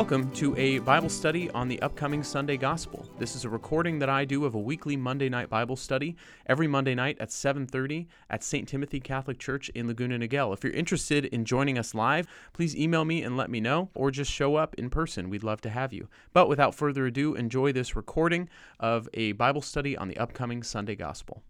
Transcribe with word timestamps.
Welcome 0.00 0.30
to 0.32 0.56
a 0.56 0.78
Bible 0.78 1.08
study 1.08 1.50
on 1.50 1.68
the 1.68 1.80
upcoming 1.82 2.22
Sunday 2.22 2.56
Gospel. 2.56 3.06
This 3.18 3.36
is 3.36 3.44
a 3.44 3.50
recording 3.50 3.98
that 3.98 4.08
I 4.08 4.24
do 4.24 4.44
of 4.44 4.54
a 4.54 4.58
weekly 4.58 4.96
Monday 4.96 5.28
night 5.28 5.50
Bible 5.50 5.76
study 5.76 6.16
every 6.46 6.66
Monday 6.66 6.94
night 6.94 7.18
at 7.20 7.30
7:30 7.30 8.06
at 8.30 8.42
St. 8.42 8.66
Timothy 8.66 8.98
Catholic 8.98 9.38
Church 9.38 9.68
in 9.68 9.86
Laguna 9.86 10.18
Niguel. 10.18 10.54
If 10.54 10.64
you're 10.64 10.72
interested 10.72 11.26
in 11.26 11.44
joining 11.44 11.76
us 11.76 11.94
live, 11.94 12.26
please 12.52 12.74
email 12.74 13.04
me 13.04 13.22
and 13.22 13.36
let 13.36 13.50
me 13.50 13.60
know 13.60 13.90
or 13.94 14.10
just 14.10 14.32
show 14.32 14.56
up 14.56 14.74
in 14.76 14.90
person. 14.90 15.28
We'd 15.28 15.44
love 15.44 15.60
to 15.60 15.70
have 15.70 15.92
you. 15.92 16.08
But 16.32 16.48
without 16.48 16.74
further 16.74 17.06
ado, 17.06 17.34
enjoy 17.34 17.72
this 17.72 17.94
recording 17.94 18.48
of 18.78 19.08
a 19.12 19.32
Bible 19.32 19.62
study 19.62 19.96
on 19.96 20.08
the 20.08 20.16
upcoming 20.16 20.62
Sunday 20.62 20.94
Gospel. 20.94 21.42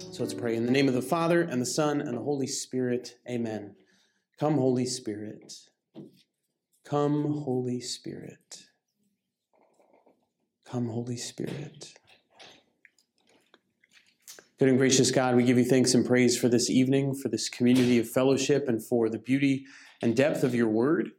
So 0.00 0.22
let's 0.22 0.34
pray. 0.34 0.54
In 0.54 0.64
the 0.64 0.72
name 0.72 0.88
of 0.88 0.94
the 0.94 1.02
Father, 1.02 1.42
and 1.42 1.60
the 1.60 1.66
Son, 1.66 2.00
and 2.00 2.16
the 2.16 2.22
Holy 2.22 2.46
Spirit, 2.46 3.16
amen. 3.28 3.74
Come, 4.38 4.54
Holy 4.54 4.86
Spirit. 4.86 5.52
Come, 6.84 7.42
Holy 7.42 7.80
Spirit. 7.80 8.64
Come, 10.64 10.88
Holy 10.88 11.16
Spirit. 11.16 11.94
Good 14.58 14.68
and 14.68 14.78
gracious 14.78 15.10
God, 15.10 15.36
we 15.36 15.44
give 15.44 15.58
you 15.58 15.64
thanks 15.64 15.94
and 15.94 16.06
praise 16.06 16.38
for 16.38 16.48
this 16.48 16.70
evening, 16.70 17.14
for 17.14 17.28
this 17.28 17.48
community 17.48 17.98
of 17.98 18.08
fellowship, 18.08 18.68
and 18.68 18.84
for 18.84 19.08
the 19.08 19.18
beauty 19.18 19.66
and 20.02 20.16
depth 20.16 20.44
of 20.44 20.54
your 20.54 20.68
word. 20.68 21.10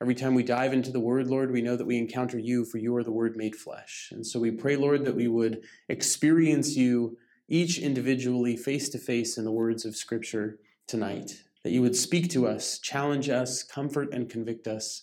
Every 0.00 0.14
time 0.14 0.34
we 0.34 0.42
dive 0.42 0.74
into 0.74 0.92
the 0.92 1.00
word, 1.00 1.26
Lord, 1.26 1.50
we 1.50 1.62
know 1.62 1.76
that 1.76 1.86
we 1.86 1.96
encounter 1.96 2.38
you, 2.38 2.66
for 2.66 2.76
you 2.76 2.94
are 2.96 3.04
the 3.04 3.12
word 3.12 3.36
made 3.36 3.56
flesh. 3.56 4.10
And 4.12 4.26
so 4.26 4.38
we 4.38 4.50
pray, 4.50 4.76
Lord, 4.76 5.06
that 5.06 5.16
we 5.16 5.26
would 5.26 5.62
experience 5.88 6.76
you 6.76 7.16
each 7.48 7.78
individually, 7.78 8.56
face 8.56 8.88
to 8.90 8.98
face, 8.98 9.38
in 9.38 9.44
the 9.44 9.52
words 9.52 9.84
of 9.84 9.96
Scripture 9.96 10.58
tonight. 10.86 11.42
That 11.62 11.72
you 11.72 11.82
would 11.82 11.96
speak 11.96 12.30
to 12.30 12.46
us, 12.46 12.78
challenge 12.78 13.28
us, 13.28 13.62
comfort 13.62 14.12
and 14.12 14.28
convict 14.28 14.68
us, 14.68 15.02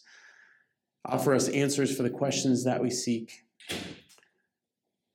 offer 1.06 1.34
us 1.34 1.50
answers 1.50 1.96
for 1.96 2.04
the 2.04 2.10
questions 2.10 2.64
that 2.64 2.82
we 2.82 2.90
seek, 2.90 3.34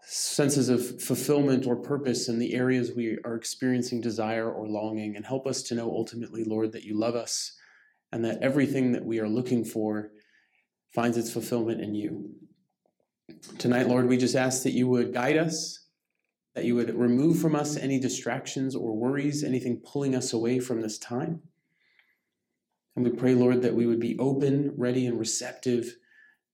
senses 0.02 0.68
of 0.68 1.02
fulfillment 1.02 1.66
or 1.66 1.76
purpose 1.76 2.28
in 2.28 2.38
the 2.38 2.54
areas 2.54 2.92
we 2.94 3.18
are 3.24 3.34
experiencing 3.34 4.00
desire 4.00 4.50
or 4.50 4.66
longing, 4.66 5.16
and 5.16 5.24
help 5.24 5.46
us 5.46 5.62
to 5.62 5.74
know 5.74 5.90
ultimately, 5.90 6.44
Lord, 6.44 6.72
that 6.72 6.84
you 6.84 6.98
love 6.98 7.14
us 7.14 7.54
and 8.12 8.24
that 8.24 8.42
everything 8.42 8.92
that 8.92 9.04
we 9.04 9.20
are 9.20 9.28
looking 9.28 9.64
for 9.64 10.10
finds 10.94 11.18
its 11.18 11.30
fulfillment 11.30 11.80
in 11.80 11.94
you. 11.94 12.30
Tonight, 13.58 13.88
Lord, 13.88 14.08
we 14.08 14.16
just 14.16 14.34
ask 14.34 14.62
that 14.62 14.72
you 14.72 14.88
would 14.88 15.12
guide 15.12 15.36
us 15.36 15.87
that 16.58 16.64
you 16.64 16.74
would 16.74 16.92
remove 16.98 17.38
from 17.38 17.54
us 17.54 17.76
any 17.76 18.00
distractions 18.00 18.74
or 18.74 18.96
worries, 18.96 19.44
anything 19.44 19.80
pulling 19.86 20.16
us 20.16 20.32
away 20.32 20.58
from 20.58 20.80
this 20.80 20.98
time. 20.98 21.40
And 22.96 23.04
we 23.04 23.12
pray, 23.12 23.32
Lord, 23.32 23.62
that 23.62 23.76
we 23.76 23.86
would 23.86 24.00
be 24.00 24.18
open, 24.18 24.72
ready, 24.76 25.06
and 25.06 25.20
receptive 25.20 25.94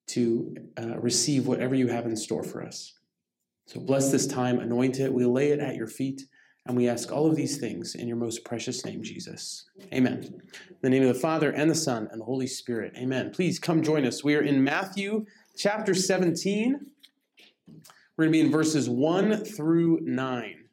to 0.09 0.55
uh, 0.79 0.99
receive 0.99 1.47
whatever 1.47 1.75
you 1.75 1.89
have 1.89 2.05
in 2.05 2.17
store 2.17 2.43
for 2.43 2.63
us. 2.63 2.99
So 3.65 3.81
bless 3.81 4.13
this 4.13 4.27
time, 4.27 4.59
anoint 4.59 5.01
it. 5.01 5.11
We 5.11 5.25
lay 5.25 5.53
it 5.53 5.61
at 5.61 5.75
your 5.75 5.87
feet, 5.87 6.21
and 6.67 6.77
we 6.77 6.87
ask 6.87 7.11
all 7.11 7.27
of 7.27 7.35
these 7.35 7.57
things 7.57 7.95
in 7.95 8.07
your 8.07 8.19
most 8.19 8.45
precious 8.45 8.85
name, 8.85 9.03
Jesus. 9.03 9.65
Amen. 9.91 10.23
In 10.23 10.77
the 10.83 10.91
name 10.91 11.01
of 11.01 11.15
the 11.15 11.19
Father, 11.19 11.51
and 11.51 11.71
the 11.71 11.75
Son, 11.75 12.09
and 12.13 12.21
the 12.21 12.27
Holy 12.27 12.47
Spirit. 12.47 12.93
Amen. 12.99 13.31
Please 13.31 13.59
come 13.59 13.83
join 13.83 14.05
us. 14.05 14.23
We 14.23 14.35
are 14.35 14.43
in 14.43 14.63
Matthew 14.63 15.25
chapter 15.57 15.95
17. 15.95 16.91
We're 18.17 18.27
going 18.27 18.33
to 18.33 18.39
be 18.39 18.47
in 18.47 18.53
verses 18.53 18.89
1 18.89 19.45
through 19.45 19.98
9. 20.03 20.64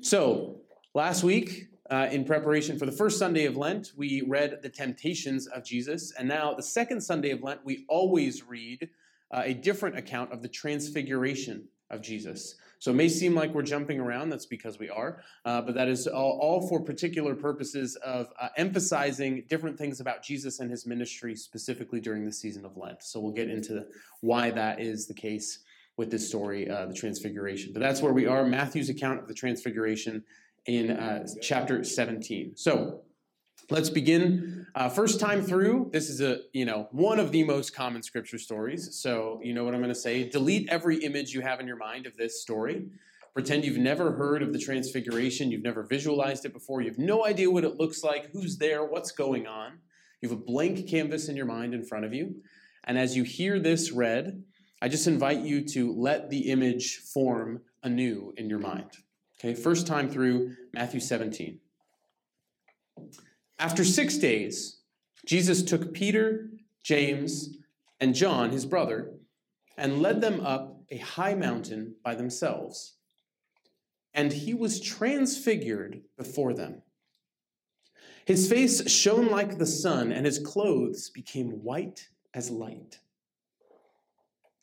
So, 0.00 0.60
last 0.94 1.24
week, 1.24 1.70
uh, 1.90 2.06
in 2.12 2.24
preparation 2.24 2.78
for 2.78 2.86
the 2.86 2.92
first 2.92 3.18
Sunday 3.18 3.46
of 3.46 3.56
Lent, 3.56 3.90
we 3.96 4.22
read 4.28 4.60
the 4.62 4.68
temptations 4.68 5.48
of 5.48 5.64
Jesus. 5.64 6.12
And 6.16 6.28
now, 6.28 6.54
the 6.54 6.62
second 6.62 7.00
Sunday 7.00 7.30
of 7.30 7.42
Lent, 7.42 7.64
we 7.64 7.84
always 7.88 8.46
read 8.46 8.90
uh, 9.32 9.42
a 9.44 9.54
different 9.54 9.98
account 9.98 10.32
of 10.32 10.40
the 10.40 10.48
transfiguration 10.48 11.66
of 11.90 12.00
Jesus. 12.00 12.54
So 12.78 12.92
it 12.92 12.94
may 12.94 13.08
seem 13.08 13.34
like 13.34 13.52
we're 13.52 13.62
jumping 13.62 13.98
around, 13.98 14.30
that's 14.30 14.46
because 14.46 14.78
we 14.78 14.88
are, 14.88 15.20
uh, 15.44 15.60
but 15.62 15.74
that 15.74 15.88
is 15.88 16.06
all, 16.06 16.38
all, 16.40 16.68
for 16.68 16.80
particular 16.80 17.34
purposes 17.34 17.96
of 17.96 18.28
uh, 18.40 18.50
emphasizing 18.56 19.42
different 19.48 19.76
things 19.76 19.98
about 19.98 20.22
Jesus 20.22 20.60
and 20.60 20.70
his 20.70 20.86
ministry, 20.86 21.34
specifically 21.34 22.00
during 22.00 22.24
the 22.24 22.32
season 22.32 22.64
of 22.64 22.76
Lent. 22.76 23.02
So 23.02 23.18
we'll 23.18 23.32
get 23.32 23.50
into 23.50 23.84
why 24.20 24.52
that 24.52 24.80
is 24.80 25.08
the 25.08 25.14
case 25.14 25.58
with 25.98 26.10
this 26.10 26.26
story, 26.26 26.70
uh, 26.70 26.86
the 26.86 26.94
Transfiguration. 26.94 27.72
But 27.74 27.80
that's 27.80 28.00
where 28.00 28.12
we 28.12 28.24
are, 28.24 28.46
Matthew's 28.46 28.88
account 28.88 29.20
of 29.20 29.28
the 29.28 29.34
Transfiguration 29.34 30.24
in 30.64 30.92
uh, 30.92 31.26
chapter 31.42 31.84
17. 31.84 32.56
So 32.56 33.02
let's 33.68 33.90
begin. 33.90 34.66
Uh, 34.74 34.88
first 34.88 35.18
time 35.18 35.42
through, 35.42 35.90
this 35.92 36.08
is 36.08 36.20
a 36.20 36.38
you 36.52 36.64
know 36.64 36.88
one 36.92 37.18
of 37.18 37.32
the 37.32 37.42
most 37.42 37.74
common 37.74 38.02
scripture 38.02 38.38
stories. 38.38 38.96
So 38.96 39.40
you 39.42 39.52
know 39.52 39.64
what 39.64 39.74
I'm 39.74 39.80
going 39.80 39.92
to 39.92 40.00
say. 40.00 40.28
Delete 40.28 40.68
every 40.70 41.04
image 41.04 41.32
you 41.34 41.40
have 41.40 41.60
in 41.60 41.66
your 41.66 41.76
mind 41.76 42.06
of 42.06 42.16
this 42.16 42.40
story. 42.40 42.86
Pretend 43.34 43.64
you've 43.64 43.78
never 43.78 44.12
heard 44.12 44.42
of 44.42 44.52
the 44.52 44.58
Transfiguration. 44.58 45.50
You've 45.50 45.62
never 45.62 45.82
visualized 45.82 46.44
it 46.44 46.52
before. 46.52 46.80
You 46.80 46.88
have 46.88 46.98
no 46.98 47.26
idea 47.26 47.50
what 47.50 47.64
it 47.64 47.76
looks 47.76 48.02
like, 48.02 48.30
who's 48.32 48.56
there, 48.56 48.84
what's 48.84 49.10
going 49.10 49.46
on. 49.46 49.78
You 50.20 50.28
have 50.28 50.38
a 50.38 50.40
blank 50.40 50.88
canvas 50.88 51.28
in 51.28 51.36
your 51.36 51.46
mind 51.46 51.74
in 51.74 51.84
front 51.84 52.04
of 52.04 52.14
you. 52.14 52.36
And 52.84 52.98
as 52.98 53.16
you 53.16 53.22
hear 53.22 53.60
this 53.60 53.92
read, 53.92 54.42
I 54.80 54.88
just 54.88 55.06
invite 55.06 55.40
you 55.40 55.62
to 55.68 55.92
let 55.92 56.30
the 56.30 56.50
image 56.50 56.98
form 56.98 57.62
anew 57.82 58.32
in 58.36 58.48
your 58.48 58.60
mind. 58.60 58.90
Okay, 59.38 59.54
first 59.54 59.86
time 59.86 60.08
through 60.08 60.54
Matthew 60.72 61.00
17. 61.00 61.58
After 63.58 63.84
six 63.84 64.18
days, 64.18 64.80
Jesus 65.26 65.62
took 65.62 65.92
Peter, 65.92 66.50
James, 66.82 67.56
and 68.00 68.14
John, 68.14 68.50
his 68.50 68.66
brother, 68.66 69.12
and 69.76 70.00
led 70.00 70.20
them 70.20 70.40
up 70.40 70.82
a 70.90 70.98
high 70.98 71.34
mountain 71.34 71.94
by 72.04 72.14
themselves. 72.14 72.94
And 74.14 74.32
he 74.32 74.54
was 74.54 74.80
transfigured 74.80 76.02
before 76.16 76.54
them. 76.54 76.82
His 78.24 78.48
face 78.48 78.88
shone 78.90 79.28
like 79.28 79.58
the 79.58 79.66
sun, 79.66 80.12
and 80.12 80.26
his 80.26 80.38
clothes 80.38 81.10
became 81.10 81.62
white 81.64 82.08
as 82.34 82.50
light. 82.50 82.98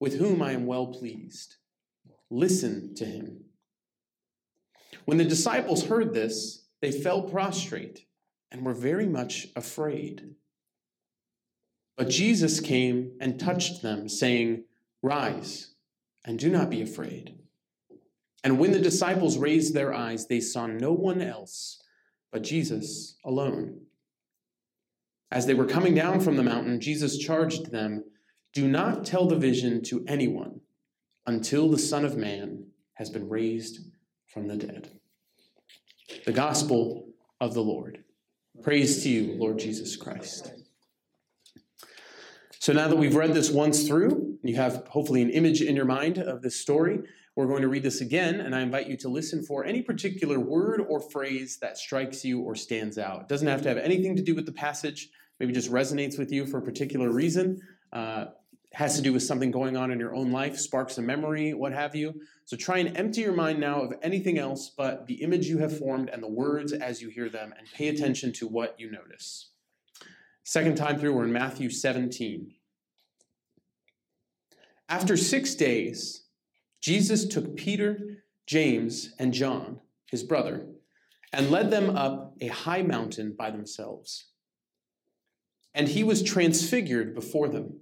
with 0.00 0.18
whom 0.18 0.42
I 0.42 0.52
am 0.52 0.66
well 0.66 0.88
pleased. 0.88 1.56
Listen 2.30 2.94
to 2.96 3.04
him. 3.04 3.44
When 5.04 5.18
the 5.18 5.24
disciples 5.24 5.86
heard 5.86 6.14
this, 6.14 6.66
they 6.80 6.90
fell 6.90 7.22
prostrate 7.22 8.06
and 8.50 8.64
were 8.64 8.74
very 8.74 9.06
much 9.06 9.48
afraid. 9.54 10.34
But 11.96 12.08
Jesus 12.08 12.60
came 12.60 13.12
and 13.20 13.38
touched 13.38 13.82
them, 13.82 14.08
saying, 14.08 14.64
Rise 15.02 15.74
and 16.24 16.38
do 16.38 16.50
not 16.50 16.70
be 16.70 16.82
afraid. 16.82 17.38
And 18.42 18.58
when 18.58 18.72
the 18.72 18.80
disciples 18.80 19.36
raised 19.36 19.74
their 19.74 19.92
eyes, 19.92 20.26
they 20.26 20.40
saw 20.40 20.66
no 20.66 20.92
one 20.92 21.20
else 21.20 21.82
but 22.32 22.42
Jesus 22.42 23.16
alone. 23.24 23.82
As 25.30 25.46
they 25.46 25.54
were 25.54 25.66
coming 25.66 25.94
down 25.94 26.20
from 26.20 26.36
the 26.36 26.42
mountain, 26.42 26.80
Jesus 26.80 27.18
charged 27.18 27.70
them 27.70 28.04
do 28.52 28.66
not 28.66 29.04
tell 29.04 29.26
the 29.26 29.36
vision 29.36 29.82
to 29.84 30.04
anyone 30.08 30.60
until 31.26 31.70
the 31.70 31.78
Son 31.78 32.04
of 32.04 32.16
Man 32.16 32.66
has 32.94 33.10
been 33.10 33.28
raised 33.28 33.80
from 34.26 34.48
the 34.48 34.56
dead. 34.56 34.90
The 36.26 36.32
gospel 36.32 37.08
of 37.40 37.54
the 37.54 37.62
Lord. 37.62 38.04
Praise 38.62 39.02
to 39.04 39.08
you, 39.08 39.34
Lord 39.38 39.58
Jesus 39.58 39.96
Christ. 39.96 40.52
So 42.58 42.72
now 42.72 42.88
that 42.88 42.96
we've 42.96 43.14
read 43.14 43.32
this 43.32 43.50
once 43.50 43.86
through, 43.86 44.38
you 44.42 44.56
have 44.56 44.86
hopefully 44.88 45.22
an 45.22 45.30
image 45.30 45.62
in 45.62 45.76
your 45.76 45.86
mind 45.86 46.18
of 46.18 46.42
this 46.42 46.56
story. 46.56 47.00
We're 47.36 47.46
going 47.46 47.62
to 47.62 47.68
read 47.68 47.84
this 47.84 48.02
again, 48.02 48.40
and 48.40 48.54
I 48.54 48.60
invite 48.60 48.86
you 48.86 48.96
to 48.98 49.08
listen 49.08 49.42
for 49.42 49.64
any 49.64 49.80
particular 49.80 50.38
word 50.38 50.82
or 50.88 51.00
phrase 51.00 51.58
that 51.62 51.78
strikes 51.78 52.24
you 52.24 52.40
or 52.40 52.54
stands 52.54 52.98
out. 52.98 53.22
It 53.22 53.28
doesn't 53.28 53.48
have 53.48 53.62
to 53.62 53.68
have 53.68 53.78
anything 53.78 54.14
to 54.16 54.22
do 54.22 54.34
with 54.34 54.44
the 54.44 54.52
passage, 54.52 55.08
maybe 55.38 55.52
just 55.52 55.70
resonates 55.70 56.18
with 56.18 56.30
you 56.32 56.44
for 56.44 56.58
a 56.58 56.62
particular 56.62 57.10
reason. 57.10 57.58
Uh, 57.92 58.26
has 58.72 58.96
to 58.96 59.02
do 59.02 59.12
with 59.12 59.22
something 59.22 59.50
going 59.50 59.76
on 59.76 59.90
in 59.90 59.98
your 59.98 60.14
own 60.14 60.30
life, 60.30 60.56
sparks 60.56 60.98
a 60.98 61.02
memory, 61.02 61.54
what 61.54 61.72
have 61.72 61.96
you. 61.96 62.14
So 62.44 62.56
try 62.56 62.78
and 62.78 62.96
empty 62.96 63.22
your 63.22 63.32
mind 63.32 63.58
now 63.58 63.80
of 63.82 63.94
anything 64.02 64.38
else 64.38 64.70
but 64.76 65.06
the 65.06 65.22
image 65.22 65.46
you 65.46 65.58
have 65.58 65.76
formed 65.76 66.08
and 66.08 66.22
the 66.22 66.28
words 66.28 66.72
as 66.72 67.02
you 67.02 67.08
hear 67.08 67.28
them, 67.28 67.52
and 67.58 67.66
pay 67.74 67.88
attention 67.88 68.32
to 68.34 68.46
what 68.46 68.78
you 68.78 68.90
notice. 68.90 69.50
Second 70.44 70.76
time 70.76 70.98
through, 70.98 71.14
we're 71.14 71.24
in 71.24 71.32
Matthew 71.32 71.70
17. 71.70 72.52
After 74.88 75.16
six 75.16 75.54
days, 75.54 76.24
Jesus 76.80 77.26
took 77.26 77.56
Peter, 77.56 78.24
James, 78.46 79.14
and 79.18 79.32
John, 79.32 79.80
his 80.10 80.22
brother, 80.22 80.66
and 81.32 81.50
led 81.50 81.70
them 81.70 81.96
up 81.96 82.34
a 82.40 82.48
high 82.48 82.82
mountain 82.82 83.34
by 83.38 83.50
themselves. 83.50 84.26
And 85.74 85.88
he 85.88 86.02
was 86.02 86.22
transfigured 86.22 87.14
before 87.14 87.48
them. 87.48 87.80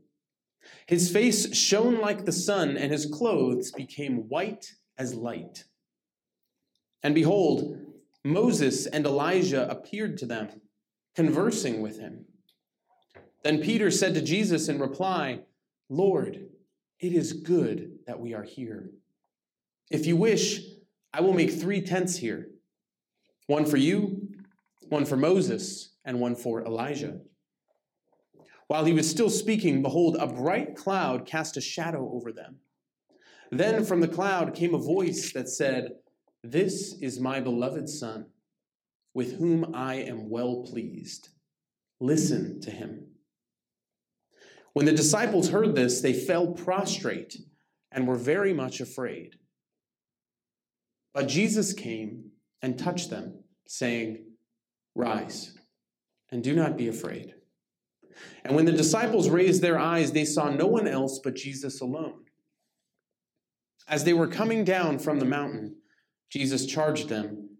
His 0.86 1.10
face 1.10 1.54
shone 1.56 2.00
like 2.00 2.24
the 2.24 2.32
sun, 2.32 2.76
and 2.76 2.92
his 2.92 3.06
clothes 3.06 3.70
became 3.72 4.28
white 4.28 4.74
as 4.96 5.14
light. 5.14 5.64
And 7.02 7.14
behold, 7.14 7.78
Moses 8.24 8.86
and 8.86 9.06
Elijah 9.06 9.68
appeared 9.70 10.18
to 10.18 10.26
them, 10.26 10.48
conversing 11.14 11.80
with 11.80 11.98
him. 11.98 12.26
Then 13.44 13.62
Peter 13.62 13.90
said 13.90 14.14
to 14.14 14.22
Jesus 14.22 14.68
in 14.68 14.80
reply, 14.80 15.40
Lord, 15.88 16.48
it 17.00 17.12
is 17.12 17.32
good 17.32 18.00
that 18.06 18.18
we 18.18 18.34
are 18.34 18.42
here. 18.42 18.90
If 19.90 20.06
you 20.06 20.16
wish, 20.16 20.60
I 21.12 21.20
will 21.20 21.32
make 21.32 21.52
three 21.52 21.80
tents 21.80 22.16
here 22.16 22.48
one 23.46 23.64
for 23.64 23.78
you, 23.78 24.28
one 24.88 25.06
for 25.06 25.16
Moses, 25.16 25.94
and 26.04 26.20
one 26.20 26.34
for 26.36 26.62
Elijah. 26.62 27.20
While 28.68 28.84
he 28.84 28.92
was 28.92 29.10
still 29.10 29.30
speaking, 29.30 29.82
behold, 29.82 30.16
a 30.20 30.26
bright 30.26 30.76
cloud 30.76 31.26
cast 31.26 31.56
a 31.56 31.60
shadow 31.60 32.10
over 32.12 32.32
them. 32.32 32.56
Then 33.50 33.84
from 33.84 34.00
the 34.00 34.08
cloud 34.08 34.54
came 34.54 34.74
a 34.74 34.78
voice 34.78 35.32
that 35.32 35.48
said, 35.48 35.92
This 36.44 36.94
is 37.00 37.18
my 37.18 37.40
beloved 37.40 37.88
Son, 37.88 38.26
with 39.14 39.38
whom 39.38 39.74
I 39.74 39.94
am 39.94 40.28
well 40.28 40.64
pleased. 40.70 41.30
Listen 41.98 42.60
to 42.60 42.70
him. 42.70 43.06
When 44.74 44.84
the 44.84 44.92
disciples 44.92 45.48
heard 45.48 45.74
this, 45.74 46.02
they 46.02 46.12
fell 46.12 46.48
prostrate 46.48 47.38
and 47.90 48.06
were 48.06 48.16
very 48.16 48.52
much 48.52 48.80
afraid. 48.80 49.36
But 51.14 51.26
Jesus 51.26 51.72
came 51.72 52.32
and 52.60 52.78
touched 52.78 53.08
them, 53.08 53.44
saying, 53.66 54.26
Rise 54.94 55.56
and 56.30 56.44
do 56.44 56.54
not 56.54 56.76
be 56.76 56.88
afraid. 56.88 57.34
And 58.44 58.56
when 58.56 58.64
the 58.64 58.72
disciples 58.72 59.28
raised 59.28 59.62
their 59.62 59.78
eyes, 59.78 60.12
they 60.12 60.24
saw 60.24 60.50
no 60.50 60.66
one 60.66 60.88
else 60.88 61.20
but 61.22 61.34
Jesus 61.34 61.80
alone. 61.80 62.24
As 63.88 64.04
they 64.04 64.12
were 64.12 64.26
coming 64.26 64.64
down 64.64 64.98
from 64.98 65.18
the 65.18 65.24
mountain, 65.24 65.76
Jesus 66.30 66.66
charged 66.66 67.08
them 67.08 67.50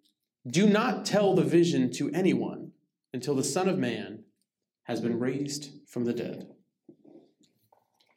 Do 0.48 0.66
not 0.66 1.04
tell 1.04 1.34
the 1.34 1.42
vision 1.42 1.90
to 1.92 2.10
anyone 2.10 2.72
until 3.12 3.34
the 3.34 3.44
Son 3.44 3.68
of 3.68 3.78
Man 3.78 4.24
has 4.84 5.00
been 5.00 5.18
raised 5.18 5.70
from 5.86 6.04
the 6.04 6.12
dead. 6.12 6.48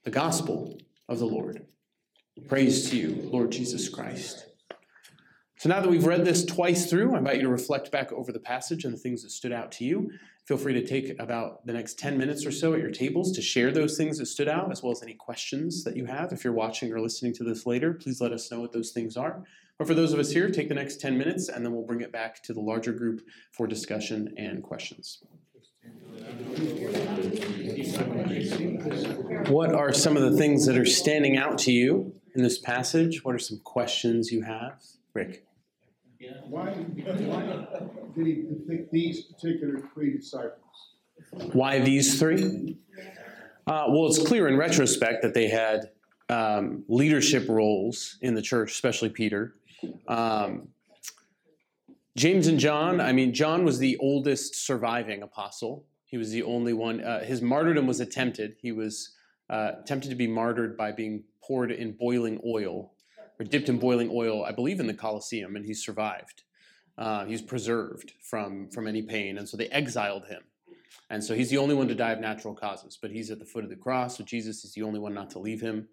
The 0.03 0.11
Gospel 0.11 0.77
of 1.07 1.19
the 1.19 1.25
Lord. 1.25 1.65
Praise 2.47 2.89
to 2.89 2.97
you, 2.97 3.29
Lord 3.31 3.51
Jesus 3.51 3.89
Christ. 3.89 4.45
So 5.57 5.69
now 5.69 5.79
that 5.79 5.89
we've 5.89 6.05
read 6.05 6.25
this 6.25 6.43
twice 6.43 6.89
through, 6.89 7.13
I 7.13 7.19
invite 7.19 7.35
you 7.35 7.43
to 7.43 7.49
reflect 7.49 7.91
back 7.91 8.11
over 8.11 8.31
the 8.31 8.39
passage 8.39 8.83
and 8.83 8.93
the 8.93 8.97
things 8.97 9.21
that 9.21 9.29
stood 9.29 9.51
out 9.51 9.71
to 9.73 9.83
you. 9.83 10.09
Feel 10.45 10.57
free 10.57 10.73
to 10.73 10.85
take 10.85 11.19
about 11.19 11.65
the 11.65 11.73
next 11.73 11.99
10 11.99 12.17
minutes 12.17 12.45
or 12.45 12.51
so 12.51 12.73
at 12.73 12.79
your 12.79 12.89
tables 12.89 13.31
to 13.33 13.41
share 13.41 13.71
those 13.71 13.95
things 13.95 14.17
that 14.17 14.25
stood 14.25 14.47
out, 14.47 14.71
as 14.71 14.81
well 14.81 14.91
as 14.91 15.03
any 15.03 15.13
questions 15.13 15.83
that 15.83 15.95
you 15.95 16.05
have. 16.05 16.33
If 16.33 16.43
you're 16.43 16.53
watching 16.53 16.91
or 16.91 16.99
listening 16.99 17.33
to 17.35 17.43
this 17.43 17.65
later, 17.65 17.93
please 17.93 18.19
let 18.19 18.31
us 18.31 18.51
know 18.51 18.59
what 18.59 18.71
those 18.71 18.91
things 18.91 19.15
are. 19.17 19.43
But 19.77 19.87
for 19.87 19.93
those 19.93 20.13
of 20.13 20.19
us 20.19 20.31
here, 20.31 20.49
take 20.49 20.67
the 20.67 20.75
next 20.75 20.99
10 20.99 21.17
minutes 21.17 21.47
and 21.47 21.63
then 21.63 21.73
we'll 21.73 21.85
bring 21.85 22.01
it 22.01 22.11
back 22.11 22.41
to 22.43 22.53
the 22.53 22.59
larger 22.59 22.91
group 22.91 23.21
for 23.51 23.67
discussion 23.67 24.33
and 24.37 24.63
questions. 24.63 25.23
What 29.47 29.73
are 29.73 29.93
some 29.93 30.17
of 30.17 30.23
the 30.23 30.37
things 30.37 30.65
that 30.65 30.77
are 30.77 30.85
standing 30.85 31.37
out 31.37 31.57
to 31.59 31.71
you 31.71 32.13
in 32.35 32.43
this 32.43 32.57
passage? 32.57 33.23
What 33.23 33.35
are 33.35 33.39
some 33.39 33.59
questions 33.63 34.31
you 34.31 34.41
have? 34.41 34.81
Rick. 35.13 35.45
Why, 36.47 36.69
why 36.71 37.67
did 38.15 38.27
he 38.27 38.43
pick 38.67 38.91
these 38.91 39.21
particular 39.21 39.81
three 39.93 40.17
disciples? 40.17 40.59
Why 41.53 41.79
these 41.79 42.19
three? 42.19 42.77
Uh, 43.65 43.85
well, 43.89 44.07
it's 44.07 44.21
clear 44.21 44.47
in 44.47 44.57
retrospect 44.57 45.21
that 45.23 45.33
they 45.33 45.47
had 45.47 45.91
um, 46.29 46.83
leadership 46.87 47.47
roles 47.49 48.17
in 48.21 48.35
the 48.35 48.41
church, 48.41 48.71
especially 48.71 49.09
Peter. 49.09 49.55
Um, 50.07 50.69
James 52.17 52.47
and 52.47 52.59
John, 52.59 52.99
I 52.99 53.13
mean, 53.13 53.33
John 53.33 53.63
was 53.63 53.79
the 53.79 53.97
oldest 53.97 54.55
surviving 54.55 55.23
apostle. 55.23 55.85
He 56.05 56.17
was 56.17 56.31
the 56.31 56.43
only 56.43 56.73
one. 56.73 57.01
Uh, 57.01 57.23
his 57.23 57.41
martyrdom 57.41 57.87
was 57.87 57.99
attempted. 57.99 58.57
He 58.61 58.71
was 58.71 59.15
uh, 59.49 59.71
attempted 59.79 60.09
to 60.09 60.15
be 60.15 60.27
martyred 60.27 60.77
by 60.77 60.91
being 60.91 61.23
poured 61.41 61.71
in 61.71 61.93
boiling 61.93 62.39
oil 62.45 62.90
or 63.41 63.43
dipped 63.43 63.69
in 63.69 63.79
boiling 63.79 64.11
oil, 64.13 64.45
I 64.45 64.51
believe, 64.51 64.79
in 64.79 64.85
the 64.85 64.93
Colosseum, 64.93 65.55
and 65.55 65.65
he 65.65 65.73
survived. 65.73 66.43
Uh, 66.95 67.25
he's 67.25 67.41
preserved 67.41 68.13
from 68.21 68.69
from 68.69 68.87
any 68.87 69.01
pain, 69.01 69.39
and 69.39 69.49
so 69.49 69.57
they 69.57 69.67
exiled 69.69 70.27
him. 70.27 70.43
And 71.09 71.23
so 71.23 71.33
he's 71.33 71.49
the 71.49 71.57
only 71.57 71.73
one 71.73 71.87
to 71.87 71.95
die 71.95 72.11
of 72.11 72.19
natural 72.19 72.53
causes, 72.53 72.99
but 73.01 73.09
he's 73.09 73.31
at 73.31 73.39
the 73.39 73.45
foot 73.45 73.63
of 73.63 73.71
the 73.71 73.75
cross. 73.75 74.17
So 74.17 74.23
Jesus 74.23 74.63
is 74.63 74.73
the 74.73 74.83
only 74.83 74.99
one 74.99 75.15
not 75.15 75.31
to 75.31 75.39
leave 75.39 75.59
him. 75.59 75.87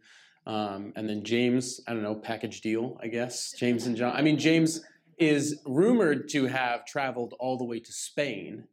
Um, 0.46 0.92
and 0.94 1.08
then 1.08 1.24
James, 1.24 1.80
I 1.88 1.94
don't 1.94 2.02
know, 2.02 2.14
package 2.14 2.60
deal, 2.60 2.98
I 3.02 3.08
guess. 3.08 3.54
James 3.58 3.86
and 3.86 3.96
John. 3.96 4.14
I 4.14 4.20
mean, 4.20 4.38
James 4.38 4.82
is 5.16 5.60
rumored 5.64 6.28
to 6.30 6.46
have 6.46 6.84
traveled 6.84 7.34
all 7.40 7.56
the 7.56 7.64
way 7.64 7.80
to 7.80 7.92
Spain, 7.92 8.64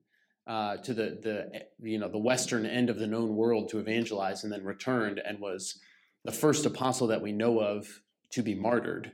uh, 0.47 0.77
to 0.77 0.93
the 0.93 1.17
the 1.23 1.61
you 1.81 1.97
know 1.97 2.09
the 2.09 2.17
western 2.17 2.65
end 2.65 2.89
of 2.89 2.99
the 2.99 3.07
known 3.07 3.37
world 3.37 3.69
to 3.69 3.79
evangelize, 3.79 4.43
and 4.43 4.51
then 4.51 4.65
returned 4.65 5.21
and 5.25 5.39
was 5.39 5.79
the 6.25 6.33
first 6.33 6.65
apostle 6.65 7.07
that 7.07 7.21
we 7.21 7.31
know 7.31 7.61
of 7.61 8.01
to 8.31 8.41
be 8.41 8.55
martyred, 8.55 9.11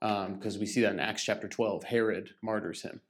because 0.00 0.54
um, 0.54 0.60
we 0.60 0.66
see 0.66 0.80
that 0.82 0.92
in 0.92 1.00
Acts 1.00 1.24
chapter 1.24 1.48
12. 1.48 1.84
Herod 1.84 2.30
martyrs 2.42 2.82
him. 2.82 3.00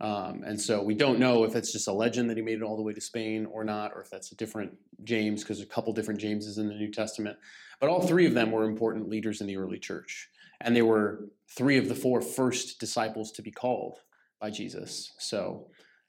Um, 0.00 0.42
and 0.46 0.58
so 0.58 0.82
we 0.82 0.94
don't 0.94 1.18
know 1.18 1.44
if 1.44 1.54
it's 1.54 1.72
just 1.72 1.86
a 1.86 1.92
legend 1.92 2.30
that 2.30 2.38
he 2.38 2.42
made 2.42 2.58
it 2.58 2.62
all 2.62 2.76
the 2.76 2.82
way 2.82 2.94
to 2.94 3.00
Spain 3.00 3.46
or 3.46 3.64
not, 3.64 3.92
or 3.94 4.00
if 4.00 4.08
that's 4.08 4.32
a 4.32 4.36
different 4.36 4.72
James, 5.04 5.42
because 5.42 5.60
a 5.60 5.66
couple 5.66 5.92
different 5.92 6.20
Jameses 6.20 6.56
in 6.56 6.68
the 6.68 6.74
New 6.74 6.90
Testament. 6.90 7.36
But 7.80 7.90
all 7.90 8.00
three 8.00 8.26
of 8.26 8.34
them 8.34 8.50
were 8.50 8.64
important 8.64 9.08
leaders 9.08 9.40
in 9.40 9.46
the 9.46 9.56
early 9.56 9.78
church. 9.78 10.30
And 10.62 10.74
they 10.74 10.82
were 10.82 11.26
three 11.48 11.76
of 11.76 11.88
the 11.88 11.94
four 11.94 12.20
first 12.20 12.80
disciples 12.80 13.32
to 13.32 13.42
be 13.42 13.50
called 13.50 13.98
by 14.40 14.50
Jesus. 14.50 15.12
So 15.18 15.68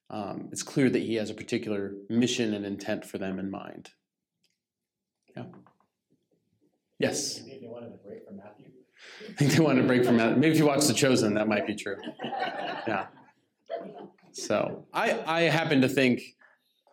um, 0.09 0.49
it's 0.51 0.63
clear 0.63 0.89
that 0.89 1.01
he 1.01 1.15
has 1.15 1.29
a 1.29 1.33
particular 1.33 1.93
mission 2.09 2.53
and 2.53 2.65
intent 2.65 3.05
for 3.05 3.17
them 3.17 3.39
in 3.39 3.49
mind. 3.49 3.89
Yeah. 5.35 5.45
Yes. 6.99 7.39
From 7.39 8.37
Matthew. 8.37 8.70
I 9.29 9.33
think 9.33 9.51
they 9.51 9.59
wanted 9.59 9.81
to 9.81 9.87
break 9.87 10.05
from 10.05 10.17
that. 10.17 10.37
Maybe 10.37 10.53
if 10.53 10.57
you 10.57 10.65
watch 10.65 10.85
The 10.85 10.93
Chosen, 10.93 11.33
that 11.35 11.47
might 11.47 11.65
be 11.67 11.75
true. 11.75 11.97
Yeah. 12.87 13.07
So 14.31 14.85
I, 14.93 15.23
I 15.25 15.41
happen 15.43 15.81
to 15.81 15.89
think 15.89 16.35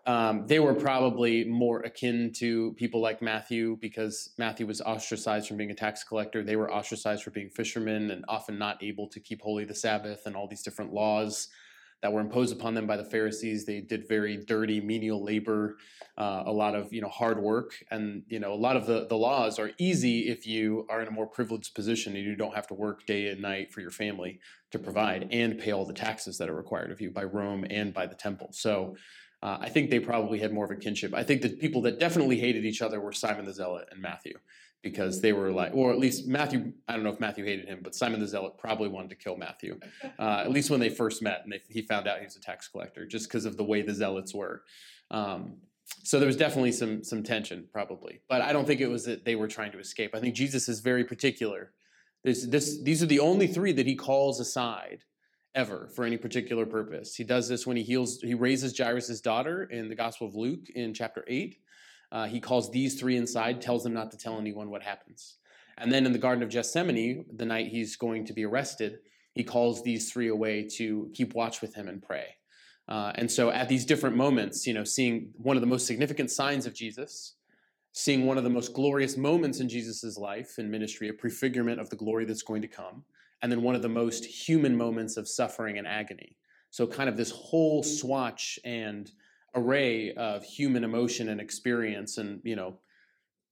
um, 0.07 0.47
they 0.47 0.59
were 0.59 0.75
probably 0.75 1.45
more 1.45 1.81
akin 1.81 2.33
to 2.37 2.73
people 2.79 3.00
like 3.00 3.21
Matthew 3.21 3.77
because 3.81 4.31
Matthew 4.38 4.67
was 4.67 4.81
ostracized 4.81 5.47
from 5.47 5.59
being 5.59 5.71
a 5.71 5.75
tax 5.75 6.03
collector. 6.03 6.43
They 6.43 6.57
were 6.57 6.73
ostracized 6.73 7.23
for 7.23 7.31
being 7.31 7.50
fishermen 7.50 8.11
and 8.11 8.25
often 8.27 8.59
not 8.59 8.83
able 8.83 9.07
to 9.09 9.21
keep 9.21 9.43
holy 9.43 9.65
the 9.65 9.75
Sabbath 9.75 10.23
and 10.25 10.35
all 10.35 10.49
these 10.49 10.62
different 10.62 10.95
laws 10.95 11.49
that 12.02 12.12
were 12.12 12.21
imposed 12.21 12.55
upon 12.55 12.75
them 12.75 12.87
by 12.87 12.97
the 12.97 13.05
Pharisees. 13.05 13.64
They 13.64 13.81
did 13.81 14.09
very 14.09 14.37
dirty, 14.37 14.81
menial 14.81 15.23
labor, 15.23 15.76
uh, 16.17 16.45
a 16.47 16.52
lot 16.52 16.75
of 16.75 16.93
you 16.93 17.00
know 17.00 17.09
hard 17.09 17.40
work, 17.40 17.73
and 17.90 18.23
you 18.28 18.38
know 18.38 18.52
a 18.52 18.57
lot 18.57 18.76
of 18.76 18.87
the 18.87 19.07
the 19.07 19.17
laws 19.17 19.59
are 19.59 19.71
easy 19.78 20.28
if 20.28 20.47
you 20.47 20.87
are 20.88 21.02
in 21.02 21.09
a 21.09 21.12
more 21.12 21.26
privileged 21.26 21.75
position 21.75 22.17
and 22.17 22.25
you 22.25 22.37
don't 22.37 22.55
have 22.55 22.67
to 22.69 22.75
work 22.75 23.07
day 23.07 23.28
and 23.28 23.40
night 23.40 23.73
for 23.73 23.81
your 23.81 23.90
family 23.90 24.40
to 24.71 24.78
provide 24.78 25.28
and 25.31 25.59
pay 25.59 25.73
all 25.73 25.87
the 25.87 25.93
taxes 25.93 26.38
that 26.38 26.49
are 26.49 26.55
required 26.57 26.90
of 26.90 27.00
you 27.00 27.11
by 27.11 27.25
Rome 27.25 27.64
and 27.69 27.93
by 27.93 28.07
the 28.07 28.17
temple. 28.17 28.49
So. 28.52 28.97
Uh, 29.40 29.57
I 29.61 29.69
think 29.69 29.88
they 29.88 30.00
probably 30.00 30.40
had 30.40 30.52
more 30.52 30.64
of 30.64 30.73
a 30.73 30.75
kinship. 30.75 31.14
I 31.14 31.23
think 31.23 31.43
the 31.43 31.50
people 31.50 31.81
that 31.83 32.00
definitely 32.00 32.40
hated 32.40 32.64
each 32.64 32.83
other 32.83 33.00
were 33.00 33.12
Simon 33.12 33.45
the 33.45 33.52
Zealot 33.55 33.87
and 33.93 34.02
Matthew 34.02 34.35
because 34.83 35.21
they 35.21 35.33
were 35.33 35.51
like, 35.51 35.73
or 35.75 35.91
at 35.91 35.99
least 35.99 36.27
Matthew, 36.27 36.73
I 36.87 36.95
don't 36.95 37.03
know 37.03 37.13
if 37.13 37.21
Matthew 37.21 37.45
hated 37.45 37.67
him, 37.67 37.81
but 37.83 37.95
Simon 37.95 38.21
the 38.21 38.27
Zealot 38.27 38.59
probably 38.59 38.89
wanted 38.89 39.11
to 39.11 39.17
kill 39.17 39.37
Matthew, 39.37 39.79
uh, 40.19 40.43
at 40.45 40.51
least 40.51 40.71
when 40.71 40.81
they 40.81 40.89
first 40.89 41.23
met 41.23 41.41
and 41.45 41.53
they, 41.53 41.61
he 41.69 41.83
found 41.83 42.07
out 42.07 42.19
he 42.19 42.25
was 42.25 42.37
a 42.37 42.41
tax 42.41 42.69
collector, 42.69 43.07
just 43.07 43.29
because 43.29 43.45
of 43.45 43.57
the 43.57 43.65
way 43.65 43.83
the 43.83 43.95
Zealots 43.95 44.35
were. 44.35 44.63
Um, 45.11 45.57
so 46.05 46.19
there 46.19 46.27
was 46.27 46.37
definitely 46.37 46.73
some 46.73 47.03
some 47.03 47.23
tension, 47.23 47.67
probably, 47.73 48.21
but 48.29 48.43
I 48.43 48.53
don't 48.53 48.67
think 48.67 48.81
it 48.81 48.89
was 48.89 49.05
that 49.07 49.25
they 49.25 49.37
were 49.37 49.49
trying 49.49 49.73
to 49.73 49.79
escape. 49.79 50.15
I 50.15 50.21
think 50.21 50.35
Jesus 50.35 50.69
is 50.69 50.81
very 50.81 51.05
particular. 51.05 51.73
This, 52.25 52.47
this, 52.47 52.83
these 52.83 53.03
are 53.03 53.07
the 53.07 53.21
only 53.21 53.47
three 53.47 53.73
that 53.73 53.87
he 53.87 53.95
calls 53.95 54.41
aside 54.41 55.05
ever 55.55 55.89
for 55.95 56.05
any 56.05 56.17
particular 56.17 56.67
purpose. 56.67 57.15
He 57.15 57.25
does 57.25 57.49
this 57.49 57.67
when 57.67 57.77
he 57.77 57.83
heals, 57.83 58.21
he 58.21 58.35
raises 58.35 58.77
Jairus' 58.77 59.21
daughter 59.21 59.65
in 59.65 59.89
the 59.89 59.95
Gospel 59.95 60.27
of 60.27 60.35
Luke 60.35 60.69
in 60.75 60.95
chapter 60.95 61.25
8. 61.27 61.57
Uh, 62.11 62.27
he 62.27 62.41
calls 62.41 62.71
these 62.71 62.99
three 62.99 63.17
inside, 63.17 63.61
tells 63.61 63.85
them 63.85 63.93
not 63.93 64.11
to 64.11 64.17
tell 64.17 64.38
anyone 64.38 64.71
what 64.71 64.83
happens. 64.83 65.37
And 65.77 65.93
then 65.93 66.07
in 66.07 66.12
the 66.12 66.19
Garden 66.19 66.43
of 66.43 66.50
Gethsemane, 66.50 67.25
the 67.37 67.45
night 67.45 67.69
he's 67.69 67.97
going 67.97 68.25
to 68.27 68.33
be 68.33 68.45
arrested, 68.45 68.99
he 69.35 69.45
calls 69.45 69.83
these 69.83 70.11
three 70.11 70.29
away 70.29 70.67
to 70.77 71.11
keep 71.15 71.35
watch 71.35 71.61
with 71.61 71.75
him 71.75 71.88
and 71.88 72.03
pray. 72.03 72.35
Uh, 72.88 73.12
and 73.17 73.31
so 73.31 73.50
at 73.50 73.69
these 73.69 73.85
different 73.85 74.17
moments, 74.17 74.67
you 74.67 74.73
know, 74.73 74.85
seeing 74.85 75.31
one 75.37 75.57
of 75.57 75.61
the 75.61 75.67
most 75.67 75.87
significant 75.87 76.31
signs 76.31 76.67
of 76.67 76.75
Jesus, 76.75 77.35
seeing 77.93 78.27
one 78.27 78.38
of 78.38 78.45
the 78.45 78.50
most 78.50 78.73
glorious 78.73 79.17
moments 79.17 79.61
in 79.61 79.69
Jesus' 79.69 80.17
life 80.17 80.55
and 80.59 80.71
ministry, 80.71 81.09
a 81.09 81.12
prefigurement 81.12 81.81
of 81.81 81.91
the 81.91 81.97
glory 81.97 82.25
that's 82.25 82.43
going 82.43 82.62
to 82.62 82.69
come, 82.69 83.05
and 83.43 83.53
then 83.53 83.62
one 83.62 83.75
of 83.75 83.83
the 83.83 83.88
most 83.88 84.25
human 84.25 84.77
moments 84.77 85.17
of 85.17 85.29
suffering 85.29 85.79
and 85.79 85.87
agony. 85.87 86.37
So, 86.71 86.87
kind 86.87 87.09
of 87.09 87.17
this 87.17 87.31
whole 87.31 87.83
swatch 87.83 88.59
and 88.65 89.11
array 89.59 90.12
of 90.15 90.45
human 90.45 90.85
emotion 90.85 91.29
and 91.29 91.41
experience, 91.41 92.19
and 92.19 92.41
you 92.45 92.57
know, 92.57 92.79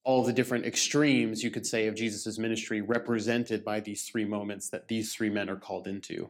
all 0.03 0.23
the 0.23 0.33
different 0.33 0.65
extremes 0.65 1.43
you 1.43 1.51
could 1.51 1.65
say 1.65 1.87
of 1.87 1.95
Jesus' 1.95 2.37
ministry 2.37 2.81
represented 2.81 3.63
by 3.63 3.79
these 3.81 4.03
three 4.03 4.25
moments 4.25 4.69
that 4.69 4.87
these 4.87 5.13
three 5.13 5.29
men 5.29 5.49
are 5.49 5.61
called 5.67 5.87
into, 5.87 6.29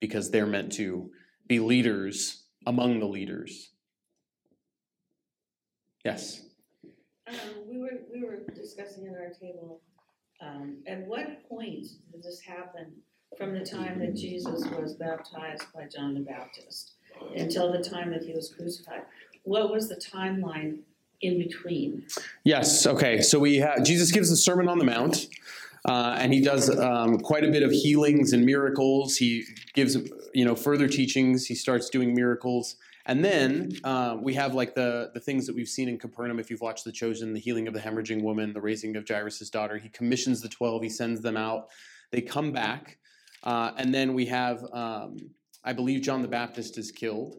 because 0.00 0.30
they're 0.30 0.46
meant 0.46 0.72
to 0.72 1.10
be 1.46 1.60
leaders 1.60 2.44
among 2.66 3.00
the 3.00 3.06
leaders. 3.06 3.70
Yes. 6.04 6.42
Um, 7.26 7.34
we 7.70 7.78
were, 7.78 7.98
we 8.12 8.24
were 8.24 8.38
discussing 8.54 9.06
at 9.08 9.14
our 9.14 9.32
table, 9.38 9.82
um, 10.40 10.78
at 10.86 11.06
what 11.06 11.46
point 11.48 11.86
did 12.10 12.22
this 12.22 12.40
happen 12.40 12.92
from 13.36 13.52
the 13.52 13.64
time 13.64 13.98
that 13.98 14.14
Jesus 14.14 14.64
was 14.78 14.94
baptized 14.94 15.64
by 15.74 15.84
John 15.94 16.14
the 16.14 16.20
Baptist 16.20 16.94
until 17.36 17.72
the 17.72 17.82
time 17.82 18.10
that 18.10 18.22
he 18.22 18.32
was 18.32 18.52
crucified? 18.52 19.02
What 19.44 19.72
was 19.72 19.88
the 19.88 19.96
timeline 19.96 20.80
in 21.20 21.38
between? 21.38 22.06
Yes. 22.44 22.86
Okay. 22.86 23.20
So 23.20 23.38
we 23.38 23.56
have 23.56 23.84
Jesus 23.84 24.12
gives 24.12 24.30
the 24.30 24.36
Sermon 24.36 24.68
on 24.68 24.78
the 24.78 24.84
Mount, 24.84 25.26
uh, 25.84 26.16
and 26.18 26.32
he 26.32 26.40
does 26.40 26.76
um, 26.78 27.18
quite 27.18 27.44
a 27.44 27.50
bit 27.50 27.62
of 27.62 27.70
healings 27.70 28.32
and 28.32 28.44
miracles. 28.44 29.16
He 29.16 29.44
gives 29.74 29.96
you 30.34 30.44
know 30.44 30.54
further 30.54 30.88
teachings. 30.88 31.46
He 31.46 31.54
starts 31.54 31.88
doing 31.88 32.14
miracles, 32.14 32.76
and 33.06 33.24
then 33.24 33.72
uh, 33.84 34.16
we 34.20 34.34
have 34.34 34.54
like 34.54 34.74
the 34.74 35.10
the 35.14 35.20
things 35.20 35.46
that 35.46 35.56
we've 35.56 35.68
seen 35.68 35.88
in 35.88 35.98
Capernaum. 35.98 36.38
If 36.38 36.50
you've 36.50 36.60
watched 36.60 36.84
The 36.84 36.92
Chosen, 36.92 37.32
the 37.32 37.40
healing 37.40 37.68
of 37.68 37.74
the 37.74 37.80
hemorrhaging 37.80 38.22
woman, 38.22 38.52
the 38.52 38.60
raising 38.60 38.96
of 38.96 39.08
Jairus' 39.08 39.50
daughter, 39.50 39.78
he 39.78 39.88
commissions 39.88 40.40
the 40.40 40.48
twelve. 40.48 40.82
He 40.82 40.88
sends 40.88 41.20
them 41.20 41.36
out. 41.36 41.68
They 42.10 42.20
come 42.22 42.52
back, 42.52 42.98
uh, 43.42 43.72
and 43.76 43.92
then 43.94 44.14
we 44.14 44.26
have 44.26 44.64
um, 44.72 45.18
I 45.64 45.72
believe 45.72 46.02
John 46.02 46.22
the 46.22 46.28
Baptist 46.28 46.78
is 46.78 46.90
killed. 46.90 47.36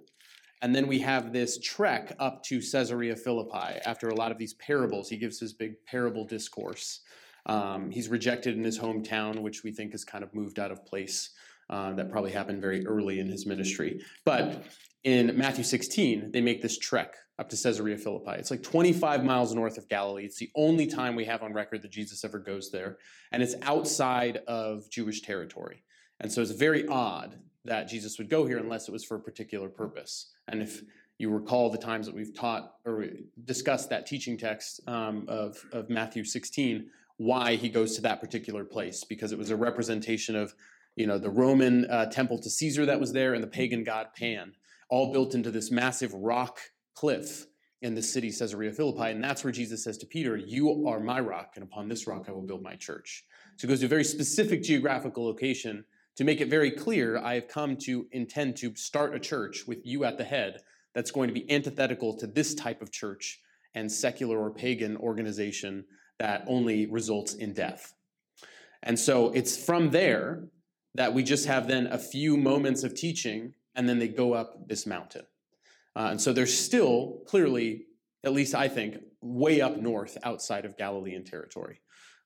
And 0.61 0.75
then 0.75 0.87
we 0.87 0.99
have 0.99 1.31
this 1.31 1.57
trek 1.59 2.15
up 2.19 2.43
to 2.43 2.59
Caesarea 2.59 3.15
Philippi 3.15 3.79
after 3.85 4.09
a 4.09 4.15
lot 4.15 4.31
of 4.31 4.37
these 4.37 4.53
parables. 4.55 5.09
He 5.09 5.17
gives 5.17 5.39
his 5.39 5.53
big 5.53 5.75
parable 5.85 6.25
discourse. 6.25 7.01
Um, 7.45 7.89
he's 7.89 8.09
rejected 8.09 8.57
in 8.57 8.63
his 8.63 8.77
hometown, 8.77 9.41
which 9.41 9.63
we 9.63 9.71
think 9.71 9.93
is 9.93 10.03
kind 10.03 10.23
of 10.23 10.33
moved 10.35 10.59
out 10.59 10.71
of 10.71 10.85
place. 10.85 11.31
Uh, 11.69 11.93
that 11.93 12.09
probably 12.09 12.31
happened 12.31 12.59
very 12.59 12.83
early 12.87 13.19
in 13.19 13.27
his 13.27 13.45
ministry. 13.45 14.01
But 14.25 14.63
in 15.03 15.37
Matthew 15.37 15.63
16, 15.63 16.31
they 16.31 16.41
make 16.41 16.63
this 16.63 16.79
trek 16.79 17.15
up 17.37 17.47
to 17.49 17.55
Caesarea 17.55 17.95
Philippi. 17.95 18.31
It's 18.31 18.49
like 18.49 18.63
25 18.63 19.23
miles 19.23 19.53
north 19.53 19.77
of 19.77 19.87
Galilee. 19.87 20.25
It's 20.25 20.39
the 20.39 20.49
only 20.55 20.87
time 20.87 21.15
we 21.15 21.25
have 21.25 21.43
on 21.43 21.53
record 21.53 21.83
that 21.83 21.91
Jesus 21.91 22.25
ever 22.25 22.39
goes 22.39 22.71
there. 22.71 22.97
And 23.31 23.43
it's 23.43 23.53
outside 23.61 24.37
of 24.47 24.89
Jewish 24.89 25.21
territory. 25.21 25.83
And 26.19 26.31
so 26.31 26.41
it's 26.41 26.51
very 26.51 26.87
odd 26.87 27.37
that 27.65 27.87
Jesus 27.87 28.17
would 28.17 28.29
go 28.29 28.45
here 28.45 28.57
unless 28.57 28.87
it 28.87 28.91
was 28.91 29.03
for 29.03 29.15
a 29.15 29.19
particular 29.19 29.69
purpose. 29.69 30.33
And 30.47 30.61
if 30.61 30.81
you 31.17 31.29
recall 31.29 31.69
the 31.69 31.77
times 31.77 32.05
that 32.05 32.15
we've 32.15 32.33
taught 32.33 32.75
or 32.85 33.05
discussed 33.43 33.89
that 33.89 34.05
teaching 34.05 34.37
text 34.37 34.79
um, 34.87 35.25
of, 35.27 35.57
of 35.73 35.89
Matthew 35.89 36.23
16, 36.23 36.89
why 37.17 37.55
he 37.55 37.67
goes 37.67 37.95
to 37.95 38.01
that 38.01 38.21
particular 38.21 38.63
place, 38.63 39.03
because 39.03 39.33
it 39.33 39.37
was 39.37 39.49
a 39.49 39.55
representation 39.55 40.35
of 40.35 40.55
you 40.95 41.05
know 41.05 41.17
the 41.17 41.29
Roman 41.29 41.85
uh, 41.89 42.05
temple 42.07 42.39
to 42.39 42.49
Caesar 42.49 42.85
that 42.85 42.99
was 42.99 43.13
there 43.13 43.33
and 43.33 43.43
the 43.43 43.47
pagan 43.47 43.83
god 43.83 44.07
Pan, 44.17 44.53
all 44.89 45.11
built 45.11 45.35
into 45.35 45.51
this 45.51 45.69
massive 45.69 46.13
rock 46.13 46.59
cliff 46.95 47.45
in 47.81 47.95
the 47.95 48.01
city 48.01 48.31
Caesarea 48.31 48.71
Philippi. 48.71 49.11
And 49.11 49.23
that's 49.23 49.43
where 49.43 49.53
Jesus 49.53 49.83
says 49.83 49.97
to 49.99 50.05
Peter, 50.05 50.35
You 50.35 50.87
are 50.87 50.99
my 50.99 51.19
rock, 51.19 51.53
and 51.55 51.63
upon 51.63 51.87
this 51.87 52.07
rock 52.07 52.25
I 52.27 52.31
will 52.31 52.41
build 52.41 52.63
my 52.63 52.75
church. 52.75 53.25
So 53.57 53.65
it 53.65 53.69
goes 53.69 53.79
to 53.81 53.85
a 53.85 53.89
very 53.89 54.03
specific 54.03 54.63
geographical 54.63 55.25
location 55.25 55.85
to 56.19 56.25
make 56.25 56.41
it 56.41 56.49
very 56.49 56.69
clear, 56.69 57.17
I 57.17 57.35
have 57.35 57.47
come 57.47 57.77
to 57.85 58.05
intend 58.11 58.57
to 58.57 58.75
start 58.75 59.15
a 59.15 59.19
church 59.19 59.65
with 59.65 59.85
you 59.85 60.03
at 60.03 60.17
the 60.17 60.25
head 60.25 60.63
that's 60.93 61.11
going 61.11 61.29
to 61.29 61.33
be 61.33 61.49
antithetical 61.49 62.13
to 62.17 62.27
this 62.27 62.53
type 62.53 62.81
of 62.81 62.91
church 62.91 63.39
and 63.73 63.89
secular 63.89 64.37
or 64.37 64.51
pagan 64.51 64.97
organization 64.97 65.85
that 66.17 66.43
only 66.45 66.87
results 66.87 67.35
in 67.35 67.53
death. 67.53 67.93
And 68.83 68.99
so 68.99 69.31
it's 69.31 69.55
from 69.65 69.91
there 69.91 70.43
that 70.93 71.13
we 71.13 71.23
just 71.23 71.45
have 71.45 71.69
then 71.69 71.87
a 71.87 71.97
few 71.97 72.35
moments 72.35 72.83
of 72.83 72.95
teaching, 72.95 73.53
and 73.73 73.87
then 73.87 73.97
they 73.97 74.09
go 74.09 74.33
up 74.33 74.67
this 74.67 74.85
mountain. 74.85 75.25
Uh, 75.95 76.09
and 76.11 76.19
so 76.19 76.33
they're 76.33 76.47
still 76.47 77.21
clearly, 77.27 77.85
at 78.25 78.33
least 78.33 78.53
I 78.53 78.67
think, 78.67 78.97
way 79.21 79.61
up 79.61 79.77
north 79.77 80.17
outside 80.23 80.65
of 80.65 80.75
Galilean 80.75 81.23
territory. 81.23 81.79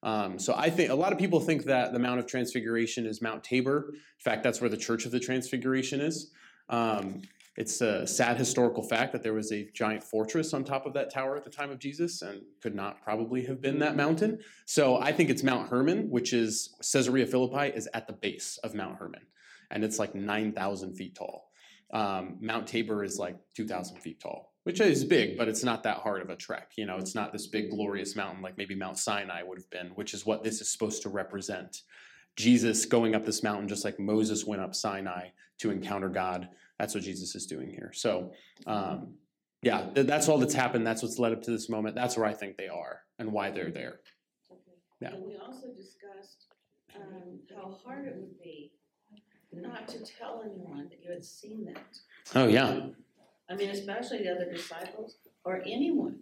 Um, 0.03 0.38
so 0.38 0.53
I 0.55 0.69
think 0.69 0.91
a 0.91 0.95
lot 0.95 1.13
of 1.13 1.17
people 1.17 1.39
think 1.39 1.63
that 1.63 1.93
the 1.93 2.00
Mount 2.00 2.19
of 2.19 2.27
Transfiguration 2.27 3.05
is 3.05 3.22
Mount 3.22 3.43
Tabor. 3.43 3.93
In 3.93 4.19
fact, 4.19 4.43
that's 4.43 4.60
where 4.60 4.69
the 4.69 4.77
Church 4.77 5.05
of 5.05 5.12
the 5.12 5.19
Transfiguration 5.19 6.01
is. 6.01 6.31
Um, 6.69 7.22
it's 7.55 7.81
a 7.81 8.05
sad 8.05 8.38
historical 8.38 8.83
fact 8.83 9.13
that 9.13 9.24
there 9.24 9.33
was 9.33 9.51
a 9.51 9.69
giant 9.74 10.03
fortress 10.03 10.53
on 10.53 10.63
top 10.63 10.86
of 10.86 10.93
that 10.93 11.13
tower 11.13 11.38
at 11.38 11.43
the 11.43 11.50
time 11.50 11.69
of 11.72 11.79
Jesus 11.79 12.22
and 12.22 12.41
could 12.62 12.75
not 12.75 13.01
probably 13.01 13.45
have 13.45 13.62
been 13.62 13.79
that 13.79 13.95
mountain. 13.95 14.39
So 14.65 14.98
I 14.98 15.13
think 15.13 15.29
it's 15.29 15.43
Mount 15.43 15.69
Hermon, 15.69 16.10
which 16.10 16.33
is 16.33 16.75
Caesarea 16.91 17.27
Philippi, 17.27 17.67
is 17.75 17.88
at 17.93 18.07
the 18.07 18.13
base 18.13 18.57
of 18.63 18.74
Mount 18.74 18.98
Hermon. 18.98 19.22
And 19.72 19.83
it's 19.83 20.00
like 20.00 20.15
9,000 20.15 20.95
feet 20.95 21.15
tall. 21.15 21.51
Um, 21.93 22.38
Mount 22.41 22.67
Tabor 22.67 23.03
is 23.03 23.19
like 23.19 23.38
2,000 23.55 23.98
feet 23.98 24.19
tall 24.19 24.52
which 24.63 24.79
is 24.79 25.03
big, 25.03 25.38
but 25.38 25.48
it's 25.48 25.63
not 25.63 25.84
that 25.84 25.98
hard 25.98 26.22
of 26.22 26.29
a 26.29 26.36
trek. 26.36 26.72
You 26.77 26.86
know, 26.86 26.98
it's 26.98 27.15
not 27.15 27.34
this 27.34 27.48
big 27.48 27.70
glorious 27.70 28.15
mountain 28.15 28.41
like 28.41 28.58
maybe 28.58 28.75
Mount 28.75 28.98
Sinai 28.98 29.43
would 29.43 29.58
have 29.58 29.70
been, 29.70 29.88
which 29.96 30.13
is 30.13 30.25
what 30.25 30.43
this 30.43 30.62
is 30.62 30.72
supposed 30.72 31.01
to 31.03 31.10
represent. 31.10 31.82
Jesus 32.36 32.86
going 32.86 33.13
up 33.13 33.25
this 33.25 33.43
mountain 33.43 33.67
just 33.67 33.86
like 33.86 34.00
Moses 34.00 34.46
went 34.46 34.62
up 34.62 34.74
Sinai 34.74 35.29
to 35.60 35.70
encounter 35.70 36.10
God. 36.10 36.50
That's 36.79 36.96
what 36.96 37.03
Jesus 37.03 37.36
is 37.36 37.46
doing 37.46 37.70
here. 37.70 37.91
So, 37.93 38.32
um, 38.65 39.13
yeah, 39.62 39.89
th- 39.93 40.08
that's 40.08 40.27
all 40.27 40.38
that's 40.39 40.53
happened. 40.53 40.88
That's 40.88 41.03
what's 41.03 41.20
led 41.20 41.34
up 41.34 41.43
to 41.43 41.51
this 41.51 41.70
moment. 41.70 41.96
That's 41.96 42.17
where 42.17 42.25
I 42.25 42.34
think 42.34 42.58
they 42.58 42.67
are 42.67 43.01
and 43.20 43.32
why 43.32 43.51
they're 43.51 43.72
there. 43.72 44.00
Okay. 44.51 44.62
Yeah. 45.01 45.13
And 45.13 45.25
we 45.25 45.38
also 45.38 45.67
discussed 45.75 46.48
um, 46.96 47.39
how 47.55 47.77
hard 47.86 48.08
it 48.08 48.15
would 48.15 48.39
be 48.41 48.72
not 49.53 49.88
to 49.89 50.00
tell 50.00 50.43
anyone 50.43 50.89
that 50.89 51.03
you 51.03 51.12
had 51.12 51.24
seen 51.24 51.65
that. 51.65 51.84
Oh, 52.34 52.48
yeah. 52.48 52.88
I 53.50 53.55
mean, 53.55 53.69
especially 53.69 54.19
the 54.19 54.31
other 54.31 54.51
disciples 54.51 55.17
or 55.43 55.62
anyone. 55.65 56.19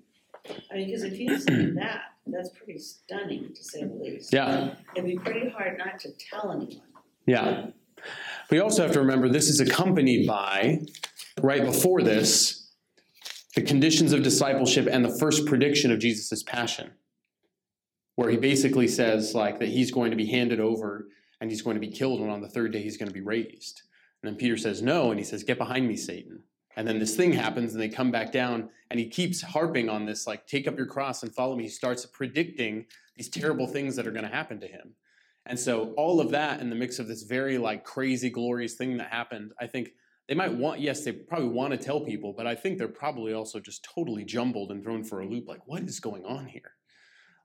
I 0.72 0.76
mean, 0.76 0.88
because 0.88 1.04
if 1.04 1.20
you 1.20 1.38
see 1.38 1.72
that, 1.76 2.02
that's 2.28 2.50
pretty 2.50 2.80
stunning 2.80 3.54
to 3.54 3.64
say 3.64 3.84
the 3.84 3.94
least. 3.94 4.34
Yeah. 4.34 4.76
It'd 4.96 5.06
be 5.06 5.18
pretty 5.18 5.50
hard 5.50 5.78
not 5.78 6.00
to 6.00 6.12
tell 6.12 6.52
anyone. 6.52 6.82
Yeah. 7.26 7.68
We 8.50 8.60
also 8.60 8.82
have 8.82 8.92
to 8.94 9.00
remember 9.00 9.30
this 9.30 9.50
is 9.50 9.60
accompanied 9.60 10.28
by, 10.28 10.82
right 11.42 11.64
before 11.64 12.02
this, 12.02 12.70
the 13.56 13.62
conditions 13.62 14.14
of 14.14 14.24
discipleship 14.24 14.88
and 14.90 15.06
the 15.06 15.18
first 15.20 15.46
prediction 15.46 15.92
of 15.92 16.00
Jesus' 16.00 16.42
passion, 16.42 16.92
where 18.16 18.30
he 18.30 18.38
basically 18.38 18.88
says, 18.88 19.36
like, 19.36 19.60
that 19.60 19.70
he's 19.70 19.92
going 19.92 20.12
to 20.12 20.18
be 20.18 20.26
handed 20.26 20.60
over 20.60 21.08
and 21.40 21.50
he's 21.50 21.62
going 21.62 21.76
to 21.76 21.82
be 21.82 21.92
killed, 21.92 22.22
and 22.22 22.30
on 22.30 22.42
the 22.42 22.48
third 22.48 22.72
day 22.72 22.82
he's 22.82 22.98
going 22.98 23.08
to 23.08 23.14
be 23.14 23.22
raised. 23.22 23.82
And 24.22 24.32
then 24.32 24.38
Peter 24.38 24.58
says, 24.58 24.82
No, 24.82 25.10
and 25.10 25.20
he 25.20 25.26
says, 25.26 25.44
Get 25.44 25.58
behind 25.58 25.88
me, 25.88 25.98
Satan. 25.98 26.44
And 26.82 26.88
then 26.88 26.98
this 26.98 27.16
thing 27.16 27.32
happens 27.32 27.74
and 27.74 27.80
they 27.80 27.90
come 27.90 28.10
back 28.10 28.32
down 28.32 28.68
and 28.90 29.00
he 29.00 29.08
keeps 29.08 29.40
harping 29.40 29.88
on 29.88 30.08
this, 30.08 30.26
like, 30.26 30.48
take 30.48 30.68
up 30.68 30.76
your 30.76 30.88
cross 30.88 31.22
and 31.22 31.32
follow 31.32 31.56
me. 31.56 31.66
He 31.66 31.70
starts 31.70 32.08
predicting 32.08 32.88
these 33.16 33.30
terrible 33.30 33.68
things 33.68 33.96
that 33.96 34.08
are 34.08 34.12
going 34.12 34.26
to 34.26 34.36
happen 34.36 34.60
to 34.62 34.66
him. 34.66 34.96
And 35.46 35.60
so 35.60 35.94
all 35.96 36.20
of 36.20 36.32
that 36.32 36.60
in 36.60 36.72
the 36.72 36.76
mix 36.76 36.98
of 36.98 37.08
this 37.08 37.22
very 37.22 37.60
like 37.60 37.84
crazy, 37.84 38.32
glorious 38.32 38.74
thing 38.74 38.98
that 38.98 39.10
happened, 39.10 39.52
I 39.62 39.68
think 39.68 39.92
they 40.28 40.34
might 40.34 40.56
want, 40.56 40.80
yes, 40.80 41.04
they 41.06 41.12
probably 41.12 41.50
want 41.50 41.70
to 41.70 41.78
tell 41.78 42.02
people, 42.02 42.34
but 42.36 42.48
I 42.48 42.56
think 42.56 42.80
they're 42.80 42.88
probably 42.88 43.32
also 43.32 43.60
just 43.60 43.84
totally 43.84 44.26
jumbled 44.26 44.72
and 44.72 44.84
thrown 44.84 45.04
for 45.04 45.20
a 45.20 45.28
loop. 45.28 45.48
Like, 45.48 45.68
what 45.68 45.84
is 45.84 46.00
going 46.00 46.26
on 46.26 46.48
here? 46.48 46.72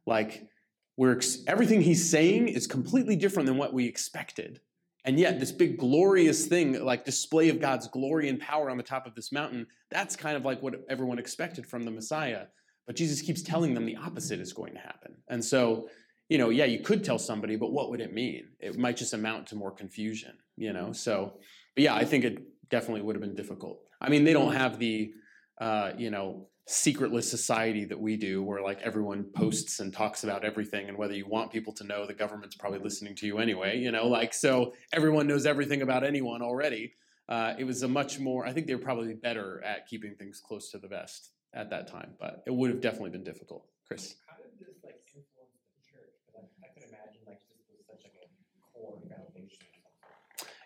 Like, 0.07 0.49
we're 0.97 1.21
everything 1.47 1.83
he's 1.83 2.11
saying 2.11 2.49
is 2.49 2.67
completely 2.67 3.17
different 3.17 3.49
than 3.49 3.59
what 3.59 3.75
we 3.75 3.85
expected. 3.85 4.63
And 5.07 5.19
yet, 5.19 5.41
this 5.41 5.53
big 5.53 5.79
glorious 5.79 6.47
thing, 6.47 6.85
like 6.85 7.05
display 7.05 7.49
of 7.49 7.61
God's 7.61 7.89
glory 7.89 8.29
and 8.29 8.41
power 8.41 8.71
on 8.71 8.77
the 8.77 8.83
top 8.83 9.07
of 9.07 9.15
this 9.15 9.33
mountain, 9.33 9.67
that's 9.91 10.17
kind 10.17 10.37
of 10.37 10.45
like 10.45 10.61
what 10.63 10.75
everyone 10.91 11.19
expected 11.19 11.65
from 11.65 11.85
the 11.85 11.91
Messiah. 11.91 12.47
But 12.87 12.97
Jesus 12.97 13.23
keeps 13.23 13.43
telling 13.43 13.73
them 13.73 13.87
the 13.87 13.97
opposite 13.97 14.41
is 14.41 14.53
going 14.53 14.75
to 14.75 14.81
happen. 14.81 15.15
And 15.29 15.45
so, 15.45 15.89
you 16.29 16.39
know, 16.39 16.51
yeah, 16.51 16.65
you 16.65 16.81
could 16.81 17.05
tell 17.05 17.19
somebody, 17.19 17.57
but 17.57 17.73
what 17.73 17.91
would 17.91 18.01
it 18.01 18.13
mean? 18.13 18.49
It 18.61 18.77
might 18.77 18.97
just 18.97 19.15
amount 19.15 19.47
to 19.49 19.57
more 19.57 19.71
confusion, 19.71 20.37
you 20.57 20.73
know? 20.73 20.93
So 20.93 21.39
but 21.77 21.85
yeah, 21.85 21.95
I 21.95 22.05
think 22.05 22.25
it 22.25 22.43
definitely 22.71 23.03
would 23.03 23.15
have 23.15 23.21
been 23.21 23.35
difficult. 23.35 23.79
I 24.01 24.09
mean, 24.09 24.25
they 24.25 24.33
don't 24.33 24.55
have 24.55 24.79
the, 24.79 25.13
uh, 25.61 25.93
you 25.97 26.11
know, 26.11 26.49
secretless 26.67 27.31
society 27.31 27.85
that 27.85 27.99
we 27.99 28.17
do, 28.17 28.43
where 28.43 28.61
like 28.61 28.81
everyone 28.83 29.25
posts 29.35 29.79
and 29.81 29.93
talks 29.93 30.25
about 30.25 30.45
everything, 30.45 30.89
and 30.89 30.99
whether 30.99 31.15
you 31.15 31.27
want 31.27 31.53
people 31.53 31.73
to 31.73 31.85
know, 31.85 32.07
the 32.07 32.15
government's 32.15 32.57
probably 32.57 32.81
listening 32.81 33.15
to 33.15 33.27
you 33.27 33.39
anyway. 33.39 33.79
You 33.79 33.93
know, 33.93 34.09
like 34.09 34.35
so 34.35 34.75
everyone 34.93 35.27
knows 35.27 35.47
everything 35.47 35.83
about 35.83 36.05
anyone 36.05 36.43
already. 36.43 36.95
Uh, 37.29 37.55
it 37.59 37.65
was 37.65 37.83
a 37.83 37.89
much 37.89 38.19
more. 38.19 38.47
I 38.47 38.53
think 38.53 38.67
they 38.67 38.75
were 38.75 38.83
probably 38.83 39.15
better 39.15 39.63
at 39.65 39.87
keeping 39.87 40.15
things 40.17 40.41
close 40.41 40.71
to 40.73 40.79
the 40.79 40.89
vest 40.89 41.31
at 41.55 41.71
that 41.71 41.87
time, 41.89 42.15
but 42.21 42.43
it 42.47 42.55
would 42.55 42.71
have 42.71 42.81
definitely 42.81 43.11
been 43.11 43.25
difficult. 43.25 43.65
Chris. 43.87 44.17
How 44.27 44.37
did 44.37 44.53
this 44.59 44.75
like 44.85 45.01
influence 45.15 45.55
the 45.73 45.91
church? 45.91 46.11
Because 46.27 46.51
I, 46.63 46.67
I 46.67 46.75
could 46.75 46.83
imagine 46.89 47.23
like 47.27 47.41
this 47.49 47.59
was 47.71 47.87
such 47.87 48.05
like 48.05 48.15
a 48.23 48.79
core 48.79 48.99
foundation. 49.09 49.67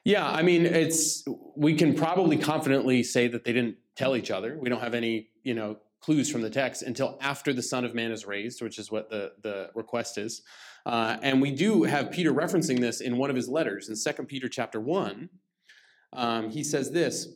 Yeah, 0.04 0.26
I 0.26 0.42
mean, 0.42 0.64
it's 0.64 1.25
we 1.57 1.75
can 1.75 1.95
probably 1.95 2.38
confidently 2.38 3.02
say 3.02 3.28
that 3.28 3.45
they 3.45 3.52
didn't 3.52 3.76
tell 3.97 4.16
each 4.16 4.30
other. 4.30 4.59
We 4.59 4.71
don't 4.71 4.80
have 4.80 4.95
any, 4.95 5.28
you 5.42 5.54
know, 5.54 5.76
clues 6.00 6.30
from 6.30 6.42
the 6.42 6.50
text 6.50 6.83
until 6.83 7.19
after 7.21 7.52
the 7.52 7.62
Son 7.62 7.85
of 7.85 7.95
Man 7.95 8.11
is 8.11 8.26
raised, 8.26 8.62
which 8.62 8.78
is 8.78 8.90
what 8.90 9.11
the 9.11 9.33
the 9.42 9.71
request 9.75 10.19
is. 10.19 10.42
Uh, 10.87 11.19
and 11.23 11.42
we 11.42 11.50
do 11.50 11.83
have 11.83 12.11
Peter 12.11 12.33
referencing 12.33 12.80
this 12.80 13.00
in 13.00 13.19
one 13.19 13.30
of 13.30 13.37
his 13.37 13.49
letters 13.49 13.88
in 13.88 13.97
Second 13.97 14.26
Peter 14.26 14.49
chapter 14.49 14.80
one. 14.80 15.28
Um, 16.12 16.50
he 16.50 16.64
says 16.64 16.90
this. 16.90 17.28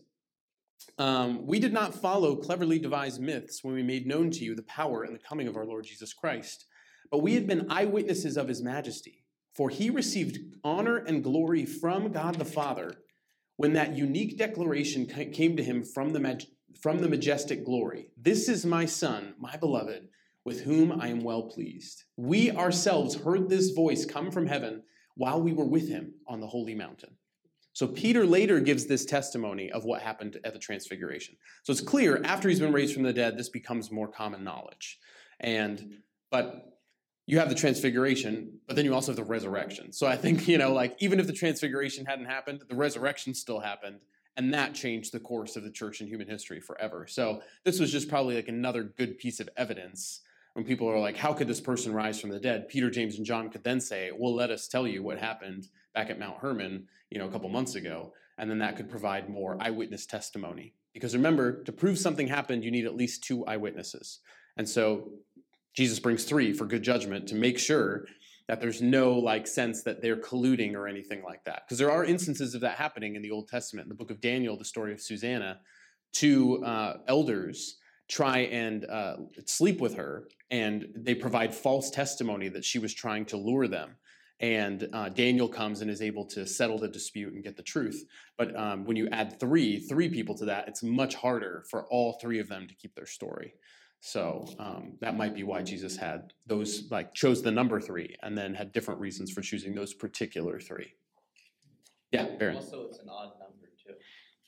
Um, 0.99 1.47
we 1.47 1.59
did 1.59 1.73
not 1.73 1.95
follow 1.95 2.37
cleverly 2.37 2.79
devised 2.79 3.21
myths 3.21 3.63
when 3.63 3.75
we 3.75 3.83
made 3.83 4.07
known 4.07 4.31
to 4.33 4.45
you 4.45 4.55
the 4.55 4.63
power 4.63 5.03
and 5.03 5.15
the 5.15 5.21
coming 5.21 5.49
of 5.49 5.57
our 5.57 5.65
Lord 5.65 5.85
Jesus 5.85 6.13
Christ, 6.13 6.67
but 7.11 7.23
we 7.23 7.35
had 7.35 7.47
been 7.47 7.67
eyewitnesses 7.71 8.37
of 8.37 8.49
his 8.49 8.63
majesty. 8.63 9.25
For 9.55 9.71
he 9.71 9.89
received 9.89 10.39
honor 10.65 10.97
and 10.97 11.23
glory 11.23 11.65
from 11.65 12.11
God 12.11 12.37
the 12.37 12.45
Father 12.45 12.93
when 13.57 13.73
that 13.75 13.97
unique 13.97 14.37
declaration 14.37 15.07
came 15.07 15.57
to 15.57 15.63
him 15.63 15.85
from 15.85 16.13
the, 16.13 16.45
from 16.81 17.01
the 17.01 17.09
majestic 17.09 17.65
glory 17.65 18.09
This 18.17 18.49
is 18.49 18.67
my 18.67 18.87
Son, 18.87 19.35
my 19.39 19.57
beloved, 19.57 20.09
with 20.45 20.63
whom 20.63 20.93
I 21.01 21.09
am 21.09 21.23
well 21.23 21.43
pleased. 21.43 22.05
We 22.17 22.51
ourselves 22.51 23.15
heard 23.15 23.49
this 23.49 23.71
voice 23.71 24.05
come 24.05 24.31
from 24.31 24.47
heaven 24.47 24.83
while 25.17 25.41
we 25.41 25.53
were 25.53 25.65
with 25.65 25.89
him 25.89 26.15
on 26.27 26.41
the 26.41 26.47
holy 26.47 26.75
mountain. 26.75 27.17
So 27.73 27.89
Peter 27.89 28.25
later 28.25 28.61
gives 28.61 28.87
this 28.87 29.05
testimony 29.05 29.71
of 29.73 29.85
what 29.85 30.01
happened 30.01 30.39
at 30.45 30.53
the 30.53 30.59
transfiguration. 30.61 31.37
So 31.65 31.73
it's 31.73 31.81
clear 31.81 32.23
after 32.25 32.49
he's 32.49 32.61
been 32.61 32.73
raised 32.73 32.95
from 32.95 33.03
the 33.03 33.13
dead, 33.13 33.37
this 33.37 33.49
becomes 33.49 33.91
more 33.91 34.07
common 34.07 34.45
knowledge. 34.45 34.99
And 35.41 35.99
but 36.31 36.75
you 37.27 37.39
have 37.39 37.49
the 37.49 37.55
transfiguration, 37.55 38.59
but 38.67 38.77
then 38.77 38.85
you 38.85 38.95
also 38.95 39.13
have 39.13 39.17
the 39.17 39.25
resurrection. 39.25 39.93
So 39.93 40.07
I 40.07 40.17
think, 40.17 40.47
you 40.47 40.59
know, 40.59 40.73
like 40.73 40.97
even 41.01 41.19
if 41.19 41.27
the 41.27 41.33
transfiguration 41.33 42.05
hadn't 42.05 42.27
happened, 42.27 42.63
the 42.69 42.77
resurrection 42.77 43.35
still 43.35 43.61
happened. 43.61 44.01
And 44.37 44.53
that 44.53 44.75
changed 44.75 45.13
the 45.13 45.21
course 45.21 45.57
of 45.57 45.63
the 45.63 45.71
church 45.71 46.01
in 46.01 46.09
human 46.09 46.29
history 46.29 46.61
forever. 46.61 47.07
So 47.07 47.43
this 47.65 47.79
was 47.79 47.93
just 47.93 48.09
probably 48.09 48.35
like 48.35 48.49
another 48.49 48.83
good 48.83 49.19
piece 49.19 49.39
of 49.41 49.49
evidence 49.57 50.23
when 50.55 50.65
people 50.65 50.89
are 50.89 50.99
like, 50.99 51.17
how 51.17 51.33
could 51.33 51.49
this 51.49 51.61
person 51.61 51.93
rise 51.93 52.21
from 52.21 52.31
the 52.31 52.41
dead? 52.41 52.69
Peter, 52.69 52.91
James, 52.91 53.17
and 53.17 53.27
John 53.27 53.51
could 53.51 53.65
then 53.65 53.81
say, 53.81 54.11
well, 54.17 54.35
let 54.35 54.51
us 54.51 54.69
tell 54.69 54.87
you 54.87 55.03
what 55.03 55.19
happened 55.19 55.69
back 55.95 56.11
at 56.11 56.19
Mount 56.19 56.39
Hermon, 56.39 56.87
you 57.11 57.19
know, 57.19 57.27
a 57.27 57.31
couple 57.31 57.49
months 57.49 57.75
ago. 57.75 58.13
And 58.39 58.51
then 58.51 58.59
that 58.59 58.77
could 58.77 58.91
provide 58.91 59.29
more 59.29 59.57
eyewitness 59.61 60.07
testimony. 60.07 60.75
Because 60.93 61.15
remember, 61.15 61.63
to 61.65 61.73
prove 61.73 61.99
something 61.99 62.29
happened, 62.29 62.65
you 62.65 62.71
need 62.71 62.87
at 62.87 62.97
least 62.97 63.25
two 63.25 63.45
eyewitnesses. 63.47 64.21
And 64.57 64.69
so 64.69 65.11
Jesus 65.75 65.99
brings 65.99 66.25
three 66.25 66.53
for 66.53 66.67
good 66.67 66.83
judgment 66.83 67.29
to 67.29 67.35
make 67.35 67.59
sure 67.59 68.07
that 68.49 68.61
there's 68.61 68.83
no 68.83 69.13
like 69.13 69.47
sense 69.47 69.83
that 69.85 70.03
they're 70.03 70.17
colluding 70.17 70.75
or 70.75 70.87
anything 70.87 71.23
like 71.23 71.45
that. 71.45 71.63
Because 71.65 71.79
there 71.79 71.91
are 71.91 72.05
instances 72.05 72.55
of 72.55 72.61
that 72.61 72.77
happening 72.77 73.17
in 73.17 73.23
the 73.23 73.31
Old 73.31 73.49
Testament. 73.49 73.87
In 73.87 73.89
the 73.89 73.95
book 73.95 74.11
of 74.11 74.21
Daniel, 74.21 74.57
the 74.57 74.65
story 74.65 74.93
of 74.93 75.01
Susanna, 75.01 75.61
two 76.13 76.65
uh, 76.65 76.99
elders 77.09 77.79
try 78.09 78.41
and 78.41 78.85
uh, 78.85 79.17
sleep 79.47 79.81
with 79.81 79.95
her, 79.95 80.29
and 80.51 80.87
they 80.95 81.15
provide 81.15 81.55
false 81.55 81.91
testimony 81.91 82.49
that 82.49 82.65
she 82.65 82.79
was 82.79 82.93
trying 82.93 83.25
to 83.25 83.37
lure 83.37 83.67
them. 83.67 83.97
And 84.41 84.89
uh, 84.93 85.09
Daniel 85.09 85.49
comes 85.49 85.81
and 85.81 85.91
is 85.91 86.03
able 86.03 86.27
to 86.27 86.47
settle 86.47 86.79
the 86.79 86.89
dispute 86.89 87.33
and 87.33 87.43
get 87.43 87.57
the 87.57 87.63
truth. 87.63 88.05
But 88.37 88.55
um, 88.57 88.85
when 88.85 88.97
you 88.97 89.09
add 89.11 89.41
three, 89.41 89.79
three 89.79 90.09
people 90.09 90.37
to 90.37 90.45
that, 90.47 90.69
it's 90.69 90.83
much 90.83 91.15
harder 91.15 91.65
for 91.71 91.87
all 91.87 92.19
three 92.21 92.41
of 92.41 92.49
them 92.49 92.67
to 92.69 92.75
keep 92.75 92.95
their 92.95 93.07
story. 93.07 93.55
So 94.07 94.45
um, 94.59 94.99
that 95.01 95.17
might 95.17 95.35
be 95.35 95.45
why 95.45 95.63
Jesus 95.63 95.97
had 95.97 96.35
those, 96.47 96.91
like, 96.91 97.15
chose 97.15 97.41
the 97.41 97.51
number 97.51 97.81
three 97.81 98.17
and 98.23 98.37
then 98.37 98.53
had 98.53 98.71
different 98.71 99.01
reasons 99.01 99.33
for 99.33 99.41
choosing 99.41 99.75
those 99.75 99.95
particular 99.95 100.61
three. 100.61 100.93
Yeah, 102.13 102.27
Baron. 102.39 102.57
Also, 102.57 102.85
it's 102.85 102.99
an 102.99 103.09
odd 103.09 103.33
number 103.41 103.71
too. 103.83 103.95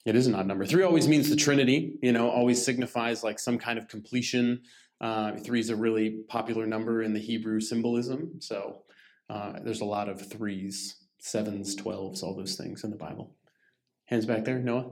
It 0.04 0.14
is 0.14 0.26
an 0.26 0.34
odd 0.34 0.46
number. 0.46 0.66
Three 0.66 0.82
always 0.82 1.08
means 1.08 1.30
the 1.30 1.36
Trinity, 1.36 1.96
you 2.02 2.12
know, 2.12 2.28
always 2.28 2.62
signifies 2.62 3.24
like 3.24 3.38
some 3.38 3.56
kind 3.56 3.78
of 3.78 3.88
completion. 3.88 4.60
Uh, 5.00 5.36
three 5.36 5.60
is 5.60 5.70
a 5.70 5.76
really 5.76 6.18
popular 6.28 6.66
number 6.66 7.02
in 7.02 7.14
the 7.14 7.18
Hebrew 7.18 7.58
symbolism. 7.58 8.32
So 8.40 8.82
uh, 9.30 9.54
there's 9.64 9.80
a 9.80 9.86
lot 9.86 10.10
of 10.10 10.30
threes, 10.30 10.96
sevens, 11.18 11.74
twelves, 11.74 12.22
all 12.22 12.36
those 12.36 12.56
things 12.56 12.84
in 12.84 12.90
the 12.90 12.96
Bible. 12.96 13.34
Hands 14.04 14.26
back 14.26 14.44
there, 14.44 14.58
Noah? 14.58 14.90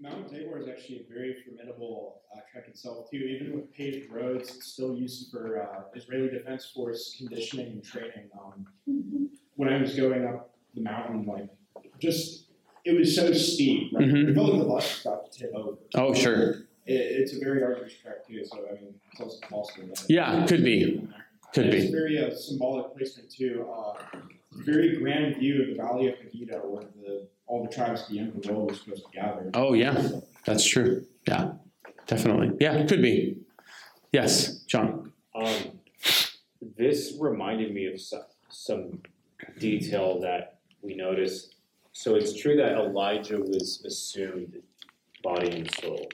Mount 0.00 0.28
Tabor 0.30 0.58
is 0.58 0.68
actually 0.68 1.04
a 1.08 1.12
very 1.12 1.36
formidable 1.44 2.22
uh, 2.34 2.40
trek 2.50 2.66
itself 2.68 3.10
too. 3.10 3.16
Even 3.18 3.54
with 3.54 3.72
paved 3.72 4.10
roads, 4.10 4.50
it's 4.56 4.66
still 4.72 4.94
used 4.94 5.30
for 5.30 5.62
uh, 5.62 5.82
Israeli 5.94 6.28
Defense 6.30 6.70
Force 6.74 7.14
conditioning 7.16 7.68
and 7.68 7.84
training. 7.84 8.28
Um, 8.38 9.30
when 9.56 9.72
I 9.72 9.80
was 9.80 9.94
going 9.94 10.26
up 10.26 10.54
the 10.74 10.80
mountain, 10.82 11.24
like 11.26 11.48
just 12.00 12.46
it 12.84 12.98
was 12.98 13.14
so 13.14 13.32
steep. 13.32 13.92
Right? 13.94 14.06
Mhm. 14.08 14.30
It 14.30 14.34
felt 14.34 14.50
like 14.52 14.62
the 14.62 14.68
bus 14.68 14.96
was 14.96 15.06
about 15.06 15.32
to 15.32 15.38
tip 15.38 15.54
over. 15.54 15.78
Oh, 15.94 16.12
sure. 16.12 16.50
It, 16.86 16.94
it's 16.94 17.34
a 17.34 17.38
very 17.38 17.62
arduous 17.62 17.94
trek 18.02 18.26
too. 18.26 18.44
So 18.44 18.58
I 18.68 18.74
mean, 18.74 18.94
it's 19.12 19.20
also 19.20 19.38
possible. 19.48 19.88
That 19.88 20.04
Yeah, 20.10 20.44
could 20.46 20.64
be. 20.64 21.08
Could 21.54 21.70
be. 21.70 21.76
It's 21.78 21.86
be. 21.86 21.92
very 21.92 22.18
uh, 22.18 22.34
symbolic 22.34 22.94
placement 22.96 23.30
too. 23.30 23.66
Uh, 23.72 23.94
very 24.52 24.96
grand 24.96 25.36
view 25.36 25.62
of 25.62 25.68
the 25.68 25.74
Valley 25.76 26.08
of 26.08 26.14
Megiddo, 26.22 26.58
where 26.68 26.84
the 27.00 27.28
all 27.46 27.64
the 27.64 27.74
tribes 27.74 28.02
of 28.02 28.08
the 28.08 28.18
Emperor 28.20 28.54
were 28.54 28.74
supposed 28.74 29.04
to 29.04 29.10
gather. 29.12 29.50
Oh, 29.54 29.72
yeah, 29.74 30.08
that's 30.44 30.66
true. 30.66 31.04
Yeah, 31.26 31.52
definitely. 32.06 32.52
Yeah, 32.60 32.74
it 32.74 32.88
could 32.88 33.02
be. 33.02 33.36
Yes, 34.12 34.58
John. 34.64 35.12
Um, 35.34 35.52
this 36.76 37.14
reminded 37.20 37.74
me 37.74 37.86
of 37.86 38.00
some, 38.00 38.22
some 38.48 39.02
detail 39.58 40.20
that 40.20 40.58
we 40.82 40.94
noticed. 40.94 41.56
So 41.92 42.14
it's 42.14 42.32
true 42.40 42.56
that 42.56 42.72
Elijah 42.72 43.38
was 43.38 43.82
assumed 43.86 44.60
body 45.22 45.50
and 45.58 45.70
soul, 45.80 46.08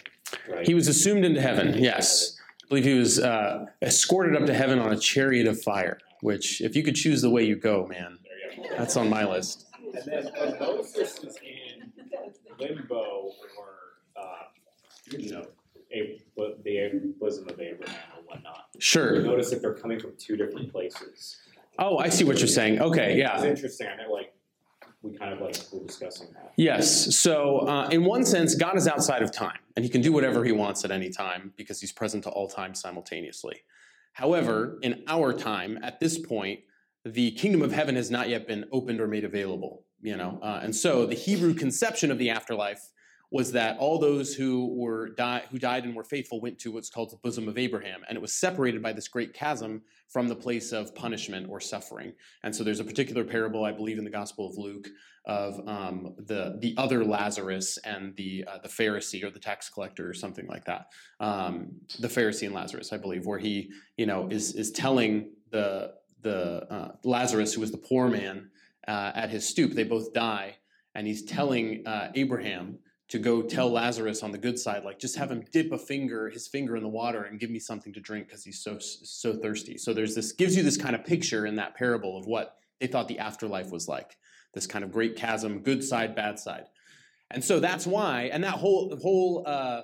right? 0.51 0.67
He 0.67 0.75
was 0.75 0.89
assumed 0.89 1.25
into 1.25 1.41
heaven, 1.41 1.77
yes. 1.79 2.37
I 2.65 2.69
believe 2.69 2.85
he 2.85 2.95
was 2.99 3.19
uh, 3.19 3.67
escorted 3.83 4.37
up 4.41 4.47
to 4.47 4.55
heaven 4.55 4.79
on 4.79 4.93
a 4.93 4.99
chariot 4.99 5.47
of 5.47 5.61
fire, 5.61 5.99
which, 6.21 6.61
if 6.61 6.77
you 6.77 6.83
could 6.83 6.95
choose 6.95 7.21
the 7.23 7.31
way 7.31 7.43
you 7.45 7.57
go, 7.57 7.87
man, 7.87 8.19
There 8.23 8.65
you 8.65 8.71
go. 8.71 8.77
that's 8.79 8.97
on 8.97 9.09
my 9.11 9.25
list. 9.29 9.67
And 9.93 10.05
then 10.07 10.33
when 10.39 10.59
Moses 10.61 10.97
is 10.97 11.10
in 11.10 11.10
limbo 12.61 13.33
or, 13.59 13.75
uh, 14.17 14.45
you 15.11 15.33
know, 15.33 15.47
a, 15.93 16.21
the 16.37 17.15
bosom 17.19 17.49
of 17.49 17.61
Abraham 17.61 17.97
or 18.17 18.23
whatnot, 18.25 18.69
Sure. 18.79 19.21
notice 19.23 19.51
that 19.51 19.61
they're 19.63 19.75
coming 19.75 19.99
from 19.99 20.13
two 20.19 20.37
different 20.37 20.71
places. 20.71 21.39
Oh, 21.79 21.99
I 21.99 22.09
see 22.09 22.25
what 22.25 22.39
you're 22.39 22.49
saying. 22.49 22.81
Okay, 22.81 23.13
It's 23.13 23.19
yeah. 23.19 23.45
interesting. 23.45 23.89
I 23.89 24.03
know, 24.03 24.13
like, 24.13 24.33
we 25.03 25.17
kind 25.17 25.33
of 25.33 25.41
like 25.41 25.57
were 25.73 25.87
discussing 25.87 26.29
that. 26.35 26.53
Yes. 26.57 27.17
So, 27.17 27.61
uh, 27.61 27.89
in 27.91 28.05
one 28.05 28.25
sense, 28.25 28.55
God 28.55 28.77
is 28.77 28.87
outside 28.87 29.23
of 29.23 29.33
time, 29.33 29.59
and 29.75 29.85
He 29.85 29.91
can 29.91 30.03
do 30.03 30.13
whatever 30.13 30.45
He 30.45 30.53
wants 30.53 30.85
at 30.85 30.91
any 30.91 31.09
time 31.09 31.53
because 31.57 31.81
He's 31.81 31.91
present 31.93 32.25
to 32.25 32.31
all 32.31 32.49
time 32.49 32.75
simultaneously. 32.75 33.63
However, 34.13 34.79
in 34.83 35.03
our 35.09 35.33
time, 35.33 35.79
at 35.83 36.01
this 36.01 36.19
point, 36.19 36.61
the 37.05 37.31
kingdom 37.33 37.63
of 37.63 37.73
heaven 37.73 37.97
has 37.97 38.11
not 38.11 38.29
yet 38.29 38.47
been 38.47 38.67
opened 38.73 39.01
or 39.01 39.07
made 39.07 39.25
available. 39.25 39.85
You 40.03 40.17
know, 40.17 40.39
uh, 40.43 40.61
and 40.63 40.75
so 40.75 41.05
the 41.05 41.15
Hebrew 41.15 41.53
conception 41.53 42.11
of 42.11 42.19
the 42.19 42.31
afterlife 42.31 42.81
was 43.31 43.53
that 43.53 43.79
all 43.79 43.99
those 43.99 44.35
who 44.35 44.75
were 44.75 45.11
die, 45.11 45.43
who 45.51 45.59
died 45.59 45.85
and 45.85 45.95
were 45.95 46.03
faithful 46.03 46.41
went 46.41 46.59
to 46.59 46.73
what's 46.73 46.91
called 46.91 47.11
the 47.11 47.17
bosom 47.17 47.49
of 47.49 47.57
Abraham, 47.59 48.01
and 48.09 48.17
it 48.17 48.21
was 48.21 48.33
separated 48.33 48.83
by 48.83 48.93
this 48.93 49.09
great 49.09 49.33
chasm 49.33 49.83
from 50.09 50.27
the 50.27 50.35
place 50.35 50.73
of 50.73 50.95
punishment 50.95 51.47
or 51.49 51.61
suffering. 51.61 52.13
And 52.43 52.55
so 52.55 52.65
there's 52.65 52.81
a 52.81 52.85
particular 52.85 53.23
parable, 53.23 53.65
I 53.65 53.71
believe, 53.73 53.99
in 53.99 54.05
the 54.05 54.11
Gospel 54.11 54.49
of 54.49 54.57
Luke, 54.57 54.89
of 55.27 55.61
um, 55.69 56.15
the 56.19 56.57
the 56.61 56.75
other 56.77 57.05
Lazarus 57.05 57.79
and 57.85 58.17
the 58.17 58.45
uh, 58.49 58.59
the 58.59 58.69
Pharisee 58.69 59.23
or 59.23 59.31
the 59.31 59.39
tax 59.39 59.69
collector 59.69 60.09
or 60.09 60.15
something 60.15 60.47
like 60.49 60.65
that. 60.65 60.87
Um, 61.21 61.73
the 62.01 62.09
Pharisee 62.09 62.47
and 62.47 62.55
Lazarus, 62.55 62.93
I 62.93 62.97
believe, 62.97 63.27
where 63.27 63.39
he 63.39 63.71
you 63.97 64.07
know 64.07 64.29
is 64.29 64.55
is 64.55 64.73
telling 64.73 65.31
the 65.53 65.95
the 66.23 66.73
uh, 66.73 66.93
Lazarus 67.05 67.55
who 67.55 67.61
was 67.61 67.71
the 67.71 67.79
poor 67.79 68.09
man 68.09 68.51
uh, 68.87 69.13
at 69.15 69.31
his 69.31 69.49
stoop. 69.49 69.73
They 69.73 69.85
both 69.85 70.13
die, 70.13 70.57
and 70.95 71.07
he's 71.07 71.23
telling 71.25 71.87
uh, 71.87 72.11
Abraham 72.15 72.79
to 73.09 73.19
go 73.19 73.43
tell 73.43 73.71
Lazarus 73.71 74.23
on 74.23 74.31
the 74.31 74.39
good 74.39 74.59
side, 74.59 74.85
like 74.85 75.01
just 75.01 75.17
have 75.17 75.31
him 75.31 75.45
dip 75.53 75.73
a 75.73 75.79
finger, 75.79 76.31
his 76.31 76.47
finger 76.47 76.77
in 76.77 76.83
the 76.83 76.89
water, 76.89 77.25
and 77.25 77.41
give 77.41 77.51
me 77.51 77.59
something 77.59 77.93
to 77.93 78.01
drink 78.01 78.29
because 78.29 78.45
he's 78.45 78.63
so 78.63 78.79
so 78.79 79.35
thirsty. 79.35 79.77
So 79.77 79.93
there's 79.93 80.15
this 80.15 80.33
gives 80.33 80.57
you 80.57 80.63
this 80.63 80.77
kind 80.77 80.95
of 80.95 81.05
picture 81.05 81.47
in 81.47 81.57
that 81.57 81.75
parable 81.75 82.17
of 82.17 82.27
what 82.27 82.57
they 82.81 82.87
thought 82.87 83.09
the 83.09 83.19
afterlife 83.19 83.71
was 83.71 83.89
like. 83.89 84.17
This 84.55 84.67
kind 84.67 84.85
of 84.85 84.93
great 84.93 85.17
chasm, 85.17 85.61
good 85.61 85.83
side, 85.83 86.15
bad 86.15 86.39
side. 86.39 86.67
And 87.31 87.45
so 87.45 87.61
that's 87.61 87.87
why, 87.87 88.31
and 88.33 88.43
that 88.45 88.55
whole 88.55 88.97
whole 88.97 89.45
uh, 89.47 89.83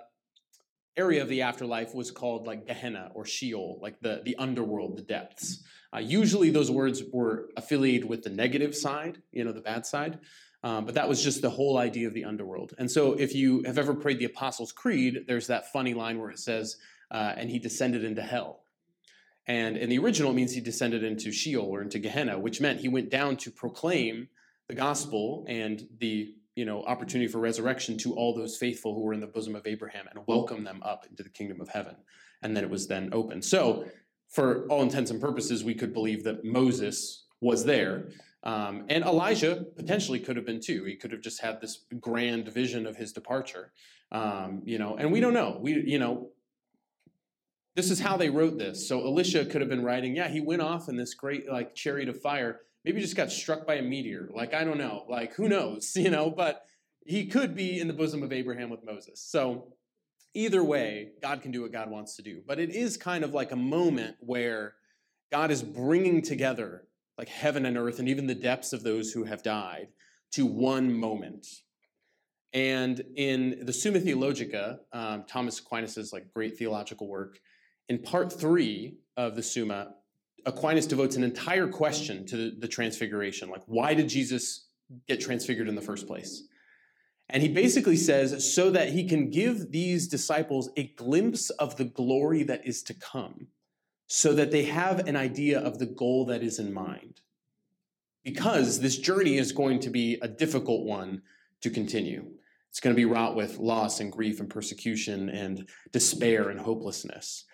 area 0.97 1.23
of 1.23 1.29
the 1.29 1.43
afterlife 1.43 1.95
was 1.95 2.11
called 2.11 2.47
like 2.47 2.67
Gehenna 2.67 3.11
or 3.15 3.25
Sheol, 3.25 3.79
like 3.81 4.01
the 4.01 4.23
the 4.25 4.37
underworld, 4.37 4.97
the 4.97 5.03
depths. 5.03 5.63
Uh, 5.95 5.99
usually, 5.99 6.51
those 6.51 6.71
words 6.71 7.03
were 7.13 7.51
affiliated 7.57 8.09
with 8.09 8.23
the 8.23 8.31
negative 8.31 8.75
side, 8.75 9.23
you 9.33 9.45
know, 9.45 9.53
the 9.53 9.61
bad 9.61 9.87
side. 9.87 10.19
Um, 10.63 10.85
but 10.85 10.95
that 10.95 11.09
was 11.09 11.23
just 11.23 11.43
the 11.43 11.51
whole 11.51 11.79
idea 11.79 12.09
of 12.09 12.15
the 12.15 12.25
underworld. 12.25 12.75
And 12.79 12.91
so, 12.91 13.13
if 13.13 13.35
you 13.35 13.63
have 13.65 13.79
ever 13.79 13.95
prayed 13.95 14.19
the 14.19 14.25
Apostles' 14.25 14.73
Creed, 14.73 15.25
there's 15.27 15.47
that 15.47 15.73
funny 15.73 15.95
line 15.95 16.19
where 16.19 16.31
it 16.31 16.39
says, 16.39 16.77
uh, 17.11 17.35
"And 17.37 17.51
he 17.51 17.59
descended 17.59 18.05
into 18.05 18.23
hell." 18.23 18.63
And 19.47 19.77
in 19.77 19.89
the 19.89 19.99
original, 19.99 20.33
it 20.33 20.35
means 20.35 20.53
he 20.53 20.61
descended 20.61 21.05
into 21.05 21.31
Sheol 21.31 21.67
or 21.67 21.83
into 21.83 22.01
Gehenna, 22.01 22.39
which 22.39 22.61
meant 22.61 22.81
he 22.81 22.89
went 22.89 23.11
down 23.11 23.37
to 23.39 23.51
proclaim 23.51 24.29
the 24.67 24.75
gospel 24.75 25.45
and 25.49 25.87
the 25.99 26.35
you 26.57 26.64
know 26.64 26.83
opportunity 26.85 27.29
for 27.29 27.38
resurrection 27.38 27.97
to 27.99 28.14
all 28.14 28.35
those 28.35 28.57
faithful 28.57 28.95
who 28.95 29.03
were 29.03 29.12
in 29.12 29.21
the 29.21 29.27
bosom 29.27 29.55
of 29.55 29.66
Abraham 29.66 30.07
and 30.11 30.27
welcome 30.27 30.64
them 30.64 30.81
up 30.83 31.07
into 31.09 31.23
the 31.23 31.29
kingdom 31.29 31.61
of 31.61 31.69
heaven. 31.69 31.95
And 32.42 32.57
then 32.57 32.64
it 32.64 32.71
was 32.71 32.88
then 32.88 33.11
open. 33.12 33.40
So, 33.40 33.87
for 34.29 34.66
all 34.66 34.83
intents 34.83 35.11
and 35.11 35.21
purposes, 35.21 35.62
we 35.62 35.75
could 35.75 35.95
believe 35.95 36.25
that 36.25 36.45
Moses 36.45 37.27
was 37.40 37.64
there. 37.64 38.09
Um, 38.42 38.85
and 38.88 39.05
Elijah 39.05 39.64
potentially 39.77 40.19
could 40.19 40.37
have 40.37 40.47
been 40.47 40.61
too. 40.61 40.85
He 40.85 40.97
could 40.97 41.12
have 41.12 41.21
just 41.21 41.40
had 41.40 41.61
this 41.61 41.85
grand 42.01 42.49
vision 42.49 42.87
of 42.87 42.97
his 42.97 43.12
departure, 43.12 43.73
um, 44.12 44.62
you 44.64 44.79
know. 44.79 44.97
And 44.97 45.12
we 45.12 45.21
don't 45.21 45.35
know. 45.35 45.59
We, 45.61 45.83
you 45.83 45.99
know, 45.99 46.31
this 47.75 47.90
is 47.90 48.01
how 48.01 48.16
they 48.16 48.31
wrote 48.31 48.59
this. 48.59 48.88
So 48.88 49.05
Elisha 49.05 49.45
could 49.45 49.61
have 49.61 49.71
been 49.71 49.85
writing, 49.85 50.16
yeah, 50.16 50.29
he 50.29 50.40
went 50.40 50.62
off 50.62 50.88
in 50.88 50.97
this 50.97 51.14
great 51.14 51.51
like 51.51 51.75
chariot 51.75 52.09
of 52.09 52.21
fire. 52.21 52.61
Maybe 52.87 53.01
just 53.01 53.16
got 53.16 53.33
struck 53.33 53.66
by 53.66 53.75
a 53.75 53.83
meteor. 53.83 54.31
Like 54.33 54.55
I 54.55 54.64
don't 54.64 54.79
know. 54.79 55.05
Like 55.09 55.35
who 55.35 55.49
knows? 55.49 55.92
You 55.96 56.11
know. 56.11 56.31
But 56.31 56.62
he 57.05 57.27
could 57.27 57.55
be 57.55 57.81
in 57.81 57.88
the 57.88 57.92
bosom 57.92 58.22
of 58.22 58.33
Abraham 58.33 58.70
with 58.70 58.85
Moses. 58.85 59.20
So 59.20 59.75
either 60.35 60.62
way, 60.62 61.11
God 61.20 61.42
can 61.42 61.51
do 61.51 61.62
what 61.62 61.72
God 61.72 61.90
wants 61.90 62.16
to 62.16 62.22
do. 62.22 62.42
But 62.46 62.59
it 62.59 62.70
is 62.70 62.96
kind 62.96 63.25
of 63.25 63.35
like 63.35 63.53
a 63.53 63.57
moment 63.57 64.16
where 64.20 64.75
God 65.33 65.51
is 65.51 65.62
bringing 65.62 66.22
together 66.22 66.85
like 67.18 67.29
heaven 67.29 67.66
and 67.66 67.77
earth 67.77 67.99
and 67.99 68.09
even 68.09 68.27
the 68.27 68.35
depths 68.35 68.72
of 68.72 68.83
those 68.83 69.12
who 69.12 69.25
have 69.25 69.42
died 69.42 69.88
to 70.33 70.46
one 70.46 70.92
moment. 70.92 71.46
And 72.53 73.03
in 73.16 73.64
the 73.64 73.72
Summa 73.72 74.01
Theologica, 74.01 74.81
um, 74.92 75.25
Thomas 75.27 75.59
Aquinas' 75.59 76.12
like 76.12 76.33
great 76.33 76.57
theological 76.57 77.09
work, 77.09 77.40
in 77.88 77.99
part 77.99 78.33
three 78.33 78.99
of 79.16 79.35
the 79.35 79.42
Summa, 79.42 79.94
Aquinas 80.47 80.87
devotes 80.87 81.17
an 81.17 81.25
entire 81.25 81.67
question 81.67 82.25
to 82.27 82.53
the, 82.53 82.69
transfiguration. 82.69 83.51
Like, 83.51 83.65
why 83.67 83.95
did 83.95 84.09
Jesus 84.09 84.69
get 85.09 85.21
transfigured 85.21 85.69
in 85.69 85.75
the 85.75 85.83
first 85.83 86.07
place? 86.07 86.45
And 87.29 87.43
he 87.43 87.49
basically 87.49 87.97
says, 87.97 88.55
so 88.55 88.71
that 88.71 88.91
he 88.91 89.09
can 89.09 89.31
give 89.31 89.73
these 89.73 90.07
disciples 90.07 90.71
a 90.77 90.85
glimpse 90.97 91.51
of 91.51 91.77
the 91.77 91.85
glory 91.85 92.45
that 92.45 92.65
is 92.65 92.85
to 92.85 92.95
come, 92.95 93.49
so 94.07 94.33
that 94.35 94.53
they 94.53 94.63
have 94.63 95.09
an 95.09 95.17
idea 95.17 95.59
of 95.59 95.81
the 95.81 95.87
goal 95.87 96.25
that 96.27 96.45
is 96.45 96.61
in 96.61 96.73
mind. 96.73 97.21
Because 98.23 98.81
this 98.81 98.97
journey 98.99 99.39
is 99.39 99.51
going 99.51 99.81
to 99.81 99.91
be 99.91 100.19
a 100.23 100.29
difficult 100.29 100.85
one 100.85 101.23
to 101.63 101.71
continue. 101.71 102.25
It's 102.71 102.79
going 102.79 102.95
to 102.95 103.01
be 103.01 103.05
wrought 103.05 103.35
with 103.35 103.59
loss 103.59 103.99
and 103.99 104.13
grief 104.13 104.39
and 104.39 104.49
persecution 104.49 105.29
and 105.29 105.69
despair 105.91 106.51
and 106.51 106.61
hopelessness. 106.61 107.45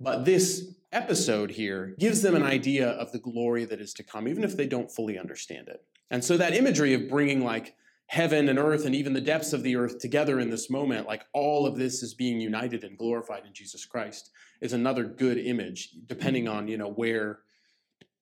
But 0.00 0.24
this 0.26 0.74
episode 0.92 1.50
here 1.50 1.94
gives 1.98 2.22
them 2.22 2.34
an 2.34 2.42
idea 2.42 2.88
of 2.88 3.12
the 3.12 3.18
glory 3.18 3.64
that 3.64 3.80
is 3.80 3.92
to 3.94 4.02
come, 4.02 4.28
even 4.28 4.44
if 4.44 4.56
they 4.56 4.66
don't 4.66 4.90
fully 4.90 5.18
understand 5.18 5.68
it. 5.68 5.84
And 6.10 6.22
so 6.22 6.36
that 6.36 6.54
imagery 6.54 6.94
of 6.94 7.08
bringing 7.08 7.42
like 7.44 7.74
heaven 8.06 8.48
and 8.48 8.58
earth 8.58 8.84
and 8.84 8.94
even 8.94 9.14
the 9.14 9.20
depths 9.20 9.52
of 9.54 9.62
the 9.62 9.74
earth 9.76 9.98
together 9.98 10.38
in 10.38 10.50
this 10.50 10.68
moment, 10.68 11.06
like 11.06 11.24
all 11.32 11.66
of 11.66 11.76
this 11.76 12.02
is 12.02 12.12
being 12.14 12.40
united 12.40 12.84
and 12.84 12.98
glorified 12.98 13.46
in 13.46 13.54
Jesus 13.54 13.86
Christ, 13.86 14.30
is 14.60 14.74
another 14.74 15.04
good 15.04 15.38
image, 15.38 15.90
depending 16.06 16.46
on, 16.46 16.68
you 16.68 16.76
know, 16.76 16.90
where 16.90 17.40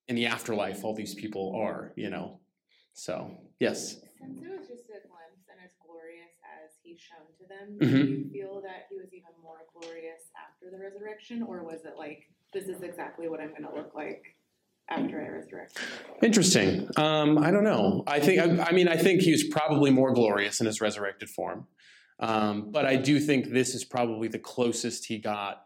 in 0.06 0.14
the 0.14 0.26
afterlife 0.26 0.84
all 0.84 0.94
these 0.94 1.14
people 1.14 1.54
are, 1.56 1.92
you 1.96 2.10
know. 2.10 2.38
So, 2.92 3.30
yes. 3.58 4.00
Since 4.18 4.42
it 4.42 4.50
was 4.50 4.68
just 4.68 4.84
a 4.90 5.00
glimpse 5.08 5.46
and 5.50 5.58
as 5.64 5.70
glorious 5.84 6.34
as 6.44 6.70
he's 6.82 7.00
shown 7.00 7.26
to 7.38 7.46
them, 7.48 7.78
Mhm. 7.80 8.06
do 8.06 8.12
you 8.12 8.30
feel 8.30 8.60
that 8.62 8.86
he 8.90 8.96
was 8.96 9.12
even 9.12 9.32
more 9.42 9.66
glorious 9.74 10.30
after 10.38 10.70
the 10.70 10.78
resurrection, 10.78 11.42
or 11.42 11.64
was 11.64 11.84
it 11.84 11.96
like 11.96 12.30
this 12.52 12.64
is 12.64 12.82
exactly 12.82 13.28
what 13.28 13.40
I'm 13.40 13.50
going 13.50 13.64
to 13.64 13.74
look 13.74 13.94
like 13.94 14.36
after 14.88 15.22
I 15.22 15.28
resurrect? 15.28 15.78
Interesting. 16.22 16.88
Um, 16.96 17.38
I 17.38 17.50
don't 17.50 17.64
know. 17.64 18.02
I 18.06 18.20
think. 18.20 18.40
I, 18.40 18.64
I 18.64 18.72
mean, 18.72 18.88
I 18.88 18.96
think 18.96 19.22
he's 19.22 19.44
probably 19.44 19.90
more 19.90 20.12
glorious 20.12 20.60
in 20.60 20.66
his 20.66 20.80
resurrected 20.80 21.30
form. 21.30 21.66
Um, 22.18 22.70
but 22.70 22.84
I 22.84 22.96
do 22.96 23.18
think 23.18 23.50
this 23.50 23.74
is 23.74 23.84
probably 23.84 24.28
the 24.28 24.38
closest 24.38 25.06
he 25.06 25.18
got, 25.18 25.64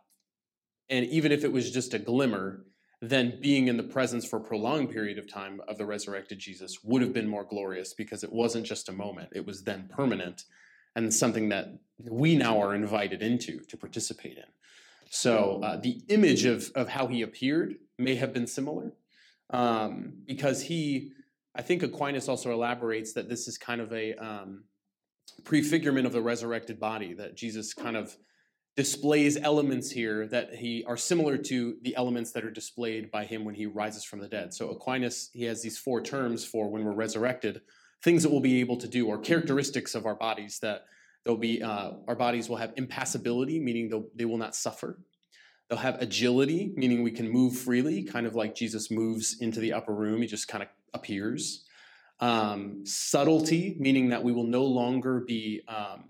and 0.88 1.04
even 1.06 1.32
if 1.32 1.42
it 1.42 1.52
was 1.52 1.72
just 1.72 1.94
a 1.94 1.98
glimmer, 1.98 2.64
then 3.00 3.38
being 3.42 3.66
in 3.66 3.76
the 3.76 3.82
presence 3.82 4.24
for 4.24 4.36
a 4.36 4.40
prolonged 4.40 4.90
period 4.90 5.18
of 5.18 5.28
time 5.28 5.60
of 5.66 5.78
the 5.78 5.84
resurrected 5.84 6.38
Jesus 6.38 6.78
would 6.84 7.02
have 7.02 7.12
been 7.12 7.26
more 7.28 7.44
glorious 7.44 7.92
because 7.92 8.22
it 8.22 8.32
wasn't 8.32 8.66
just 8.66 8.88
a 8.88 8.92
moment; 8.92 9.30
it 9.34 9.44
was 9.44 9.64
then 9.64 9.88
permanent, 9.90 10.44
and 10.94 11.12
something 11.12 11.48
that 11.48 11.78
we 11.98 12.36
now 12.36 12.60
are 12.60 12.74
invited 12.74 13.22
into 13.22 13.58
to 13.60 13.76
participate 13.76 14.36
in. 14.36 14.44
So 15.10 15.60
uh, 15.62 15.76
the 15.80 16.02
image 16.08 16.44
of 16.44 16.70
of 16.74 16.88
how 16.88 17.06
he 17.06 17.22
appeared 17.22 17.76
may 17.98 18.16
have 18.16 18.32
been 18.32 18.46
similar 18.46 18.92
um, 19.50 20.14
because 20.26 20.62
he, 20.62 21.12
I 21.54 21.62
think 21.62 21.82
Aquinas 21.82 22.28
also 22.28 22.52
elaborates 22.52 23.12
that 23.12 23.28
this 23.28 23.46
is 23.46 23.58
kind 23.58 23.80
of 23.80 23.92
a 23.92 24.14
um, 24.14 24.64
prefigurement 25.44 26.06
of 26.06 26.12
the 26.12 26.22
resurrected 26.22 26.80
body, 26.80 27.14
that 27.14 27.36
Jesus 27.36 27.74
kind 27.74 27.96
of 27.96 28.16
displays 28.76 29.36
elements 29.36 29.90
here 29.90 30.26
that 30.26 30.52
he 30.56 30.84
are 30.88 30.96
similar 30.96 31.36
to 31.36 31.76
the 31.82 31.94
elements 31.94 32.32
that 32.32 32.44
are 32.44 32.50
displayed 32.50 33.10
by 33.12 33.24
him 33.24 33.44
when 33.44 33.54
he 33.54 33.66
rises 33.66 34.02
from 34.02 34.18
the 34.18 34.26
dead. 34.26 34.52
So 34.52 34.70
Aquinas, 34.70 35.30
he 35.32 35.44
has 35.44 35.62
these 35.62 35.78
four 35.78 36.00
terms 36.00 36.44
for 36.44 36.68
when 36.68 36.84
we're 36.84 36.92
resurrected, 36.92 37.60
things 38.02 38.24
that 38.24 38.30
we'll 38.30 38.40
be 38.40 38.60
able 38.60 38.76
to 38.78 38.88
do, 38.88 39.06
or 39.06 39.18
characteristics 39.18 39.94
of 39.94 40.06
our 40.06 40.16
bodies 40.16 40.58
that 40.60 40.86
they'll 41.24 41.36
be, 41.36 41.62
uh, 41.62 41.92
our 42.06 42.14
bodies 42.14 42.48
will 42.48 42.56
have 42.56 42.72
impassibility, 42.76 43.58
meaning 43.58 44.04
they 44.14 44.24
will 44.24 44.38
not 44.38 44.54
suffer. 44.54 44.98
They'll 45.68 45.78
have 45.78 46.00
agility, 46.00 46.72
meaning 46.76 47.02
we 47.02 47.10
can 47.10 47.28
move 47.28 47.56
freely, 47.56 48.02
kind 48.02 48.26
of 48.26 48.34
like 48.34 48.54
Jesus 48.54 48.90
moves 48.90 49.40
into 49.40 49.60
the 49.60 49.72
upper 49.72 49.94
room, 49.94 50.20
he 50.20 50.26
just 50.26 50.48
kind 50.48 50.62
of 50.62 50.68
appears. 50.92 51.64
Um, 52.20 52.84
subtlety, 52.84 53.76
meaning 53.78 54.10
that 54.10 54.22
we 54.22 54.32
will 54.32 54.46
no 54.46 54.64
longer 54.64 55.20
be, 55.20 55.62
um, 55.66 56.04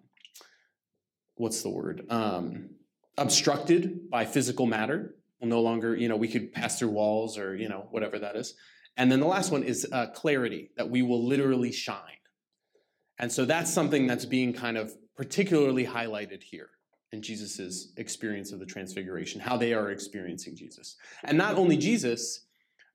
what's 1.36 1.62
the 1.62 1.70
word? 1.70 2.04
Um, 2.10 2.70
obstructed 3.16 4.10
by 4.10 4.24
physical 4.24 4.66
matter. 4.66 5.14
We'll 5.40 5.50
no 5.50 5.62
longer, 5.62 5.96
you 5.96 6.08
know, 6.08 6.16
we 6.16 6.28
could 6.28 6.52
pass 6.52 6.78
through 6.78 6.90
walls 6.90 7.38
or, 7.38 7.54
you 7.56 7.68
know, 7.68 7.86
whatever 7.90 8.18
that 8.18 8.36
is. 8.36 8.54
And 8.96 9.10
then 9.10 9.20
the 9.20 9.26
last 9.26 9.50
one 9.50 9.62
is 9.62 9.86
uh, 9.90 10.08
clarity, 10.08 10.70
that 10.76 10.90
we 10.90 11.02
will 11.02 11.24
literally 11.24 11.72
shine. 11.72 11.98
And 13.18 13.30
so 13.30 13.44
that's 13.44 13.72
something 13.72 14.06
that's 14.06 14.24
being 14.24 14.52
kind 14.52 14.76
of 14.76 14.92
particularly 15.16 15.86
highlighted 15.86 16.42
here 16.42 16.70
in 17.12 17.22
Jesus' 17.22 17.92
experience 17.96 18.52
of 18.52 18.58
the 18.58 18.66
transfiguration, 18.66 19.40
how 19.40 19.56
they 19.56 19.72
are 19.72 19.90
experiencing 19.90 20.56
Jesus. 20.56 20.96
And 21.22 21.38
not 21.38 21.56
only 21.56 21.76
Jesus, 21.76 22.46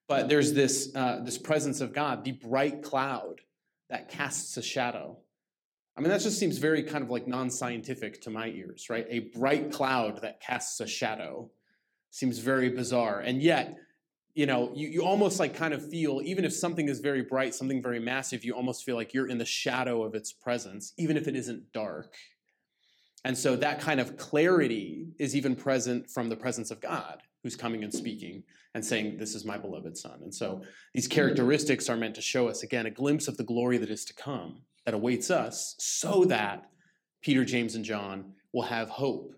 but 0.08 0.28
there's 0.28 0.54
this, 0.54 0.92
uh, 0.96 1.22
this 1.24 1.38
presence 1.38 1.82
of 1.82 1.94
God, 1.94 2.24
the 2.24 2.34
bright 2.34 2.84
cloud 2.84 3.42
that 3.90 4.10
casts 4.10 4.58
a 4.58 4.62
shadow. 4.62 5.18
I 5.96 6.02
mean, 6.02 6.10
that 6.10 6.22
just 6.22 6.40
seems 6.40 6.58
very 6.58 6.84
kind 6.84 7.04
of 7.04 7.10
like 7.10 7.28
non 7.28 7.50
scientific 7.50 8.22
to 8.22 8.30
my 8.30 8.48
ears, 8.48 8.90
right? 8.90 9.06
A 9.10 9.20
bright 9.20 9.72
cloud 9.72 10.22
that 10.22 10.42
casts 10.42 10.80
a 10.80 10.88
shadow 10.88 11.50
seems 12.12 12.40
very 12.40 12.70
bizarre. 12.70 13.20
And 13.20 13.42
yet, 13.42 13.78
you 14.40 14.46
know, 14.46 14.72
you, 14.74 14.88
you 14.88 15.04
almost 15.04 15.38
like 15.38 15.54
kind 15.54 15.74
of 15.74 15.86
feel, 15.90 16.22
even 16.24 16.46
if 16.46 16.54
something 16.54 16.88
is 16.88 17.02
very 17.02 17.22
bright, 17.22 17.54
something 17.54 17.84
very 17.84 18.00
massive, 18.00 18.46
you 18.46 18.54
almost 18.54 18.86
feel 18.86 18.96
like 18.96 19.14
you're 19.14 19.28
in 19.28 19.38
the 19.38 19.44
shadow 19.44 20.02
of 20.02 20.16
its 20.16 20.32
presence, 20.32 20.94
even 20.98 21.18
if 21.18 21.28
it 21.28 21.36
isn't 21.36 21.70
dark. 21.74 22.16
And 23.26 23.38
so 23.38 23.58
that 23.58 23.82
kind 23.82 24.00
of 24.00 24.16
clarity 24.16 25.10
is 25.20 25.36
even 25.36 25.58
present 25.58 26.10
from 26.10 26.30
the 26.30 26.38
presence 26.38 26.72
of 26.72 26.80
God, 26.80 27.22
who's 27.44 27.58
coming 27.58 27.84
and 27.84 27.94
speaking 27.94 28.44
and 28.76 28.86
saying, 28.86 29.18
This 29.18 29.36
is 29.36 29.44
my 29.44 29.58
beloved 29.58 29.98
Son. 29.98 30.22
And 30.24 30.34
so 30.34 30.62
these 30.94 31.10
characteristics 31.10 31.90
are 31.90 31.98
meant 31.98 32.16
to 32.16 32.22
show 32.22 32.48
us, 32.48 32.64
again, 32.64 32.86
a 32.86 32.92
glimpse 32.92 33.28
of 33.28 33.36
the 33.36 33.44
glory 33.44 33.78
that 33.78 33.90
is 33.90 34.06
to 34.06 34.14
come, 34.14 34.62
that 34.86 34.94
awaits 34.94 35.30
us, 35.30 35.76
so 35.80 36.24
that 36.24 36.70
Peter, 37.22 37.44
James, 37.44 37.76
and 37.76 37.84
John 37.84 38.32
will 38.54 38.64
have 38.64 38.88
hope 38.88 39.34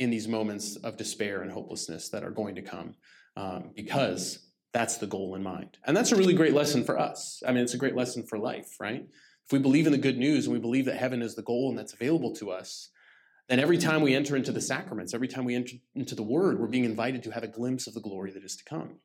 in 0.00 0.10
these 0.10 0.26
moments 0.26 0.74
of 0.74 0.96
despair 0.96 1.42
and 1.42 1.52
hopelessness 1.52 2.08
that 2.08 2.24
are 2.24 2.32
going 2.32 2.56
to 2.56 2.62
come, 2.62 2.96
um, 3.36 3.70
because 3.74 4.38
that's 4.72 4.98
the 4.98 5.06
goal 5.06 5.34
in 5.34 5.42
mind. 5.42 5.78
And 5.84 5.96
that's 5.96 6.12
a 6.12 6.16
really 6.16 6.34
great 6.34 6.54
lesson 6.54 6.84
for 6.84 6.98
us. 6.98 7.42
I 7.46 7.52
mean, 7.52 7.62
it's 7.62 7.74
a 7.74 7.78
great 7.78 7.96
lesson 7.96 8.22
for 8.22 8.38
life, 8.38 8.76
right? 8.78 9.04
If 9.46 9.52
we 9.52 9.58
believe 9.58 9.86
in 9.86 9.92
the 9.92 9.98
good 9.98 10.18
news 10.18 10.46
and 10.46 10.52
we 10.52 10.60
believe 10.60 10.84
that 10.84 10.96
heaven 10.96 11.22
is 11.22 11.34
the 11.34 11.42
goal 11.42 11.70
and 11.70 11.78
that's 11.78 11.92
available 11.92 12.34
to 12.36 12.50
us, 12.50 12.90
then 13.48 13.58
every 13.58 13.78
time 13.78 14.00
we 14.00 14.14
enter 14.14 14.36
into 14.36 14.52
the 14.52 14.60
sacraments, 14.60 15.12
every 15.12 15.26
time 15.26 15.44
we 15.44 15.56
enter 15.56 15.74
into 15.96 16.14
the 16.14 16.22
Word, 16.22 16.60
we're 16.60 16.68
being 16.68 16.84
invited 16.84 17.24
to 17.24 17.32
have 17.32 17.42
a 17.42 17.48
glimpse 17.48 17.88
of 17.88 17.94
the 17.94 18.00
glory 18.00 18.30
that 18.30 18.44
is 18.44 18.54
to 18.56 18.64
come. 18.64 19.00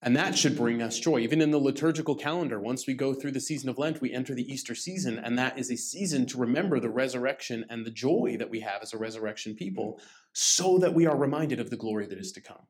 And 0.00 0.16
that 0.16 0.36
should 0.36 0.56
bring 0.56 0.82
us 0.82 0.98
joy. 0.98 1.20
Even 1.20 1.40
in 1.40 1.50
the 1.50 1.58
liturgical 1.58 2.14
calendar, 2.14 2.60
once 2.60 2.86
we 2.86 2.94
go 2.94 3.14
through 3.14 3.32
the 3.32 3.40
season 3.40 3.68
of 3.70 3.78
Lent, 3.78 4.00
we 4.00 4.12
enter 4.12 4.34
the 4.34 4.50
Easter 4.50 4.74
season, 4.74 5.18
and 5.18 5.38
that 5.38 5.58
is 5.58 5.70
a 5.70 5.76
season 5.76 6.26
to 6.26 6.38
remember 6.38 6.80
the 6.80 6.90
resurrection 6.90 7.64
and 7.68 7.84
the 7.84 7.90
joy 7.90 8.36
that 8.38 8.50
we 8.50 8.60
have 8.60 8.82
as 8.82 8.92
a 8.92 8.98
resurrection 8.98 9.54
people, 9.54 10.00
so 10.32 10.78
that 10.78 10.94
we 10.94 11.06
are 11.06 11.16
reminded 11.16 11.60
of 11.60 11.70
the 11.70 11.76
glory 11.76 12.06
that 12.06 12.18
is 12.18 12.32
to 12.32 12.40
come. 12.42 12.66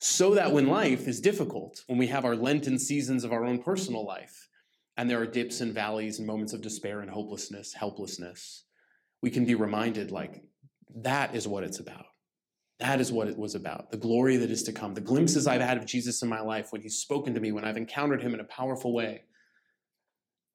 So 0.00 0.34
that 0.34 0.52
when 0.52 0.66
life 0.66 1.06
is 1.06 1.20
difficult, 1.20 1.84
when 1.86 1.98
we 1.98 2.06
have 2.06 2.24
our 2.24 2.34
Lenten 2.34 2.78
seasons 2.78 3.22
of 3.22 3.32
our 3.32 3.44
own 3.44 3.62
personal 3.62 4.04
life, 4.04 4.48
and 4.96 5.08
there 5.08 5.20
are 5.20 5.26
dips 5.26 5.60
and 5.60 5.74
valleys 5.74 6.18
and 6.18 6.26
moments 6.26 6.52
of 6.52 6.62
despair 6.62 7.00
and 7.00 7.10
hopelessness, 7.10 7.74
helplessness, 7.74 8.64
we 9.22 9.30
can 9.30 9.44
be 9.44 9.54
reminded 9.54 10.10
like, 10.10 10.42
that 10.96 11.34
is 11.34 11.46
what 11.46 11.64
it's 11.64 11.80
about. 11.80 12.06
That 12.78 12.98
is 12.98 13.12
what 13.12 13.28
it 13.28 13.36
was 13.36 13.54
about 13.54 13.90
the 13.90 13.98
glory 13.98 14.38
that 14.38 14.50
is 14.50 14.62
to 14.64 14.72
come, 14.72 14.94
the 14.94 15.02
glimpses 15.02 15.46
I've 15.46 15.60
had 15.60 15.76
of 15.76 15.84
Jesus 15.84 16.22
in 16.22 16.30
my 16.30 16.40
life 16.40 16.68
when 16.72 16.80
he's 16.80 16.96
spoken 16.96 17.34
to 17.34 17.40
me, 17.40 17.52
when 17.52 17.64
I've 17.64 17.76
encountered 17.76 18.22
him 18.22 18.32
in 18.32 18.40
a 18.40 18.44
powerful 18.44 18.94
way. 18.94 19.24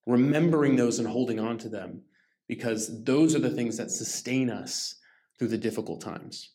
Remembering 0.08 0.75
those 0.75 0.97
and 0.97 1.08
holding 1.08 1.39
on 1.39 1.60
to 1.60 1.69
them 1.69 2.01
because 2.47 3.03
those 3.03 3.36
are 3.36 3.39
the 3.39 3.49
things 3.49 3.77
that 3.77 3.91
sustain 3.91 4.49
us 4.49 4.95
through 5.38 5.49
the 5.49 5.58
difficult 5.58 6.01
times. 6.01 6.51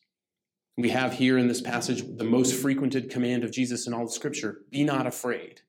We 0.77 0.91
have 0.91 1.13
here 1.13 1.37
in 1.37 1.49
this 1.49 1.61
passage 1.61 2.05
the 2.17 2.25
most 2.25 2.55
frequented 2.55 3.11
command 3.11 3.45
of 3.45 3.53
Jesus 3.53 3.87
in 3.87 3.95
all 3.95 4.05
of 4.05 4.13
Scripture 4.13 4.63
be 4.71 4.85
not 4.85 5.07
afraid 5.07 5.61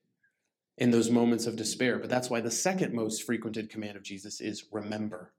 in 0.78 0.90
those 0.90 1.10
moments 1.10 1.46
of 1.46 1.56
despair. 1.56 1.98
But 1.98 2.08
that's 2.08 2.30
why 2.30 2.40
the 2.40 2.50
second 2.50 2.94
most 2.94 3.24
frequented 3.24 3.70
command 3.70 3.96
of 3.96 4.02
Jesus 4.02 4.40
is 4.40 4.64
remember. 4.72 5.32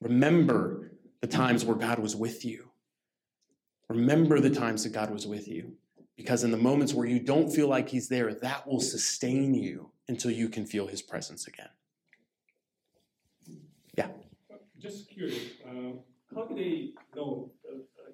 Remember 0.00 0.92
the 1.20 1.26
times 1.26 1.64
where 1.64 1.76
God 1.76 1.98
was 1.98 2.14
with 2.14 2.44
you. 2.44 2.70
Remember 3.88 4.40
the 4.40 4.50
times 4.50 4.84
that 4.84 4.92
God 4.92 5.10
was 5.10 5.26
with 5.26 5.48
you. 5.48 5.72
Because 6.16 6.44
in 6.44 6.50
the 6.50 6.56
moments 6.56 6.94
where 6.94 7.06
you 7.06 7.20
don't 7.20 7.50
feel 7.50 7.68
like 7.68 7.88
He's 7.88 8.08
there, 8.08 8.32
that 8.34 8.66
will 8.66 8.80
sustain 8.80 9.54
you 9.54 9.90
until 10.08 10.30
you 10.30 10.48
can 10.48 10.64
feel 10.64 10.86
His 10.86 11.02
presence 11.02 11.46
again. 11.46 11.68
Yeah. 13.96 14.08
Just 14.78 15.10
curious, 15.10 15.52
um, 15.68 16.00
how 16.34 16.44
did 16.44 16.58
they 16.58 16.90
know 17.14 17.50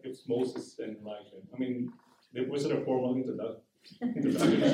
I 0.03 0.09
guess 0.09 0.23
Moses 0.27 0.79
and 0.79 0.97
Elijah? 1.03 1.37
I 1.55 1.59
mean, 1.59 1.93
was 2.49 2.65
it 2.65 2.73
a 2.73 2.85
formal 2.85 3.15
introduction? 3.17 3.63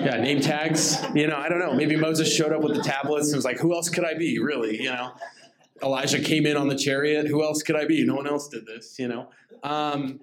Yeah, 0.05 0.21
name 0.21 0.41
tags. 0.41 0.99
You 1.15 1.27
know, 1.27 1.37
I 1.37 1.49
don't 1.49 1.59
know. 1.59 1.73
Maybe 1.73 1.97
Moses 1.97 2.33
showed 2.35 2.53
up 2.53 2.63
with 2.63 2.77
the 2.77 2.83
tablets 2.83 3.29
and 3.29 3.37
was 3.37 3.45
like, 3.45 3.59
who 3.59 3.75
else 3.75 3.89
could 3.89 4.05
I 4.05 4.15
be, 4.15 4.39
really? 4.39 4.83
You 4.83 4.91
know, 4.91 5.13
Elijah 5.83 6.21
came 6.21 6.47
in 6.47 6.57
on 6.57 6.69
the 6.69 6.77
chariot. 6.77 7.27
Who 7.27 7.43
else 7.43 7.63
could 7.63 7.77
I 7.77 7.87
be? 7.87 8.05
No 8.05 8.15
one 8.15 8.27
else 8.27 8.49
did 8.49 8.67
this, 8.67 8.99
you 8.99 9.09
know. 9.09 9.29
Um, 9.63 10.21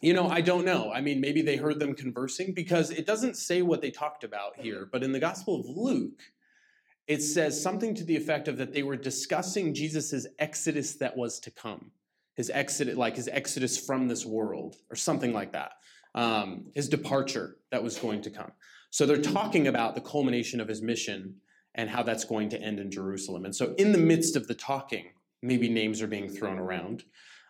you 0.00 0.12
know, 0.12 0.28
I 0.28 0.40
don't 0.40 0.64
know. 0.64 0.92
I 0.92 1.00
mean, 1.00 1.20
maybe 1.20 1.42
they 1.42 1.56
heard 1.56 1.78
them 1.78 1.94
conversing 1.94 2.52
because 2.54 2.90
it 2.90 3.06
doesn't 3.06 3.36
say 3.36 3.62
what 3.62 3.80
they 3.80 3.90
talked 3.90 4.24
about 4.24 4.56
here, 4.56 4.88
but 4.90 5.02
in 5.02 5.12
the 5.12 5.20
Gospel 5.20 5.60
of 5.60 5.66
Luke, 5.66 6.20
it 7.06 7.22
says 7.22 7.60
something 7.60 7.94
to 7.94 8.04
the 8.04 8.16
effect 8.16 8.48
of 8.48 8.56
that 8.58 8.72
they 8.72 8.82
were 8.82 8.96
discussing 8.96 9.74
Jesus' 9.74 10.26
exodus 10.38 10.96
that 10.96 11.16
was 11.16 11.38
to 11.40 11.50
come. 11.50 11.92
His 12.34 12.50
exodus, 12.50 12.96
like 12.96 13.16
his 13.16 13.28
exodus 13.28 13.78
from 13.78 14.08
this 14.08 14.24
world, 14.24 14.76
or 14.90 14.96
something 14.96 15.32
like 15.32 15.52
that. 15.52 15.72
Um, 16.14 16.66
his 16.74 16.88
departure 16.88 17.56
that 17.70 17.82
was 17.82 17.98
going 17.98 18.22
to 18.22 18.30
come. 18.30 18.52
So 18.90 19.06
they're 19.06 19.16
talking 19.16 19.68
about 19.68 19.94
the 19.94 20.02
culmination 20.02 20.60
of 20.60 20.68
his 20.68 20.82
mission 20.82 21.36
and 21.74 21.88
how 21.88 22.02
that's 22.02 22.24
going 22.24 22.50
to 22.50 22.60
end 22.60 22.78
in 22.78 22.90
Jerusalem. 22.90 23.44
And 23.44 23.54
so, 23.54 23.74
in 23.78 23.92
the 23.92 23.98
midst 23.98 24.36
of 24.36 24.46
the 24.46 24.54
talking, 24.54 25.06
maybe 25.42 25.68
names 25.68 26.02
are 26.02 26.06
being 26.06 26.28
thrown 26.28 26.58
around. 26.58 27.04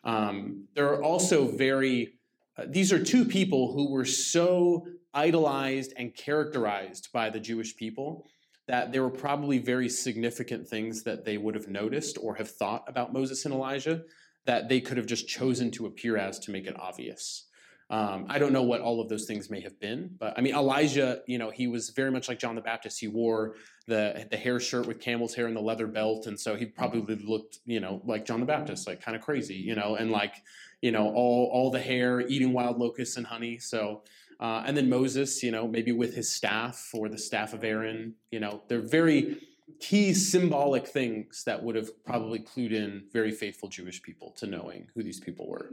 Um, 0.04 0.68
there 0.74 0.88
are 0.88 1.02
also 1.02 1.46
very, 1.46 2.14
uh, 2.56 2.64
these 2.68 2.92
are 2.92 3.02
two 3.02 3.24
people 3.24 3.72
who 3.72 3.90
were 3.90 4.04
so 4.04 4.86
idolized 5.14 5.92
and 5.96 6.14
characterized 6.14 7.08
by 7.12 7.30
the 7.30 7.40
Jewish 7.40 7.76
people 7.76 8.26
that 8.68 8.92
there 8.92 9.02
were 9.02 9.10
probably 9.10 9.58
very 9.58 9.88
significant 9.88 10.68
things 10.68 11.02
that 11.02 11.24
they 11.24 11.36
would 11.36 11.54
have 11.54 11.68
noticed 11.68 12.16
or 12.20 12.36
have 12.36 12.50
thought 12.50 12.84
about 12.86 13.12
Moses 13.12 13.44
and 13.44 13.52
Elijah 13.52 14.02
that 14.44 14.68
they 14.68 14.80
could 14.80 14.96
have 14.96 15.06
just 15.06 15.28
chosen 15.28 15.70
to 15.72 15.86
appear 15.86 16.16
as 16.16 16.38
to 16.40 16.50
make 16.50 16.66
it 16.66 16.78
obvious. 16.78 17.46
Um, 17.90 18.24
I 18.30 18.38
don't 18.38 18.54
know 18.54 18.62
what 18.62 18.80
all 18.80 19.02
of 19.02 19.10
those 19.10 19.26
things 19.26 19.50
may 19.50 19.60
have 19.60 19.78
been, 19.78 20.16
but 20.18 20.32
I 20.38 20.40
mean, 20.40 20.54
Elijah, 20.54 21.20
you 21.26 21.36
know, 21.36 21.50
he 21.50 21.66
was 21.66 21.90
very 21.90 22.10
much 22.10 22.26
like 22.26 22.38
John 22.38 22.54
the 22.54 22.62
Baptist. 22.62 22.98
He 22.98 23.06
wore 23.06 23.56
the 23.86 24.26
the 24.30 24.36
hair 24.38 24.58
shirt 24.58 24.86
with 24.86 24.98
camel's 24.98 25.34
hair 25.34 25.46
and 25.46 25.54
the 25.54 25.60
leather 25.60 25.86
belt, 25.86 26.26
and 26.26 26.40
so 26.40 26.56
he 26.56 26.64
probably 26.64 27.16
looked, 27.16 27.58
you 27.66 27.80
know, 27.80 28.00
like 28.06 28.24
John 28.24 28.40
the 28.40 28.46
Baptist, 28.46 28.86
like 28.86 29.02
kind 29.02 29.14
of 29.14 29.22
crazy, 29.22 29.56
you 29.56 29.74
know, 29.74 29.96
and 29.96 30.10
like, 30.10 30.36
you 30.80 30.90
know, 30.90 31.12
all 31.12 31.50
all 31.52 31.70
the 31.70 31.80
hair, 31.80 32.22
eating 32.22 32.54
wild 32.54 32.78
locusts 32.78 33.18
and 33.18 33.26
honey. 33.26 33.58
So, 33.58 34.04
uh, 34.40 34.62
and 34.64 34.74
then 34.74 34.88
Moses, 34.88 35.42
you 35.42 35.50
know, 35.50 35.68
maybe 35.68 35.92
with 35.92 36.14
his 36.14 36.32
staff 36.32 36.90
or 36.94 37.10
the 37.10 37.18
staff 37.18 37.52
of 37.52 37.62
Aaron, 37.62 38.14
you 38.30 38.40
know, 38.40 38.62
they're 38.68 38.80
very 38.80 39.36
key 39.80 40.14
symbolic 40.14 40.86
things 40.86 41.44
that 41.44 41.62
would 41.62 41.76
have 41.76 42.04
probably 42.04 42.38
clued 42.38 42.72
in 42.72 43.04
very 43.12 43.30
faithful 43.30 43.68
Jewish 43.68 44.02
people 44.02 44.32
to 44.38 44.46
knowing 44.46 44.88
who 44.94 45.02
these 45.02 45.20
people 45.20 45.48
were. 45.48 45.70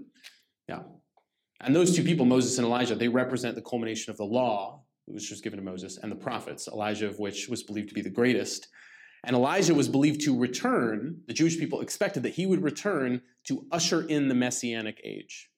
Yeah. 0.67 0.83
And 1.61 1.75
those 1.75 1.95
two 1.95 2.03
people, 2.03 2.25
Moses 2.25 2.57
and 2.57 2.65
Elijah, 2.65 2.95
they 2.95 3.07
represent 3.07 3.55
the 3.55 3.61
culmination 3.61 4.11
of 4.11 4.17
the 4.17 4.25
law, 4.25 4.83
which 5.05 5.29
was 5.29 5.41
given 5.41 5.57
to 5.57 5.65
Moses, 5.65 5.97
and 5.97 6.11
the 6.11 6.15
prophets, 6.15 6.67
Elijah 6.67 7.07
of 7.07 7.19
which 7.19 7.49
was 7.49 7.63
believed 7.63 7.89
to 7.89 7.95
be 7.95 8.01
the 8.01 8.09
greatest. 8.09 8.67
And 9.25 9.35
Elijah 9.35 9.73
was 9.73 9.89
believed 9.89 10.21
to 10.21 10.37
return, 10.37 11.21
the 11.27 11.33
Jewish 11.33 11.59
people 11.59 11.81
expected 11.81 12.23
that 12.23 12.35
he 12.35 12.45
would 12.45 12.63
return 12.63 13.21
to 13.45 13.65
usher 13.71 14.01
in 14.03 14.29
the 14.29 14.35
messianic 14.35 15.01
age. 15.03 15.49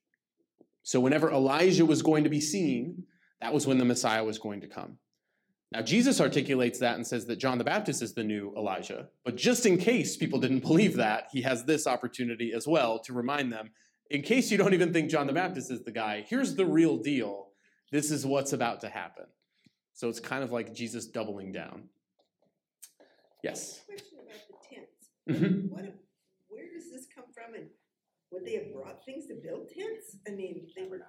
So 0.84 1.00
whenever 1.00 1.32
Elijah 1.32 1.86
was 1.86 2.02
going 2.02 2.24
to 2.24 2.30
be 2.30 2.42
seen, 2.42 3.04
that 3.40 3.54
was 3.54 3.68
when 3.68 3.78
the 3.78 3.86
Messiah 3.86 4.24
was 4.24 4.40
going 4.40 4.62
to 4.62 4.68
come. 4.68 4.98
Now, 5.72 5.82
Jesus 5.82 6.20
articulates 6.20 6.80
that 6.80 6.96
and 6.96 7.08
says 7.08 7.26
that 7.28 7.38
John 7.38 7.58
the 7.58 7.64
Baptist 7.64 8.02
is 8.02 8.14
the 8.14 8.24
new 8.24 8.54
Elijah. 8.58 9.08
But 9.24 9.38
just 9.38 9.66
in 9.66 9.78
case 9.78 10.18
people 10.18 10.40
didn't 10.40 10.60
believe 10.68 10.96
that, 10.98 11.28
he 11.32 11.42
has 11.44 11.64
this 11.64 11.88
opportunity 11.88 12.52
as 12.54 12.68
well 12.68 13.00
to 13.00 13.14
remind 13.14 13.54
them 13.54 13.72
in 14.12 14.22
case 14.22 14.52
you 14.52 14.58
don't 14.58 14.74
even 14.74 14.92
think 14.92 15.10
John 15.10 15.26
the 15.26 15.34
Baptist 15.34 15.72
is 15.72 15.84
the 15.84 15.92
guy, 15.92 16.26
here's 16.28 16.56
the 16.56 16.66
real 16.66 16.98
deal. 16.98 17.48
This 17.92 18.12
is 18.12 18.26
what's 18.26 18.52
about 18.52 18.82
to 18.82 18.90
happen. 18.90 19.26
So 19.94 20.10
it's 20.10 20.20
kind 20.20 20.44
of 20.44 20.52
like 20.52 20.74
Jesus 20.74 21.08
doubling 21.08 21.54
down. 21.54 21.84
Yes. 23.42 23.82
Question 23.86 24.18
about 24.20 24.42
the 24.50 24.76
tents. 24.76 25.42
Mhm. 25.44 25.70
What, 25.70 25.86
where 26.50 26.66
does 26.74 26.92
this 26.92 27.08
come 27.16 27.26
from 27.34 27.56
and 27.56 27.68
would 28.32 28.46
they 28.46 28.54
have 28.54 28.74
brought 28.74 29.04
things 29.06 29.26
to 29.28 29.36
build 29.36 29.70
tents? 29.70 30.16
I 30.28 30.32
mean, 30.32 30.68
they 30.76 30.84
were, 30.88 31.02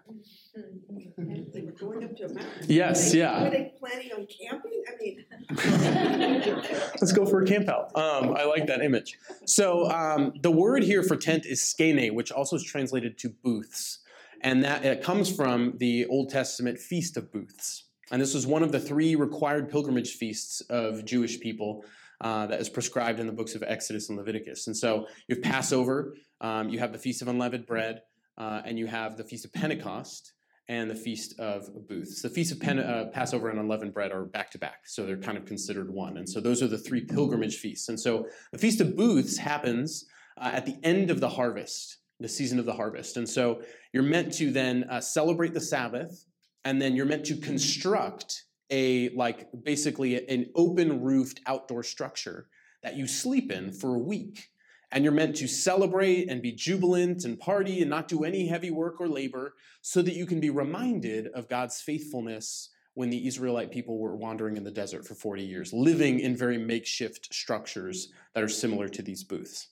they 1.52 1.60
were 1.62 1.72
going 1.72 2.04
up 2.04 2.16
to 2.16 2.24
a 2.24 2.28
mountain. 2.28 2.66
Yes, 2.66 3.12
They- 3.12 3.18
yeah. 3.18 3.44
Were 3.44 3.50
they 3.50 3.72
planning 3.78 4.10
on 4.12 4.26
camping? 4.26 4.82
I 4.88 4.96
mean. 5.00 5.24
Let's 7.00 7.12
go 7.12 7.24
for 7.24 7.42
a 7.42 7.46
camp 7.46 7.68
out. 7.68 7.96
Um, 7.96 8.34
I 8.36 8.44
like 8.44 8.66
that 8.66 8.82
image. 8.82 9.16
So 9.46 9.88
um, 9.90 10.32
the 10.42 10.50
word 10.50 10.82
here 10.82 11.02
for 11.02 11.16
tent 11.16 11.46
is 11.46 11.62
skene, 11.62 12.14
which 12.14 12.32
also 12.32 12.56
is 12.56 12.64
translated 12.64 13.18
to 13.18 13.28
booths. 13.28 14.00
And 14.40 14.64
that 14.64 14.84
it 14.84 15.02
comes 15.04 15.34
from 15.34 15.74
the 15.78 16.06
Old 16.06 16.30
Testament 16.30 16.78
Feast 16.80 17.16
of 17.16 17.30
Booths. 17.32 17.84
And 18.10 18.20
this 18.20 18.34
was 18.34 18.46
one 18.46 18.64
of 18.64 18.72
the 18.72 18.80
three 18.80 19.14
required 19.14 19.70
pilgrimage 19.70 20.14
feasts 20.14 20.60
of 20.62 21.04
Jewish 21.04 21.38
people 21.38 21.84
uh, 22.22 22.46
that 22.46 22.60
is 22.60 22.68
prescribed 22.68 23.20
in 23.20 23.26
the 23.26 23.32
books 23.32 23.54
of 23.54 23.62
Exodus 23.66 24.08
and 24.08 24.16
Leviticus. 24.16 24.66
And 24.68 24.76
so 24.76 25.06
you 25.28 25.36
have 25.36 25.42
Passover, 25.42 26.14
um, 26.40 26.68
you 26.68 26.78
have 26.78 26.92
the 26.92 26.98
Feast 26.98 27.20
of 27.20 27.28
Unleavened 27.28 27.66
Bread, 27.66 28.00
uh, 28.38 28.62
and 28.64 28.78
you 28.78 28.86
have 28.86 29.16
the 29.16 29.24
Feast 29.24 29.44
of 29.44 29.52
Pentecost 29.52 30.32
and 30.68 30.88
the 30.88 30.94
Feast 30.94 31.38
of 31.40 31.68
Booths. 31.88 32.22
The 32.22 32.30
Feast 32.30 32.52
of 32.52 32.60
Pen- 32.60 32.78
uh, 32.78 33.06
Passover 33.12 33.50
and 33.50 33.58
Unleavened 33.58 33.92
Bread 33.92 34.12
are 34.12 34.24
back 34.24 34.50
to 34.52 34.58
back, 34.58 34.82
so 34.86 35.04
they're 35.04 35.18
kind 35.18 35.36
of 35.36 35.44
considered 35.44 35.92
one. 35.92 36.16
And 36.16 36.28
so 36.28 36.40
those 36.40 36.62
are 36.62 36.68
the 36.68 36.78
three 36.78 37.04
pilgrimage 37.04 37.56
feasts. 37.56 37.88
And 37.88 37.98
so 37.98 38.26
the 38.52 38.58
Feast 38.58 38.80
of 38.80 38.96
Booths 38.96 39.36
happens 39.36 40.06
uh, 40.40 40.50
at 40.52 40.64
the 40.64 40.76
end 40.82 41.10
of 41.10 41.20
the 41.20 41.28
harvest, 41.28 41.98
the 42.20 42.28
season 42.28 42.58
of 42.58 42.64
the 42.64 42.72
harvest. 42.72 43.16
And 43.16 43.28
so 43.28 43.62
you're 43.92 44.04
meant 44.04 44.32
to 44.34 44.52
then 44.52 44.84
uh, 44.84 45.00
celebrate 45.00 45.54
the 45.54 45.60
Sabbath, 45.60 46.24
and 46.64 46.80
then 46.80 46.94
you're 46.94 47.06
meant 47.06 47.26
to 47.26 47.36
construct 47.36 48.44
a 48.72 49.10
like 49.10 49.48
basically 49.62 50.26
an 50.26 50.50
open 50.56 51.02
roofed 51.02 51.40
outdoor 51.46 51.84
structure 51.84 52.48
that 52.82 52.96
you 52.96 53.06
sleep 53.06 53.52
in 53.52 53.70
for 53.70 53.94
a 53.94 53.98
week. 53.98 54.48
And 54.90 55.04
you're 55.04 55.12
meant 55.12 55.36
to 55.36 55.46
celebrate 55.46 56.28
and 56.28 56.42
be 56.42 56.52
jubilant 56.52 57.24
and 57.24 57.38
party 57.38 57.80
and 57.80 57.88
not 57.88 58.08
do 58.08 58.24
any 58.24 58.46
heavy 58.48 58.70
work 58.70 59.00
or 59.00 59.08
labor 59.08 59.54
so 59.80 60.02
that 60.02 60.14
you 60.14 60.26
can 60.26 60.40
be 60.40 60.50
reminded 60.50 61.28
of 61.28 61.48
God's 61.48 61.80
faithfulness 61.80 62.70
when 62.94 63.08
the 63.08 63.26
Israelite 63.26 63.70
people 63.70 63.98
were 63.98 64.16
wandering 64.16 64.56
in 64.56 64.64
the 64.64 64.70
desert 64.70 65.06
for 65.06 65.14
40 65.14 65.42
years, 65.42 65.72
living 65.72 66.20
in 66.20 66.36
very 66.36 66.58
makeshift 66.58 67.32
structures 67.32 68.12
that 68.34 68.42
are 68.42 68.48
similar 68.48 68.86
to 68.88 69.00
these 69.00 69.24
booths. 69.24 69.68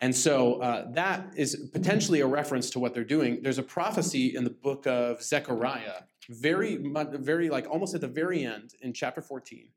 And 0.00 0.14
so 0.14 0.60
uh, 0.60 0.92
that 0.92 1.32
is 1.36 1.68
potentially 1.72 2.20
a 2.20 2.26
reference 2.26 2.70
to 2.70 2.78
what 2.78 2.94
they're 2.94 3.04
doing. 3.04 3.40
There's 3.42 3.58
a 3.58 3.62
prophecy 3.62 4.36
in 4.36 4.44
the 4.44 4.50
book 4.50 4.86
of 4.86 5.22
Zechariah, 5.22 6.02
very, 6.28 6.78
mu- 6.78 7.18
very 7.18 7.48
like 7.48 7.68
almost 7.68 7.94
at 7.94 8.00
the 8.00 8.08
very 8.08 8.44
end 8.44 8.74
in 8.80 8.92
chapter 8.92 9.20
14. 9.20 9.68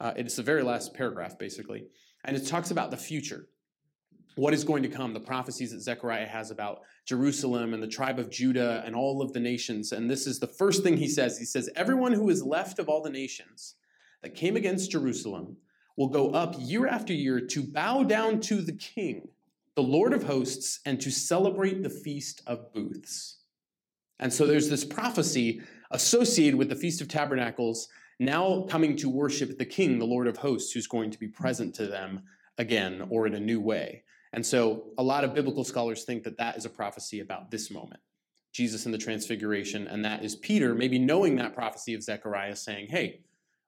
Uh, 0.00 0.12
it's 0.16 0.36
the 0.36 0.42
very 0.42 0.62
last 0.62 0.94
paragraph, 0.94 1.38
basically, 1.38 1.84
and 2.24 2.36
it 2.36 2.46
talks 2.46 2.70
about 2.70 2.90
the 2.90 2.96
future. 2.96 3.46
what 4.36 4.52
is 4.52 4.64
going 4.64 4.82
to 4.82 4.88
come, 4.88 5.14
the 5.14 5.20
prophecies 5.20 5.70
that 5.70 5.80
Zechariah 5.80 6.26
has 6.26 6.50
about 6.50 6.80
Jerusalem 7.06 7.72
and 7.72 7.80
the 7.80 7.86
tribe 7.86 8.18
of 8.18 8.30
Judah 8.30 8.82
and 8.84 8.96
all 8.96 9.22
of 9.22 9.32
the 9.32 9.38
nations. 9.38 9.92
And 9.92 10.10
this 10.10 10.26
is 10.26 10.40
the 10.40 10.48
first 10.48 10.82
thing 10.82 10.96
he 10.96 11.06
says. 11.06 11.38
He 11.38 11.44
says, 11.44 11.70
Everyone 11.76 12.12
who 12.12 12.28
is 12.30 12.42
left 12.42 12.80
of 12.80 12.88
all 12.88 13.00
the 13.00 13.10
nations 13.10 13.76
that 14.22 14.34
came 14.34 14.56
against 14.56 14.90
Jerusalem 14.90 15.56
will 15.96 16.08
go 16.08 16.30
up 16.30 16.56
year 16.58 16.88
after 16.88 17.12
year 17.12 17.40
to 17.40 17.62
bow 17.62 18.02
down 18.02 18.40
to 18.40 18.60
the 18.60 18.72
king, 18.72 19.28
the 19.76 19.82
Lord 19.82 20.12
of 20.12 20.24
hosts, 20.24 20.80
and 20.84 21.00
to 21.00 21.10
celebrate 21.10 21.82
the 21.82 21.90
Feast 21.90 22.42
of 22.46 22.72
Booths. 22.72 23.43
And 24.18 24.32
so 24.32 24.46
there's 24.46 24.68
this 24.68 24.84
prophecy 24.84 25.60
associated 25.90 26.56
with 26.56 26.68
the 26.68 26.76
Feast 26.76 27.00
of 27.00 27.08
Tabernacles 27.08 27.88
now 28.20 28.64
coming 28.68 28.96
to 28.96 29.08
worship 29.08 29.58
the 29.58 29.64
king, 29.64 29.98
the 29.98 30.04
Lord 30.04 30.26
of 30.26 30.36
hosts, 30.36 30.72
who's 30.72 30.86
going 30.86 31.10
to 31.10 31.18
be 31.18 31.28
present 31.28 31.74
to 31.76 31.86
them 31.86 32.22
again 32.58 33.06
or 33.10 33.26
in 33.26 33.34
a 33.34 33.40
new 33.40 33.60
way. 33.60 34.04
And 34.32 34.44
so 34.44 34.86
a 34.98 35.02
lot 35.02 35.24
of 35.24 35.34
biblical 35.34 35.64
scholars 35.64 36.04
think 36.04 36.24
that 36.24 36.38
that 36.38 36.56
is 36.56 36.64
a 36.64 36.70
prophecy 36.70 37.20
about 37.20 37.50
this 37.50 37.70
moment. 37.70 38.00
Jesus 38.52 38.86
in 38.86 38.92
the 38.92 38.98
transfiguration, 38.98 39.88
and 39.88 40.04
that 40.04 40.24
is 40.24 40.36
Peter 40.36 40.74
maybe 40.74 40.98
knowing 40.98 41.36
that 41.36 41.54
prophecy 41.54 41.94
of 41.94 42.02
Zechariah 42.02 42.54
saying, 42.54 42.86
hey, 42.88 43.20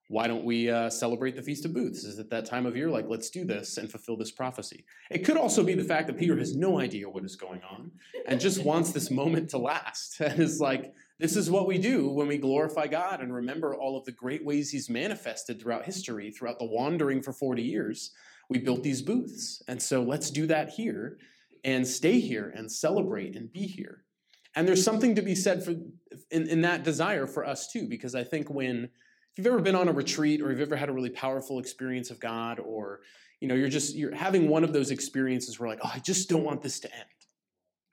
why 0.09 0.27
don't 0.27 0.45
we 0.45 0.69
uh, 0.69 0.89
celebrate 0.89 1.35
the 1.35 1.41
Feast 1.41 1.65
of 1.65 1.73
Booths? 1.73 2.05
Is 2.05 2.17
it 2.17 2.29
that 2.29 2.45
time 2.45 2.65
of 2.65 2.77
year? 2.77 2.89
Like, 2.89 3.07
let's 3.09 3.29
do 3.29 3.43
this 3.43 3.77
and 3.77 3.91
fulfill 3.91 4.15
this 4.15 4.31
prophecy. 4.31 4.85
It 5.11 5.25
could 5.25 5.35
also 5.35 5.63
be 5.63 5.73
the 5.73 5.83
fact 5.83 6.07
that 6.07 6.17
Peter 6.17 6.37
has 6.37 6.55
no 6.55 6.79
idea 6.79 7.09
what 7.09 7.25
is 7.25 7.35
going 7.35 7.61
on 7.69 7.91
and 8.25 8.39
just 8.39 8.63
wants 8.63 8.91
this 8.93 9.11
moment 9.11 9.49
to 9.49 9.57
last. 9.57 10.21
And 10.27 10.39
is 10.39 10.59
like, 10.59 10.93
this 11.19 11.35
is 11.35 11.49
what 11.49 11.67
we 11.67 11.77
do 11.77 12.09
when 12.09 12.27
we 12.27 12.37
glorify 12.37 12.87
God 12.87 13.21
and 13.21 13.33
remember 13.33 13.75
all 13.75 13.97
of 13.97 14.05
the 14.05 14.11
great 14.11 14.45
ways 14.45 14.69
He's 14.69 14.89
manifested 14.89 15.61
throughout 15.61 15.85
history, 15.85 16.31
throughout 16.31 16.59
the 16.59 16.65
wandering 16.65 17.21
for 17.21 17.33
40 17.33 17.61
years. 17.61 18.11
We 18.49 18.59
built 18.59 18.83
these 18.83 19.01
booths. 19.01 19.61
And 19.67 19.81
so 19.81 20.03
let's 20.03 20.29
do 20.31 20.47
that 20.47 20.69
here 20.69 21.17
and 21.63 21.85
stay 21.85 22.19
here 22.19 22.53
and 22.55 22.71
celebrate 22.71 23.35
and 23.35 23.51
be 23.51 23.67
here. 23.67 24.03
And 24.55 24.67
there's 24.67 24.83
something 24.83 25.15
to 25.15 25.21
be 25.21 25.35
said 25.35 25.63
for 25.63 25.71
in, 26.31 26.47
in 26.47 26.61
that 26.61 26.83
desire 26.83 27.27
for 27.27 27.45
us 27.45 27.67
too, 27.67 27.87
because 27.87 28.15
I 28.15 28.23
think 28.23 28.49
when 28.49 28.89
if 29.37 29.45
you've 29.45 29.53
ever 29.53 29.61
been 29.61 29.75
on 29.75 29.87
a 29.87 29.91
retreat 29.91 30.41
or 30.41 30.49
you've 30.49 30.61
ever 30.61 30.75
had 30.75 30.89
a 30.89 30.91
really 30.91 31.11
powerful 31.11 31.59
experience 31.59 32.09
of 32.09 32.19
God, 32.19 32.59
or 32.59 33.01
you 33.39 33.47
know, 33.47 33.53
you're 33.53 33.69
just 33.69 33.95
you're 33.95 34.15
having 34.15 34.49
one 34.49 34.63
of 34.63 34.73
those 34.73 34.89
experiences 34.89 35.59
where 35.59 35.69
like, 35.69 35.77
oh, 35.83 35.91
I 35.93 35.99
just 35.99 36.27
don't 36.27 36.43
want 36.43 36.63
this 36.63 36.79
to 36.79 36.91
end. 36.91 37.05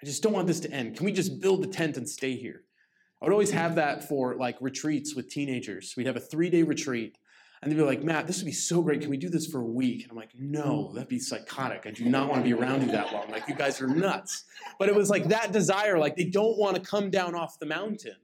I 0.02 0.06
just 0.06 0.22
don't 0.22 0.32
want 0.32 0.46
this 0.46 0.60
to 0.60 0.70
end. 0.70 0.96
Can 0.96 1.04
we 1.04 1.12
just 1.12 1.42
build 1.42 1.62
the 1.62 1.66
tent 1.66 1.98
and 1.98 2.08
stay 2.08 2.34
here? 2.34 2.62
I 3.20 3.26
would 3.26 3.32
always 3.32 3.50
have 3.50 3.74
that 3.74 4.08
for 4.08 4.36
like 4.36 4.56
retreats 4.62 5.14
with 5.14 5.28
teenagers. 5.28 5.92
We'd 5.98 6.06
have 6.06 6.16
a 6.16 6.20
three-day 6.20 6.62
retreat, 6.62 7.18
and 7.60 7.70
they'd 7.70 7.76
be 7.76 7.82
like, 7.82 8.02
Matt, 8.02 8.26
this 8.26 8.38
would 8.38 8.46
be 8.46 8.52
so 8.52 8.80
great. 8.80 9.02
Can 9.02 9.10
we 9.10 9.18
do 9.18 9.28
this 9.28 9.46
for 9.46 9.60
a 9.60 9.66
week? 9.66 10.00
And 10.00 10.12
I'm 10.12 10.16
like, 10.16 10.30
no, 10.38 10.92
that'd 10.94 11.10
be 11.10 11.18
psychotic. 11.18 11.82
I 11.84 11.90
do 11.90 12.06
not 12.06 12.30
want 12.30 12.40
to 12.40 12.44
be 12.44 12.54
around 12.54 12.86
you 12.86 12.92
that 12.92 13.12
long. 13.12 13.30
Like, 13.30 13.48
you 13.48 13.54
guys 13.54 13.82
are 13.82 13.86
nuts. 13.86 14.44
But 14.78 14.88
it 14.88 14.94
was 14.94 15.10
like 15.10 15.28
that 15.28 15.52
desire, 15.52 15.98
like 15.98 16.16
they 16.16 16.24
don't 16.24 16.56
want 16.56 16.76
to 16.76 16.80
come 16.80 17.10
down 17.10 17.34
off 17.34 17.58
the 17.58 17.66
mountain 17.66 18.16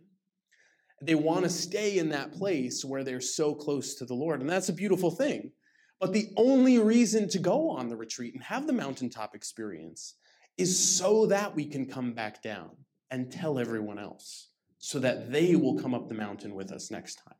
they 1.00 1.14
want 1.14 1.44
to 1.44 1.50
stay 1.50 1.98
in 1.98 2.10
that 2.10 2.32
place 2.32 2.84
where 2.84 3.04
they're 3.04 3.20
so 3.20 3.54
close 3.54 3.94
to 3.94 4.04
the 4.04 4.14
Lord. 4.14 4.40
And 4.40 4.50
that's 4.50 4.68
a 4.68 4.74
beautiful 4.74 5.10
thing. 5.10 5.52
But 5.98 6.12
the 6.12 6.30
only 6.36 6.78
reason 6.78 7.28
to 7.30 7.38
go 7.38 7.70
on 7.70 7.88
the 7.88 7.96
retreat 7.96 8.34
and 8.34 8.42
have 8.42 8.66
the 8.66 8.72
mountaintop 8.72 9.34
experience 9.34 10.14
is 10.56 10.78
so 10.78 11.26
that 11.26 11.54
we 11.54 11.66
can 11.66 11.86
come 11.86 12.12
back 12.12 12.42
down 12.42 12.70
and 13.10 13.30
tell 13.30 13.58
everyone 13.58 13.98
else 13.98 14.48
so 14.78 14.98
that 14.98 15.30
they 15.30 15.56
will 15.56 15.78
come 15.80 15.94
up 15.94 16.08
the 16.08 16.14
mountain 16.14 16.54
with 16.54 16.72
us 16.72 16.90
next 16.90 17.16
time. 17.16 17.34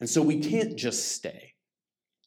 And 0.00 0.08
so 0.08 0.22
we 0.22 0.40
can't 0.40 0.76
just 0.76 1.12
stay. 1.12 1.54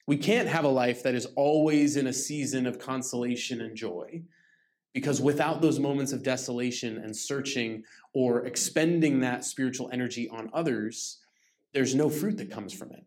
We 0.08 0.18
can't 0.18 0.48
have 0.48 0.65
a 0.65 0.70
life 0.70 1.04
that 1.04 1.15
is 1.15 1.26
always 1.36 1.98
in 1.98 2.08
a 2.08 2.13
season 2.13 2.68
of 2.68 2.80
consolation 2.80 3.62
and 3.62 3.76
joy. 3.76 4.24
Because 4.96 5.20
without 5.20 5.62
those 5.62 5.78
moments 5.78 6.14
of 6.14 6.24
desolation 6.24 7.00
and 7.00 7.14
searching 7.16 7.84
or 8.14 8.46
expending 8.46 9.20
that 9.20 9.44
spiritual 9.44 9.90
energy 9.92 10.30
on 10.30 10.50
others, 10.54 11.20
there's 11.74 11.94
no 11.94 12.10
fruit 12.10 12.38
that 12.38 12.50
comes 12.50 12.74
from 12.74 12.94
it. 12.94 13.06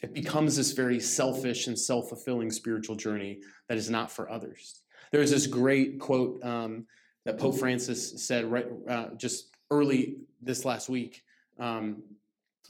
It 0.00 0.12
becomes 0.12 0.56
this 0.56 0.72
very 0.72 0.98
selfish 0.98 1.68
and 1.68 1.78
self 1.78 2.08
fulfilling 2.08 2.50
spiritual 2.50 2.96
journey 2.96 3.38
that 3.68 3.78
is 3.78 3.88
not 3.88 4.10
for 4.10 4.28
others. 4.28 4.80
There's 5.12 5.30
this 5.30 5.46
great 5.46 6.00
quote 6.00 6.44
um, 6.44 6.86
that 7.24 7.38
Pope 7.38 7.56
Francis 7.56 8.26
said 8.26 8.44
right 8.44 8.66
uh, 8.88 9.10
just 9.16 9.54
early 9.70 10.16
this 10.42 10.64
last 10.64 10.88
week 10.88 11.22
um, 11.60 12.02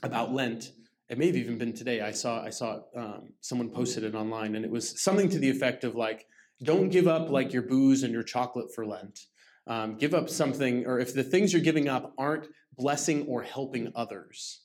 about 0.03 0.31
Lent. 0.31 0.73
It 1.09 1.17
may 1.17 1.25
have 1.25 1.35
even 1.35 1.57
been 1.57 1.73
today. 1.73 2.01
I 2.01 2.11
saw 2.11 2.43
I 2.43 2.51
saw 2.51 2.81
um, 2.95 3.33
someone 3.41 3.69
posted 3.69 4.03
it 4.03 4.13
online, 4.13 4.55
and 4.55 4.63
it 4.63 4.69
was 4.69 5.01
something 5.01 5.27
to 5.29 5.39
the 5.39 5.49
effect 5.49 5.83
of 5.83 5.95
like, 5.95 6.27
don't 6.63 6.89
give 6.89 7.07
up 7.07 7.29
like 7.29 7.53
your 7.53 7.61
booze 7.61 8.03
and 8.03 8.13
your 8.13 8.23
chocolate 8.23 8.73
for 8.73 8.85
Lent. 8.85 9.19
Um, 9.67 9.97
give 9.97 10.13
up 10.13 10.29
something, 10.29 10.85
or 10.85 10.99
if 10.99 11.13
the 11.13 11.23
things 11.23 11.53
you're 11.53 11.61
giving 11.61 11.87
up 11.87 12.13
aren't 12.17 12.47
blessing 12.77 13.25
or 13.27 13.43
helping 13.43 13.91
others, 13.95 14.61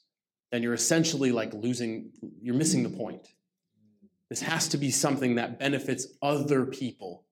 then 0.51 0.63
you're 0.63 0.75
essentially 0.75 1.33
like 1.33 1.53
losing, 1.53 2.11
you're 2.41 2.55
missing 2.55 2.83
the 2.83 2.89
point. 2.89 3.29
This 4.31 4.41
has 4.41 4.69
to 4.69 4.79
be 4.79 4.91
something 4.91 5.35
that 5.35 5.59
benefits 5.59 6.07
other 6.23 6.65
people. 6.65 7.25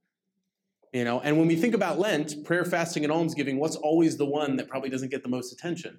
You 0.92 1.04
know, 1.04 1.20
and 1.20 1.38
when 1.38 1.48
we 1.48 1.56
think 1.56 1.74
about 1.74 1.98
Lent, 1.98 2.44
prayer, 2.44 2.66
fasting, 2.66 3.04
and 3.04 3.12
almsgiving, 3.12 3.58
what's 3.58 3.76
always 3.76 4.18
the 4.18 4.26
one 4.26 4.56
that 4.56 4.68
probably 4.68 4.90
doesn't 4.90 5.08
get 5.08 5.22
the 5.22 5.28
most 5.28 5.52
attention? 5.52 5.98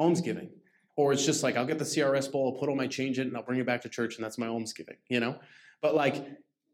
Almsgiving. 0.00 0.50
Or 0.96 1.12
it's 1.12 1.24
just 1.24 1.44
like, 1.44 1.56
I'll 1.56 1.64
get 1.64 1.78
the 1.78 1.84
CRS 1.84 2.30
bowl, 2.30 2.52
I'll 2.52 2.58
put 2.58 2.68
all 2.68 2.74
my 2.74 2.88
change 2.88 3.20
in, 3.20 3.28
and 3.28 3.36
I'll 3.36 3.44
bring 3.44 3.60
it 3.60 3.66
back 3.66 3.82
to 3.82 3.88
church, 3.88 4.16
and 4.16 4.24
that's 4.24 4.38
my 4.38 4.48
almsgiving, 4.48 4.96
you 5.08 5.20
know? 5.20 5.38
But 5.80 5.94
like, 5.94 6.26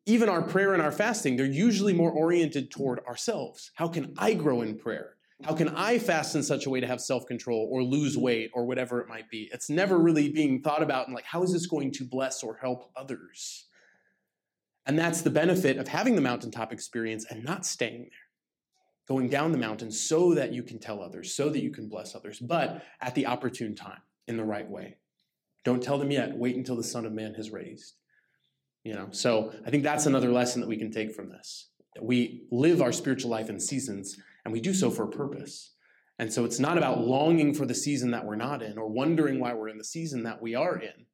even 0.08 0.30
our 0.30 0.40
prayer 0.40 0.72
and 0.72 0.82
our 0.82 0.90
fasting, 0.90 1.36
they're 1.36 1.44
usually 1.44 1.92
more 1.92 2.10
oriented 2.10 2.70
toward 2.70 3.00
ourselves. 3.00 3.70
How 3.74 3.88
can 3.88 4.14
I 4.16 4.32
grow 4.32 4.62
in 4.62 4.78
prayer? 4.78 5.16
How 5.44 5.54
can 5.54 5.68
I 5.68 5.98
fast 5.98 6.34
in 6.34 6.42
such 6.42 6.64
a 6.64 6.70
way 6.70 6.80
to 6.80 6.86
have 6.86 7.00
self 7.00 7.26
control 7.26 7.68
or 7.70 7.82
lose 7.82 8.16
weight 8.16 8.50
or 8.54 8.64
whatever 8.64 9.00
it 9.00 9.08
might 9.08 9.30
be? 9.30 9.50
It's 9.52 9.68
never 9.68 9.98
really 9.98 10.30
being 10.30 10.62
thought 10.62 10.82
about 10.82 11.06
and 11.06 11.14
like, 11.14 11.26
how 11.26 11.42
is 11.42 11.52
this 11.52 11.66
going 11.66 11.92
to 11.92 12.04
bless 12.04 12.42
or 12.42 12.56
help 12.56 12.90
others? 12.96 13.66
And 14.86 14.98
that's 14.98 15.20
the 15.20 15.30
benefit 15.30 15.76
of 15.76 15.86
having 15.86 16.16
the 16.16 16.22
mountaintop 16.22 16.72
experience 16.72 17.26
and 17.28 17.44
not 17.44 17.66
staying 17.66 18.00
there. 18.00 18.26
Going 19.06 19.28
down 19.28 19.52
the 19.52 19.58
mountain 19.58 19.90
so 19.92 20.34
that 20.34 20.52
you 20.52 20.62
can 20.62 20.78
tell 20.78 21.02
others, 21.02 21.34
so 21.34 21.50
that 21.50 21.62
you 21.62 21.70
can 21.70 21.88
bless 21.88 22.14
others, 22.14 22.40
but 22.40 22.82
at 23.00 23.14
the 23.14 23.26
opportune 23.26 23.74
time, 23.74 24.00
in 24.26 24.38
the 24.38 24.44
right 24.44 24.68
way. 24.68 24.96
Don't 25.64 25.82
tell 25.82 25.98
them 25.98 26.10
yet. 26.10 26.36
Wait 26.36 26.56
until 26.56 26.76
the 26.76 26.82
Son 26.82 27.04
of 27.04 27.12
Man 27.12 27.34
has 27.34 27.50
raised. 27.50 27.94
You 28.88 28.94
know, 28.94 29.08
so 29.10 29.52
I 29.66 29.70
think 29.70 29.82
that's 29.82 30.06
another 30.06 30.32
lesson 30.32 30.62
that 30.62 30.66
we 30.66 30.78
can 30.78 30.90
take 30.90 31.14
from 31.14 31.28
this. 31.28 31.68
That 31.94 32.02
we 32.06 32.46
live 32.50 32.80
our 32.80 32.90
spiritual 32.90 33.30
life 33.30 33.50
in 33.50 33.60
seasons, 33.60 34.16
and 34.46 34.50
we 34.50 34.62
do 34.62 34.72
so 34.72 34.90
for 34.90 35.02
a 35.02 35.10
purpose. 35.10 35.74
And 36.18 36.32
so 36.32 36.46
it's 36.46 36.58
not 36.58 36.78
about 36.78 37.06
longing 37.06 37.52
for 37.52 37.66
the 37.66 37.74
season 37.74 38.12
that 38.12 38.24
we're 38.24 38.34
not 38.36 38.62
in 38.62 38.78
or 38.78 38.88
wondering 38.88 39.40
why 39.40 39.52
we're 39.52 39.68
in 39.68 39.76
the 39.76 39.84
season 39.84 40.22
that 40.22 40.40
we 40.40 40.54
are 40.54 40.78
in. 40.78 41.04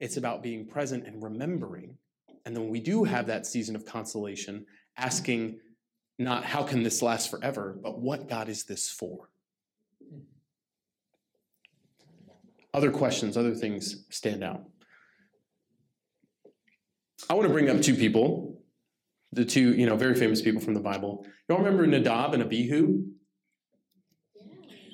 It's 0.00 0.16
about 0.16 0.42
being 0.42 0.66
present 0.66 1.06
and 1.06 1.22
remembering. 1.22 1.98
And 2.46 2.56
then 2.56 2.70
we 2.70 2.80
do 2.80 3.04
have 3.04 3.26
that 3.26 3.44
season 3.44 3.76
of 3.76 3.84
consolation, 3.84 4.64
asking 4.96 5.60
not 6.18 6.44
how 6.44 6.62
can 6.62 6.82
this 6.82 7.02
last 7.02 7.30
forever, 7.30 7.78
but 7.82 8.00
what 8.00 8.26
God 8.26 8.48
is 8.48 8.64
this 8.64 8.88
for? 8.88 9.28
Other 12.72 12.90
questions, 12.90 13.36
other 13.36 13.54
things 13.54 14.06
stand 14.08 14.42
out. 14.42 14.62
I 17.28 17.34
want 17.34 17.48
to 17.48 17.52
bring 17.52 17.68
up 17.68 17.82
two 17.82 17.94
people, 17.94 18.62
the 19.32 19.44
two, 19.44 19.74
you 19.74 19.86
know, 19.86 19.96
very 19.96 20.14
famous 20.14 20.40
people 20.40 20.60
from 20.60 20.74
the 20.74 20.80
Bible. 20.80 21.26
You 21.48 21.54
all 21.54 21.62
remember 21.62 21.86
Nadab 21.86 22.34
and 22.34 22.42
Abihu? 22.42 23.04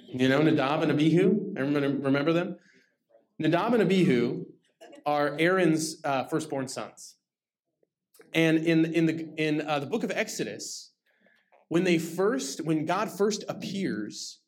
You 0.08 0.28
know 0.28 0.42
Nadab 0.42 0.82
and 0.82 0.90
Abihu? 0.90 1.54
Everyone 1.56 2.02
remember 2.02 2.32
them? 2.32 2.56
Nadab 3.38 3.74
and 3.74 3.82
Abihu 3.82 4.44
are 5.04 5.36
Aaron's 5.38 6.00
uh, 6.04 6.24
firstborn 6.24 6.68
sons. 6.68 7.16
And 8.32 8.58
in, 8.58 8.94
in, 8.94 9.06
the, 9.06 9.28
in 9.36 9.60
uh, 9.60 9.80
the 9.80 9.86
book 9.86 10.02
of 10.02 10.10
Exodus, 10.10 10.92
when 11.68 11.84
they 11.84 11.98
first, 11.98 12.64
when 12.64 12.86
God 12.86 13.10
first 13.10 13.44
appears 13.48 14.40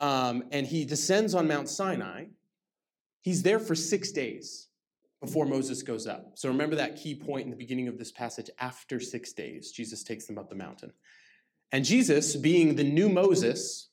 um, 0.00 0.44
and 0.50 0.66
he 0.66 0.84
descends 0.84 1.34
on 1.34 1.46
Mount 1.48 1.68
Sinai, 1.68 2.26
he's 3.22 3.42
there 3.42 3.58
for 3.58 3.74
six 3.74 4.10
days 4.10 4.67
before 5.20 5.46
Moses 5.46 5.82
goes 5.82 6.06
up. 6.06 6.32
So 6.34 6.48
remember 6.48 6.76
that 6.76 6.96
key 6.96 7.14
point 7.14 7.44
in 7.44 7.50
the 7.50 7.56
beginning 7.56 7.88
of 7.88 7.98
this 7.98 8.12
passage 8.12 8.50
after 8.58 9.00
six 9.00 9.32
days, 9.32 9.72
Jesus 9.72 10.04
takes 10.04 10.26
them 10.26 10.38
up 10.38 10.48
the 10.48 10.54
mountain. 10.54 10.92
And 11.72 11.84
Jesus, 11.84 12.36
being 12.36 12.76
the 12.76 12.84
new 12.84 13.08
Moses, 13.08 13.88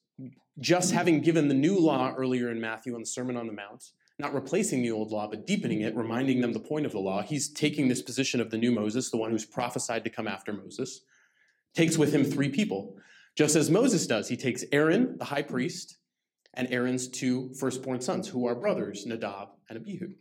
just 0.60 0.94
having 0.94 1.22
given 1.22 1.48
the 1.48 1.54
new 1.54 1.78
law 1.78 2.14
earlier 2.16 2.52
in 2.52 2.62
Matthew 2.62 2.94
on 2.94 3.02
the 3.02 3.08
Sermon 3.08 3.36
on 3.36 3.48
the 3.48 3.54
Mount, 3.54 3.92
not 4.18 4.34
replacing 4.34 4.82
the 4.82 4.92
old 4.92 5.12
law, 5.12 5.28
but 5.28 5.46
deepening 5.46 5.82
it, 5.82 5.96
reminding 5.96 6.40
them 6.40 6.54
the 6.54 6.60
point 6.60 6.86
of 6.86 6.94
the 6.94 7.00
law, 7.00 7.22
he's 7.22 7.50
taking 7.50 7.88
this 7.88 8.02
position 8.02 8.40
of 8.40 8.50
the 8.50 8.58
new 8.58 8.72
Moses, 8.72 9.10
the 9.10 9.18
one 9.18 9.32
who's 9.32 9.46
prophesied 9.46 10.06
to 10.06 10.10
come 10.10 10.28
after 10.28 10.54
Moses, 10.54 11.02
takes 11.74 11.98
with 11.98 12.14
him 12.14 12.24
three 12.24 12.50
people. 12.50 12.96
Just 13.36 13.58
as 13.58 13.70
Moses 13.70 14.08
does, 14.08 14.30
he 14.30 14.38
takes 14.38 14.64
Aaron, 14.72 15.18
the 15.18 15.26
high 15.26 15.42
priest, 15.42 15.98
and 16.54 16.72
Aaron's 16.72 17.10
two 17.10 17.54
firstborn 17.60 18.00
sons, 18.00 18.30
who 18.30 18.48
are 18.48 18.56
brothers, 18.56 19.06
Nadab 19.06 19.50
and 19.68 19.78
Abihu 19.78 20.14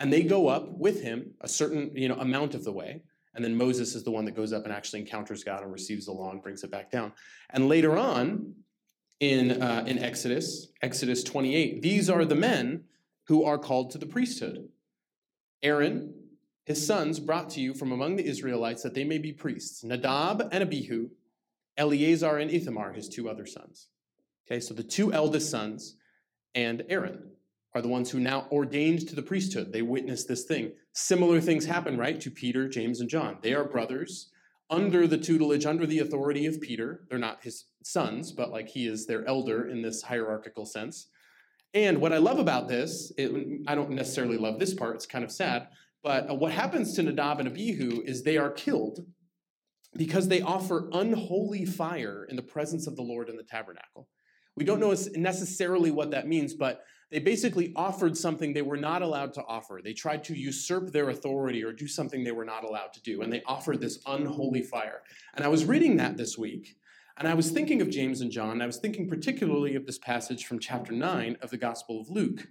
and 0.00 0.12
they 0.12 0.22
go 0.24 0.48
up 0.48 0.72
with 0.72 1.02
him 1.02 1.34
a 1.42 1.48
certain 1.48 1.92
you 1.94 2.08
know 2.08 2.16
amount 2.16 2.54
of 2.54 2.64
the 2.64 2.72
way 2.72 3.02
And 3.34 3.44
then 3.44 3.54
Moses 3.56 3.94
is 3.94 4.02
the 4.02 4.10
one 4.10 4.24
that 4.24 4.34
goes 4.34 4.52
up 4.52 4.64
and 4.64 4.72
actually 4.72 5.00
encounters 5.00 5.44
God 5.44 5.62
and 5.62 5.72
receives 5.72 6.06
the 6.06 6.12
law 6.12 6.32
and 6.32 6.42
brings 6.42 6.64
it 6.64 6.70
back 6.70 6.90
down. 6.90 7.12
And 7.50 7.68
later 7.68 7.96
on 7.96 8.54
in, 9.20 9.62
uh, 9.62 9.84
in 9.86 9.98
Exodus, 9.98 10.68
Exodus 10.82 11.22
28, 11.22 11.80
these 11.80 12.10
are 12.10 12.24
the 12.24 12.34
men 12.34 12.84
who 13.28 13.44
are 13.44 13.58
called 13.58 13.90
to 13.92 13.98
the 13.98 14.06
priesthood. 14.06 14.68
Aaron, 15.62 16.14
his 16.64 16.84
sons 16.84 17.20
brought 17.20 17.50
to 17.50 17.60
you 17.60 17.74
from 17.74 17.92
among 17.92 18.16
the 18.16 18.26
Israelites 18.26 18.82
that 18.82 18.94
they 18.94 19.04
may 19.04 19.18
be 19.18 19.32
priests 19.32 19.84
Nadab 19.84 20.48
and 20.50 20.62
Abihu, 20.62 21.10
Eleazar 21.76 22.38
and 22.38 22.50
Ithamar, 22.50 22.92
his 22.92 23.08
two 23.08 23.28
other 23.28 23.46
sons. 23.46 23.88
Okay, 24.46 24.58
so 24.58 24.74
the 24.74 24.82
two 24.82 25.12
eldest 25.12 25.50
sons 25.50 25.96
and 26.54 26.82
Aaron 26.88 27.30
are 27.74 27.82
the 27.82 27.88
ones 27.88 28.10
who 28.10 28.20
now 28.20 28.46
ordained 28.50 29.08
to 29.08 29.14
the 29.14 29.22
priesthood. 29.22 29.72
They 29.72 29.82
witnessed 29.82 30.28
this 30.28 30.44
thing. 30.44 30.72
Similar 30.92 31.40
things 31.40 31.64
happen, 31.64 31.96
right, 31.96 32.20
to 32.20 32.30
Peter, 32.30 32.68
James, 32.68 33.00
and 33.00 33.08
John. 33.08 33.38
They 33.42 33.54
are 33.54 33.64
brothers 33.64 34.30
under 34.70 35.06
the 35.06 35.18
tutelage, 35.18 35.66
under 35.66 35.86
the 35.86 35.98
authority 35.98 36.46
of 36.46 36.60
Peter. 36.60 37.04
They're 37.08 37.18
not 37.18 37.42
his 37.42 37.64
sons, 37.82 38.32
but 38.32 38.50
like 38.50 38.68
he 38.68 38.86
is 38.86 39.06
their 39.06 39.26
elder 39.26 39.68
in 39.68 39.82
this 39.82 40.02
hierarchical 40.02 40.64
sense. 40.64 41.08
And 41.74 42.00
what 42.00 42.12
I 42.12 42.18
love 42.18 42.38
about 42.38 42.68
this, 42.68 43.12
it, 43.16 43.62
I 43.66 43.74
don't 43.74 43.90
necessarily 43.90 44.38
love 44.38 44.58
this 44.58 44.74
part, 44.74 44.96
it's 44.96 45.06
kind 45.06 45.24
of 45.24 45.30
sad, 45.30 45.68
but 46.02 46.30
uh, 46.30 46.34
what 46.34 46.52
happens 46.52 46.94
to 46.94 47.02
Nadab 47.02 47.38
and 47.38 47.48
Abihu 47.48 48.02
is 48.04 48.22
they 48.22 48.38
are 48.38 48.50
killed 48.50 49.06
because 49.96 50.28
they 50.28 50.40
offer 50.40 50.88
unholy 50.92 51.64
fire 51.64 52.26
in 52.28 52.36
the 52.36 52.42
presence 52.42 52.86
of 52.86 52.96
the 52.96 53.02
Lord 53.02 53.28
in 53.28 53.36
the 53.36 53.42
tabernacle. 53.42 54.08
We 54.56 54.64
don't 54.64 54.80
know 54.80 54.94
necessarily 55.14 55.90
what 55.90 56.10
that 56.10 56.26
means, 56.28 56.54
but 56.54 56.82
they 57.10 57.18
basically 57.18 57.72
offered 57.74 58.16
something 58.16 58.52
they 58.52 58.62
were 58.62 58.76
not 58.76 59.02
allowed 59.02 59.34
to 59.34 59.44
offer. 59.44 59.80
They 59.82 59.92
tried 59.92 60.22
to 60.24 60.36
usurp 60.36 60.92
their 60.92 61.10
authority 61.10 61.64
or 61.64 61.72
do 61.72 61.88
something 61.88 62.22
they 62.22 62.30
were 62.30 62.44
not 62.44 62.64
allowed 62.64 62.92
to 62.94 63.02
do, 63.02 63.22
and 63.22 63.32
they 63.32 63.42
offered 63.46 63.80
this 63.80 63.98
unholy 64.06 64.62
fire. 64.62 65.02
And 65.34 65.44
I 65.44 65.48
was 65.48 65.64
reading 65.64 65.96
that 65.96 66.16
this 66.16 66.38
week, 66.38 66.76
and 67.20 67.28
I 67.28 67.34
was 67.34 67.50
thinking 67.50 67.82
of 67.82 67.90
James 67.90 68.22
and 68.22 68.30
John. 68.30 68.52
And 68.52 68.62
I 68.62 68.66
was 68.66 68.78
thinking 68.78 69.06
particularly 69.06 69.74
of 69.74 69.84
this 69.84 69.98
passage 69.98 70.46
from 70.46 70.58
chapter 70.58 70.92
9 70.92 71.36
of 71.42 71.50
the 71.50 71.58
Gospel 71.58 72.00
of 72.00 72.08
Luke, 72.08 72.48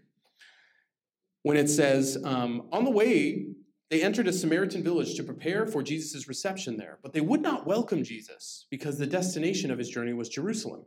when 1.41 1.57
it 1.57 1.69
says, 1.69 2.19
um, 2.23 2.67
On 2.71 2.83
the 2.83 2.91
way, 2.91 3.47
they 3.89 4.03
entered 4.03 4.27
a 4.27 4.33
Samaritan 4.33 4.83
village 4.83 5.15
to 5.15 5.23
prepare 5.23 5.65
for 5.65 5.81
Jesus' 5.81 6.27
reception 6.27 6.77
there, 6.77 6.99
but 7.01 7.13
they 7.13 7.21
would 7.21 7.41
not 7.41 7.65
welcome 7.65 8.03
Jesus 8.03 8.67
because 8.69 8.99
the 8.99 9.07
destination 9.07 9.71
of 9.71 9.79
his 9.79 9.89
journey 9.89 10.13
was 10.13 10.29
Jerusalem. 10.29 10.85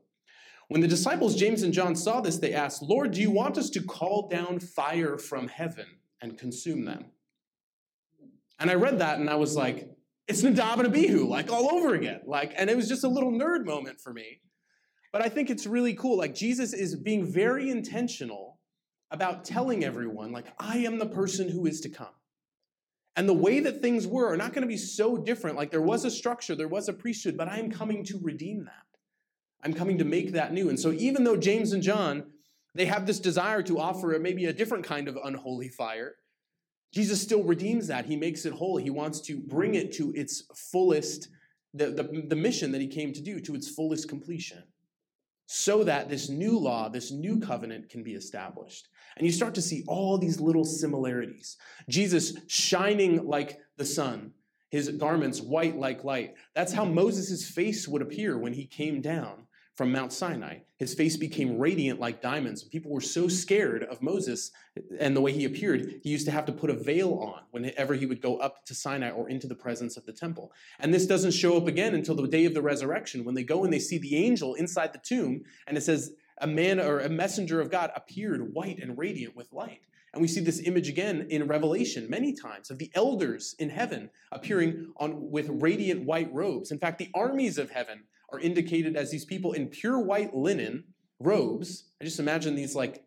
When 0.73 0.81
the 0.81 0.89
disciples 0.89 1.37
James 1.37 1.65
and 1.65 1.75
John 1.75 1.95
saw 1.95 2.23
this, 2.23 2.39
they 2.39 2.55
asked, 2.55 2.81
Lord, 2.81 3.11
do 3.11 3.21
you 3.21 3.31
want 3.31 3.59
us 3.59 3.69
to 3.69 3.83
call 3.83 4.31
down 4.31 4.59
fire 4.59 5.19
from 5.19 5.49
heaven 5.49 5.85
and 6.23 6.39
consume 6.39 6.87
them? 6.87 7.05
And 8.59 8.71
I 8.71 8.75
read 8.77 9.01
that 9.01 9.19
and 9.19 9.29
I 9.29 9.35
was 9.35 9.55
like, 9.55 9.91
it's 10.27 10.43
Nadab 10.43 10.79
and 10.79 10.89
Abihu, 10.89 11.27
like 11.27 11.53
all 11.53 11.71
over 11.75 11.93
again. 11.93 12.23
Like, 12.27 12.55
and 12.57 12.71
it 12.71 12.77
was 12.77 12.89
just 12.89 13.05
a 13.05 13.09
little 13.09 13.31
nerd 13.31 13.67
moment 13.67 14.01
for 14.01 14.15
me. 14.15 14.41
But 15.13 15.21
I 15.21 15.29
think 15.29 15.51
it's 15.51 15.67
really 15.67 15.93
cool. 15.93 16.17
Like 16.17 16.35
Jesus 16.35 16.73
is 16.73 16.97
being 16.97 17.27
very 17.27 17.69
intentional 17.69 18.59
about 19.11 19.45
telling 19.45 19.85
everyone, 19.85 20.33
like, 20.33 20.47
I 20.59 20.79
am 20.79 20.99
the 20.99 21.05
person 21.05 21.51
who 21.51 21.67
is 21.67 21.83
to 21.83 21.91
come. 21.91 22.15
And 23.15 23.29
the 23.29 23.35
way 23.35 23.61
that 23.61 23.83
things 23.83 24.07
were 24.07 24.33
are 24.33 24.39
not 24.39 24.55
going 24.55 24.63
to 24.63 24.69
be 24.69 24.79
so 24.79 25.19
different. 25.19 25.59
Like 25.59 25.71
there 25.71 25.83
was 25.83 26.07
a 26.07 26.11
structure, 26.11 26.55
there 26.55 26.67
was 26.67 26.89
a 26.89 26.95
priesthood, 26.95 27.37
but 27.37 27.49
I 27.49 27.59
am 27.59 27.71
coming 27.71 28.07
to 28.07 28.19
redeem 28.23 28.65
that. 28.65 28.92
I'm 29.63 29.75
coming 29.75 29.99
to 29.99 30.05
make 30.05 30.33
that 30.33 30.53
new. 30.53 30.69
And 30.69 30.79
so 30.79 30.93
even 30.93 31.25
though 31.25 31.37
James 31.37 31.73
and 31.73 31.83
John, 31.83 32.25
they 32.75 32.87
have 32.87 33.07
this 33.07 33.21
desire 33.21 33.63
to 33.63 33.79
offer 33.79 34.19
maybe 34.21 34.47
a 34.47 34.53
different 34.53 34.85
kind 34.85 35.09
of 35.09 35.19
unholy 35.23 35.69
fire, 35.69 36.17
Jesus 36.93 37.23
still 37.23 37.43
redeems 37.43 37.87
that. 37.87 38.07
He 38.07 38.17
makes 38.17 38.45
it 38.45 38.53
whole. 38.53 38.77
He 38.77 38.91
wants 38.91 39.21
to 39.23 39.39
bring 39.39 39.75
it 39.75 39.93
to 39.93 40.13
its 40.15 40.43
fullest, 40.55 41.29
the, 41.73 41.87
the, 41.87 42.25
the 42.29 42.37
mission 42.37 42.73
that 42.73 42.81
he 42.81 42.87
came 42.87 43.13
to 43.13 43.23
do, 43.23 43.41
to 43.41 43.55
its 43.55 43.69
fullest 43.69 44.09
completion. 44.09 44.63
So 45.47 45.85
that 45.85 46.09
this 46.09 46.29
new 46.29 46.59
law, 46.59 46.89
this 46.89 47.11
new 47.11 47.41
covenant 47.41 47.89
can 47.91 48.03
be 48.03 48.13
established. 48.13 48.89
And 49.17 49.27
you 49.27 49.33
start 49.33 49.55
to 49.57 49.63
see 49.63 49.85
all 49.87 50.17
these 50.17 50.41
little 50.41 50.65
similarities. 50.65 51.57
Jesus 51.89 52.35
shining 52.47 53.27
like 53.27 53.59
the 53.77 53.85
sun, 53.85 54.33
his 54.71 54.89
garments 54.91 55.41
white 55.41 55.77
like 55.77 56.05
light. 56.05 56.35
That's 56.55 56.73
how 56.73 56.85
Moses' 56.85 57.49
face 57.49 57.87
would 57.87 58.01
appear 58.01 58.39
when 58.39 58.55
he 58.55 58.65
came 58.65 59.03
down 59.03 59.47
from 59.75 59.91
Mount 59.91 60.13
Sinai. 60.13 60.59
His 60.77 60.95
face 60.95 61.17
became 61.17 61.59
radiant 61.59 61.99
like 61.99 62.21
diamonds. 62.21 62.63
People 62.63 62.91
were 62.91 63.01
so 63.01 63.29
scared 63.29 63.85
of 63.85 64.03
Moses 64.03 64.51
and 64.99 65.17
the 65.17 65.21
way 65.21 65.33
he 65.33 65.45
appeared, 65.45 66.01
he 66.03 66.11
used 66.11 66.27
to 66.27 66.33
have 66.33 66.45
to 66.47 66.53
put 66.53 66.71
a 66.71 66.75
veil 66.75 67.15
on 67.15 67.43
whenever 67.51 67.95
he 67.95 68.07
would 68.07 68.21
go 68.21 68.37
up 68.39 68.65
to 68.67 68.75
Sinai 68.75 69.11
or 69.11 69.29
into 69.29 69.47
the 69.47 69.55
presence 69.55 69.97
of 69.97 70.05
the 70.05 70.13
temple. 70.13 70.53
And 70.79 70.93
this 70.93 71.07
doesn't 71.07 71.33
show 71.33 71.57
up 71.57 71.67
again 71.67 71.95
until 71.95 72.15
the 72.15 72.29
day 72.29 72.45
of 72.45 72.55
the 72.55 72.63
resurrection 72.63 73.25
when 73.25 73.35
they 73.35 73.45
go 73.45 73.65
and 73.65 73.73
they 73.73 73.79
see 73.79 73.99
the 73.99 74.17
angel 74.17 74.55
inside 74.55 74.93
the 74.93 74.99
tomb 74.99 75.43
and 75.67 75.77
it 75.77 75.83
says, 75.83 76.15
a 76.39 76.47
man 76.47 76.81
or 76.81 77.01
a 77.01 77.09
messenger 77.09 77.61
of 77.61 77.71
God 77.71 77.91
appeared 77.95 78.53
white 78.53 78.79
and 78.83 78.99
radiant 78.99 79.37
with 79.37 79.53
light. 79.53 79.83
And 80.13 80.21
we 80.21 80.29
see 80.29 80.41
this 80.41 80.61
image 80.67 80.89
again 80.89 81.27
in 81.31 81.47
Revelation 81.47 82.11
many 82.11 82.35
times 82.35 82.71
of 82.71 82.79
the 82.79 82.91
elders 82.95 83.55
in 83.59 83.71
heaven 83.71 84.11
appearing 84.31 84.93
on 84.99 85.31
with 85.31 85.49
radiant 85.49 86.05
white 86.05 86.33
robes. 86.33 86.71
In 86.71 86.79
fact, 86.79 86.99
the 86.99 87.11
armies 87.15 87.57
of 87.57 87.71
heaven 87.71 88.05
are 88.33 88.41
indicated 88.41 88.97
as 88.97 89.11
these 89.11 89.25
people 89.25 89.53
in 89.53 89.69
pure 89.69 89.99
white 89.99 90.35
linen 90.35 90.85
robes. 91.21 91.91
I 92.01 92.05
just 92.05 92.21
imagine 92.21 92.55
these 92.55 92.75
like 92.75 93.05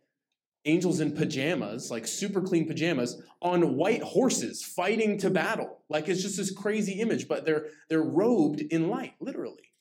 angels 0.66 1.00
in 1.00 1.12
pajamas, 1.12 1.92
like 1.92 2.08
super 2.08 2.42
clean 2.42 2.68
pajamas, 2.68 3.22
on 3.42 3.76
white 3.76 4.02
horses 4.02 4.64
fighting 4.64 5.18
to 5.20 5.30
battle. 5.30 5.80
Like 5.90 6.08
it's 6.08 6.22
just 6.22 6.38
this 6.38 6.52
crazy 6.52 6.94
image, 6.94 7.28
but 7.28 7.46
they're 7.46 7.68
they're 7.90 8.02
robed 8.02 8.62
in 8.62 8.90
light, 8.90 9.14
literally. 9.20 9.72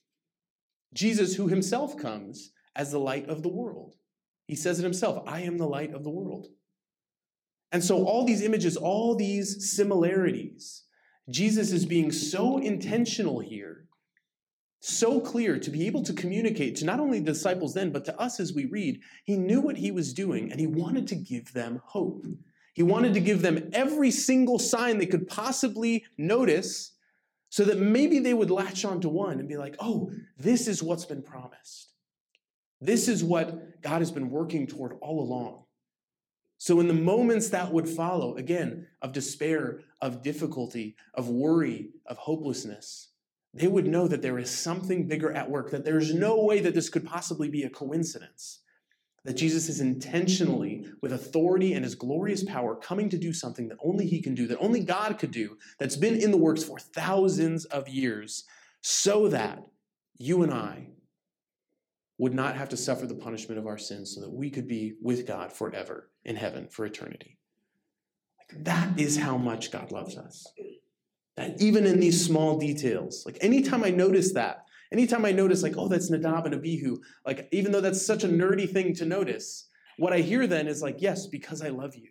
Jesus, 0.92 1.34
who 1.34 1.48
himself 1.48 1.96
comes 1.96 2.52
as 2.76 2.90
the 2.90 2.98
light 2.98 3.28
of 3.28 3.42
the 3.42 3.48
world. 3.48 3.94
He 4.46 4.54
says 4.54 4.78
it 4.78 4.84
himself, 4.84 5.24
I 5.26 5.40
am 5.40 5.58
the 5.58 5.66
light 5.66 5.94
of 5.94 6.04
the 6.04 6.10
world. 6.10 6.48
And 7.72 7.82
so 7.82 8.04
all 8.04 8.24
these 8.24 8.42
images, 8.42 8.76
all 8.76 9.16
these 9.16 9.74
similarities, 9.74 10.84
Jesus 11.30 11.72
is 11.72 11.86
being 11.86 12.12
so 12.12 12.58
intentional 12.58 13.40
here 13.40 13.86
so 14.84 15.18
clear 15.18 15.58
to 15.58 15.70
be 15.70 15.86
able 15.86 16.02
to 16.02 16.12
communicate 16.12 16.76
to 16.76 16.84
not 16.84 17.00
only 17.00 17.18
the 17.18 17.32
disciples 17.32 17.72
then, 17.72 17.90
but 17.90 18.04
to 18.04 18.20
us 18.20 18.38
as 18.38 18.52
we 18.52 18.66
read. 18.66 19.00
He 19.24 19.34
knew 19.34 19.62
what 19.62 19.78
he 19.78 19.90
was 19.90 20.12
doing 20.12 20.50
and 20.50 20.60
he 20.60 20.66
wanted 20.66 21.06
to 21.08 21.14
give 21.14 21.52
them 21.54 21.80
hope. 21.84 22.26
He 22.74 22.82
wanted 22.82 23.14
to 23.14 23.20
give 23.20 23.40
them 23.40 23.70
every 23.72 24.10
single 24.10 24.58
sign 24.58 24.98
they 24.98 25.06
could 25.06 25.26
possibly 25.26 26.04
notice 26.18 26.92
so 27.48 27.64
that 27.64 27.78
maybe 27.78 28.18
they 28.18 28.34
would 28.34 28.50
latch 28.50 28.84
onto 28.84 29.08
one 29.08 29.38
and 29.38 29.48
be 29.48 29.56
like, 29.56 29.76
oh, 29.80 30.10
this 30.36 30.68
is 30.68 30.82
what's 30.82 31.06
been 31.06 31.22
promised. 31.22 31.94
This 32.80 33.08
is 33.08 33.24
what 33.24 33.80
God 33.80 34.00
has 34.00 34.10
been 34.10 34.28
working 34.28 34.66
toward 34.66 34.98
all 35.00 35.20
along. 35.20 35.62
So, 36.58 36.80
in 36.80 36.88
the 36.88 36.94
moments 36.94 37.48
that 37.50 37.72
would 37.72 37.88
follow, 37.88 38.36
again, 38.36 38.86
of 39.02 39.12
despair, 39.12 39.80
of 40.00 40.22
difficulty, 40.22 40.96
of 41.14 41.28
worry, 41.28 41.90
of 42.06 42.16
hopelessness, 42.18 43.13
they 43.54 43.68
would 43.68 43.86
know 43.86 44.08
that 44.08 44.20
there 44.20 44.38
is 44.38 44.50
something 44.50 45.06
bigger 45.06 45.32
at 45.32 45.48
work, 45.48 45.70
that 45.70 45.84
there's 45.84 46.12
no 46.12 46.42
way 46.42 46.60
that 46.60 46.74
this 46.74 46.88
could 46.88 47.04
possibly 47.04 47.48
be 47.48 47.62
a 47.62 47.70
coincidence. 47.70 48.60
That 49.24 49.38
Jesus 49.38 49.70
is 49.70 49.80
intentionally, 49.80 50.84
with 51.00 51.12
authority 51.12 51.72
and 51.72 51.82
his 51.82 51.94
glorious 51.94 52.44
power, 52.44 52.74
coming 52.76 53.08
to 53.08 53.16
do 53.16 53.32
something 53.32 53.68
that 53.68 53.78
only 53.82 54.06
he 54.06 54.20
can 54.20 54.34
do, 54.34 54.46
that 54.48 54.58
only 54.58 54.80
God 54.80 55.18
could 55.18 55.30
do, 55.30 55.56
that's 55.78 55.96
been 55.96 56.20
in 56.20 56.30
the 56.30 56.36
works 56.36 56.62
for 56.62 56.78
thousands 56.78 57.64
of 57.64 57.88
years, 57.88 58.44
so 58.82 59.28
that 59.28 59.64
you 60.18 60.42
and 60.42 60.52
I 60.52 60.88
would 62.18 62.34
not 62.34 62.56
have 62.56 62.68
to 62.68 62.76
suffer 62.76 63.06
the 63.06 63.14
punishment 63.14 63.58
of 63.58 63.66
our 63.66 63.78
sins, 63.78 64.14
so 64.14 64.20
that 64.20 64.32
we 64.32 64.50
could 64.50 64.68
be 64.68 64.94
with 65.00 65.26
God 65.26 65.52
forever 65.52 66.10
in 66.24 66.36
heaven 66.36 66.68
for 66.68 66.84
eternity. 66.84 67.38
That 68.54 69.00
is 69.00 69.16
how 69.16 69.38
much 69.38 69.70
God 69.70 69.90
loves 69.90 70.18
us. 70.18 70.46
That 71.36 71.60
even 71.60 71.86
in 71.86 71.98
these 71.98 72.24
small 72.24 72.58
details, 72.58 73.24
like 73.26 73.38
anytime 73.40 73.82
I 73.82 73.90
notice 73.90 74.32
that, 74.34 74.64
anytime 74.92 75.24
I 75.24 75.32
notice, 75.32 75.62
like, 75.62 75.74
oh, 75.76 75.88
that's 75.88 76.10
Nadab 76.10 76.46
and 76.46 76.54
Abihu, 76.54 76.98
like, 77.26 77.48
even 77.50 77.72
though 77.72 77.80
that's 77.80 78.06
such 78.06 78.22
a 78.22 78.28
nerdy 78.28 78.70
thing 78.70 78.94
to 78.94 79.04
notice, 79.04 79.68
what 79.98 80.12
I 80.12 80.20
hear 80.20 80.46
then 80.46 80.68
is 80.68 80.82
like, 80.82 80.96
yes, 81.00 81.26
because 81.26 81.62
I 81.62 81.68
love 81.68 81.96
you. 81.96 82.10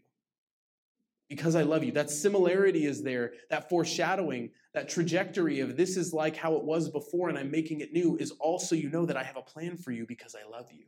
Because 1.30 1.56
I 1.56 1.64
love 1.64 1.84
you. 1.84 1.94
That 1.94 2.12
similarity 2.12 2.86
is 2.86 3.02
there, 3.02 3.34
that 3.50 3.70
foreshadowing, 3.70 4.52
that 4.74 4.90
trajectory 4.90 5.62
of 5.62 5.78
this 5.78 5.98
is 5.98 6.14
like 6.14 6.36
how 6.36 6.56
it 6.56 6.66
was 6.66 6.90
before 6.90 7.30
and 7.30 7.38
I'm 7.38 7.50
making 7.50 7.80
it 7.80 7.94
new 7.94 8.18
is 8.18 8.32
also 8.32 8.76
you 8.76 8.90
know 8.90 9.06
that 9.06 9.18
I 9.18 9.24
have 9.24 9.38
a 9.38 9.42
plan 9.42 9.78
for 9.78 9.92
you 9.92 10.06
because 10.06 10.36
I 10.36 10.50
love 10.50 10.68
you. 10.72 10.86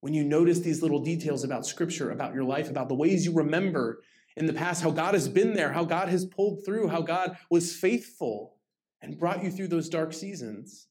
When 0.00 0.14
you 0.14 0.24
notice 0.24 0.60
these 0.60 0.82
little 0.82 1.00
details 1.00 1.42
about 1.42 1.66
scripture, 1.66 2.10
about 2.10 2.34
your 2.34 2.44
life, 2.44 2.70
about 2.70 2.88
the 2.88 2.94
ways 2.94 3.24
you 3.24 3.32
remember 3.32 4.02
in 4.36 4.46
the 4.46 4.52
past, 4.52 4.82
how 4.82 4.90
God 4.90 5.14
has 5.14 5.28
been 5.28 5.54
there, 5.54 5.72
how 5.72 5.84
God 5.84 6.08
has 6.08 6.24
pulled 6.24 6.64
through, 6.64 6.88
how 6.88 7.00
God 7.00 7.36
was 7.50 7.74
faithful 7.74 8.56
and 9.00 9.18
brought 9.18 9.42
you 9.42 9.50
through 9.50 9.68
those 9.68 9.88
dark 9.88 10.12
seasons. 10.12 10.88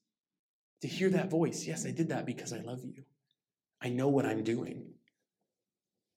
To 0.82 0.88
hear 0.88 1.10
that 1.10 1.30
voice, 1.30 1.66
yes, 1.66 1.86
I 1.86 1.90
did 1.90 2.08
that 2.10 2.26
because 2.26 2.52
I 2.52 2.58
love 2.58 2.84
you. 2.84 3.04
I 3.80 3.88
know 3.88 4.08
what 4.08 4.26
I'm 4.26 4.44
doing. 4.44 4.86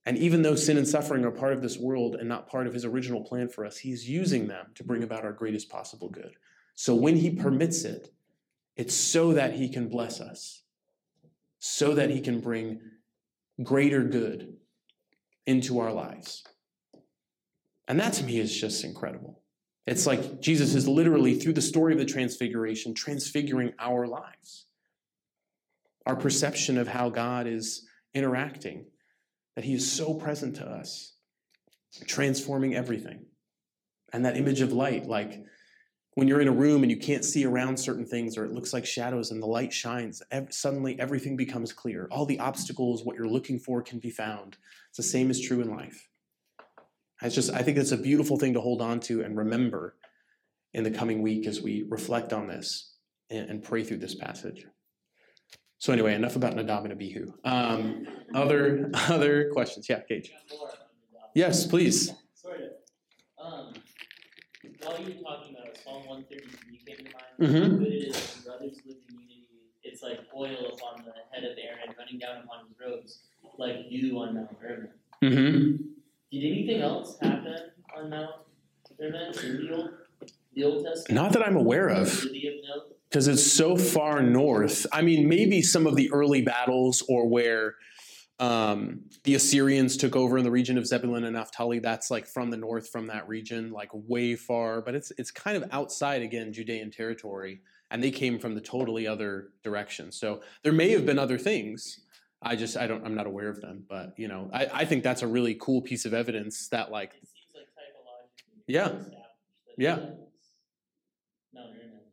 And 0.05 0.17
even 0.17 0.41
though 0.41 0.55
sin 0.55 0.77
and 0.77 0.87
suffering 0.87 1.23
are 1.23 1.31
part 1.31 1.53
of 1.53 1.61
this 1.61 1.77
world 1.77 2.15
and 2.15 2.27
not 2.27 2.49
part 2.49 2.67
of 2.67 2.73
his 2.73 2.83
original 2.83 3.21
plan 3.21 3.47
for 3.47 3.65
us, 3.65 3.77
he's 3.77 4.09
using 4.09 4.47
them 4.47 4.67
to 4.75 4.83
bring 4.83 5.03
about 5.03 5.23
our 5.23 5.33
greatest 5.33 5.69
possible 5.69 6.09
good. 6.09 6.35
So 6.75 6.95
when 6.95 7.15
he 7.15 7.29
permits 7.29 7.83
it, 7.83 8.11
it's 8.75 8.95
so 8.95 9.33
that 9.33 9.53
he 9.53 9.69
can 9.69 9.87
bless 9.89 10.19
us, 10.21 10.63
so 11.59 11.93
that 11.93 12.09
he 12.09 12.21
can 12.21 12.39
bring 12.39 12.79
greater 13.61 14.03
good 14.03 14.55
into 15.45 15.79
our 15.79 15.91
lives. 15.91 16.43
And 17.89 17.99
that 17.99 18.13
to 18.13 18.23
me 18.23 18.39
is 18.39 18.55
just 18.55 18.85
incredible. 18.85 19.41
It's 19.87 20.05
like 20.05 20.39
Jesus 20.39 20.75
is 20.75 20.87
literally, 20.87 21.33
through 21.33 21.53
the 21.53 21.61
story 21.61 21.93
of 21.93 21.99
the 21.99 22.05
transfiguration, 22.05 22.93
transfiguring 22.93 23.73
our 23.79 24.05
lives, 24.05 24.67
our 26.05 26.15
perception 26.15 26.77
of 26.77 26.87
how 26.87 27.09
God 27.09 27.47
is 27.47 27.87
interacting, 28.13 28.85
that 29.55 29.65
he 29.65 29.73
is 29.73 29.91
so 29.91 30.13
present 30.13 30.55
to 30.57 30.65
us, 30.65 31.15
transforming 32.05 32.75
everything. 32.75 33.25
And 34.13 34.23
that 34.23 34.37
image 34.37 34.61
of 34.61 34.71
light, 34.71 35.07
like 35.07 35.43
when 36.13 36.27
you're 36.27 36.41
in 36.41 36.47
a 36.47 36.51
room 36.51 36.83
and 36.83 36.91
you 36.91 36.97
can't 36.97 37.25
see 37.25 37.45
around 37.45 37.77
certain 37.77 38.05
things 38.05 38.37
or 38.37 38.45
it 38.45 38.51
looks 38.51 38.73
like 38.73 38.85
shadows 38.85 39.31
and 39.31 39.41
the 39.41 39.47
light 39.47 39.73
shines, 39.73 40.21
ev- 40.29 40.53
suddenly 40.53 40.99
everything 40.99 41.35
becomes 41.35 41.73
clear. 41.73 42.07
All 42.11 42.27
the 42.27 42.39
obstacles, 42.39 43.03
what 43.03 43.15
you're 43.15 43.27
looking 43.27 43.57
for, 43.57 43.81
can 43.81 43.97
be 43.97 44.11
found. 44.11 44.57
It's 44.89 44.97
the 44.97 45.03
same 45.03 45.31
is 45.31 45.41
true 45.41 45.61
in 45.61 45.71
life. 45.71 46.07
It's 47.21 47.35
just, 47.35 47.51
I 47.51 47.61
think 47.61 47.77
it's 47.77 47.91
a 47.91 47.97
beautiful 47.97 48.37
thing 48.37 48.53
to 48.53 48.61
hold 48.61 48.81
on 48.81 48.99
to 49.01 49.21
and 49.21 49.37
remember 49.37 49.95
in 50.73 50.83
the 50.83 50.91
coming 50.91 51.21
week 51.21 51.47
as 51.47 51.61
we 51.61 51.83
reflect 51.89 52.31
on 52.31 52.47
this 52.47 52.93
and, 53.29 53.49
and 53.49 53.63
pray 53.63 53.83
through 53.83 53.97
this 53.97 54.15
passage. 54.15 54.65
So 55.79 55.93
anyway, 55.93 56.13
enough 56.13 56.35
about 56.35 56.55
Nadab 56.55 56.83
and 56.85 56.93
Abihu. 56.93 57.33
Um, 57.45 58.05
other 58.33 58.89
other 59.09 59.49
questions? 59.51 59.87
Yeah, 59.89 60.01
Gage. 60.07 60.31
Yes, 61.33 61.65
please. 61.65 62.11
Sort 62.35 62.59
of. 62.59 63.43
Um, 63.45 63.73
while 64.83 64.99
you 64.99 65.05
were 65.05 65.21
talking 65.21 65.55
about 65.55 65.67
it, 65.69 65.79
Psalm 65.83 66.05
one 66.05 66.25
thirty 66.29 66.43
three 66.47 66.81
came 66.85 66.97
to 66.97 67.03
mind. 67.03 67.53
Mhm. 67.53 67.79
Good 67.79 67.87
it 67.87 67.93
is 68.09 68.35
when 68.35 68.43
brothers 68.57 68.77
live 68.85 68.97
in 69.07 69.15
unity. 69.15 69.45
It's 69.83 70.03
like 70.03 70.19
oil 70.35 70.73
upon 70.73 71.05
the 71.05 71.13
head 71.31 71.45
of 71.49 71.57
Aaron, 71.57 71.95
running 71.97 72.19
down 72.19 72.43
upon 72.43 72.67
his 72.67 72.75
robes, 72.85 73.21
like 73.57 73.89
dew 73.89 74.19
on 74.19 74.35
Mount 74.35 74.49
Hermon. 74.61 74.89
Mm-hmm. 75.23 75.83
Did 76.31 76.43
anything 76.43 76.81
else 76.81 77.17
happen 77.21 77.55
on 77.95 78.09
Mount 78.09 78.31
Hermon 78.99 79.33
in 79.43 79.67
the 79.67 79.75
Old, 79.75 79.89
the 80.53 80.63
Old 80.63 80.85
Testament? 80.85 81.21
Not 81.21 81.33
that 81.33 81.47
I'm 81.47 81.55
aware 81.55 81.89
of. 81.89 82.07
Worthy 82.23 82.47
of 82.47 82.53
note? 82.67 82.99
because 83.09 83.27
it's 83.27 83.51
so 83.51 83.75
far 83.75 84.21
north. 84.21 84.85
I 84.91 85.01
mean, 85.01 85.27
maybe 85.27 85.61
some 85.61 85.87
of 85.87 85.95
the 85.95 86.11
early 86.11 86.41
battles 86.41 87.03
or 87.09 87.27
where 87.27 87.75
um, 88.39 89.01
the 89.23 89.35
Assyrians 89.35 89.97
took 89.97 90.15
over 90.15 90.37
in 90.37 90.43
the 90.43 90.51
region 90.51 90.77
of 90.77 90.85
Zebulun 90.85 91.23
and 91.23 91.35
Naphtali. 91.35 91.79
That's 91.79 92.11
like 92.11 92.27
from 92.27 92.51
the 92.51 92.57
north, 92.57 92.89
from 92.89 93.07
that 93.07 93.27
region, 93.27 93.71
like 93.71 93.89
way 93.91 94.35
far. 94.35 94.81
But 94.81 94.95
it's 94.95 95.11
it's 95.17 95.31
kind 95.31 95.57
of 95.57 95.67
outside 95.71 96.21
again 96.21 96.53
Judean 96.53 96.91
territory, 96.91 97.61
and 97.89 98.03
they 98.03 98.11
came 98.11 98.37
from 98.37 98.53
the 98.53 98.61
totally 98.61 99.07
other 99.07 99.49
direction. 99.63 100.11
So 100.11 100.41
there 100.63 100.73
may 100.73 100.91
have 100.91 101.05
been 101.05 101.19
other 101.19 101.37
things. 101.37 102.01
I 102.41 102.55
just 102.55 102.77
I 102.77 102.87
don't 102.87 103.05
I'm 103.05 103.15
not 103.15 103.27
aware 103.27 103.49
of 103.49 103.61
them. 103.61 103.85
But 103.87 104.13
you 104.17 104.27
know, 104.27 104.49
I, 104.53 104.67
I 104.73 104.85
think 104.85 105.03
that's 105.03 105.21
a 105.21 105.27
really 105.27 105.55
cool 105.55 105.81
piece 105.81 106.05
of 106.05 106.13
evidence 106.13 106.67
that 106.69 106.91
like 106.91 107.13
It 107.21 107.27
seems 107.27 107.53
like 107.55 107.65
typologically 107.65 108.63
Yeah. 108.67 108.87
that 108.87 109.25
Yeah. 109.77 109.95
that's 109.95 110.19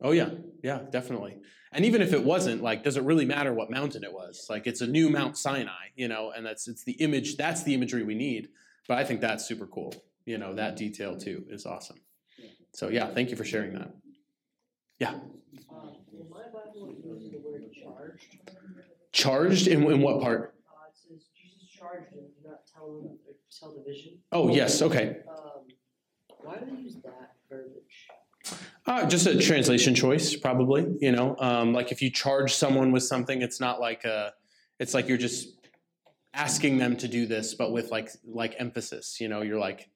Oh 0.03 0.13
yeah, 0.13 0.31
yeah, 0.63 0.81
definitely. 0.91 1.39
And 1.73 1.85
even 1.85 2.01
if 2.03 2.13
it 2.13 2.25
wasn't, 2.25 2.63
like, 2.63 2.83
does 2.85 2.97
it 2.97 3.03
really 3.03 3.25
matter 3.25 3.53
what 3.53 3.71
mountain 3.71 4.05
it 4.05 4.13
was? 4.13 4.47
Like, 4.49 4.67
it's 4.67 4.81
a 4.81 4.87
new 4.87 5.11
Mount 5.11 5.37
Sinai, 5.37 5.89
you 5.95 6.09
know, 6.09 6.33
and 6.37 6.45
that's 6.45 6.69
it's 6.69 6.85
the 6.85 6.93
image. 6.93 7.37
That's 7.37 7.63
the 7.63 7.75
imagery 7.75 8.03
we 8.03 8.15
need. 8.15 8.49
But 8.89 8.99
I 8.99 9.05
think 9.05 9.21
that's 9.21 9.45
super 9.47 9.67
cool. 9.67 9.95
You 10.25 10.39
know, 10.39 10.55
that 10.55 10.77
detail 10.77 11.17
too 11.17 11.45
is 11.51 11.67
awesome. 11.67 11.99
So 12.73 12.89
yeah, 12.89 13.09
thank 13.09 13.31
you 13.31 13.37
for 13.37 13.45
sharing 13.45 13.73
that. 13.75 13.91
Yeah, 14.99 15.15
Uh, 15.71 15.91
in 19.19 19.33
my 19.33 19.39
Bible, 19.39 19.63
it 19.65 19.65
uses 19.65 19.67
the 19.67 19.67
word 19.67 19.67
charged. 19.67 19.67
in 19.69 19.83
in 19.91 20.01
what 20.03 20.21
part? 20.21 20.55
Uh, 20.69 20.89
it 20.89 20.97
says 20.97 21.29
Jesus 21.35 21.69
charged 21.71 22.13
do 22.13 22.49
not 22.49 22.61
tell 22.73 23.19
or 23.27 23.35
tell 23.59 23.75
the 23.75 23.83
vision. 23.83 24.19
Oh 24.33 24.49
yes, 24.49 24.83
okay. 24.83 25.19
Um, 25.29 25.67
why 26.41 26.57
do 26.59 26.67
they 26.67 26.83
use 26.83 26.97
that 27.05 27.35
verbiage? 27.51 28.09
Uh, 28.87 29.05
just 29.07 29.27
a 29.27 29.37
translation 29.39 29.95
choice, 29.95 30.37
probably. 30.37 30.87
You 31.01 31.13
know, 31.13 31.37
um, 31.39 31.73
like 31.73 31.91
if 31.91 32.01
you 32.01 32.11
charge 32.11 32.55
someone 32.55 32.93
with 32.93 33.03
something, 33.03 33.43
it's 33.43 33.61
not 33.61 33.81
like 33.81 34.05
a, 34.05 34.33
it's 34.79 34.95
like 34.95 35.09
you're 35.09 35.19
just 35.19 35.49
asking 36.33 36.79
them 36.79 36.97
to 36.99 37.09
do 37.09 37.27
this, 37.27 37.55
but 37.55 37.73
with 37.73 37.91
like 37.91 38.11
like 38.25 38.55
emphasis. 38.59 39.21
You 39.21 39.29
know, 39.29 39.43
you're 39.43 39.59
like, 39.59 39.91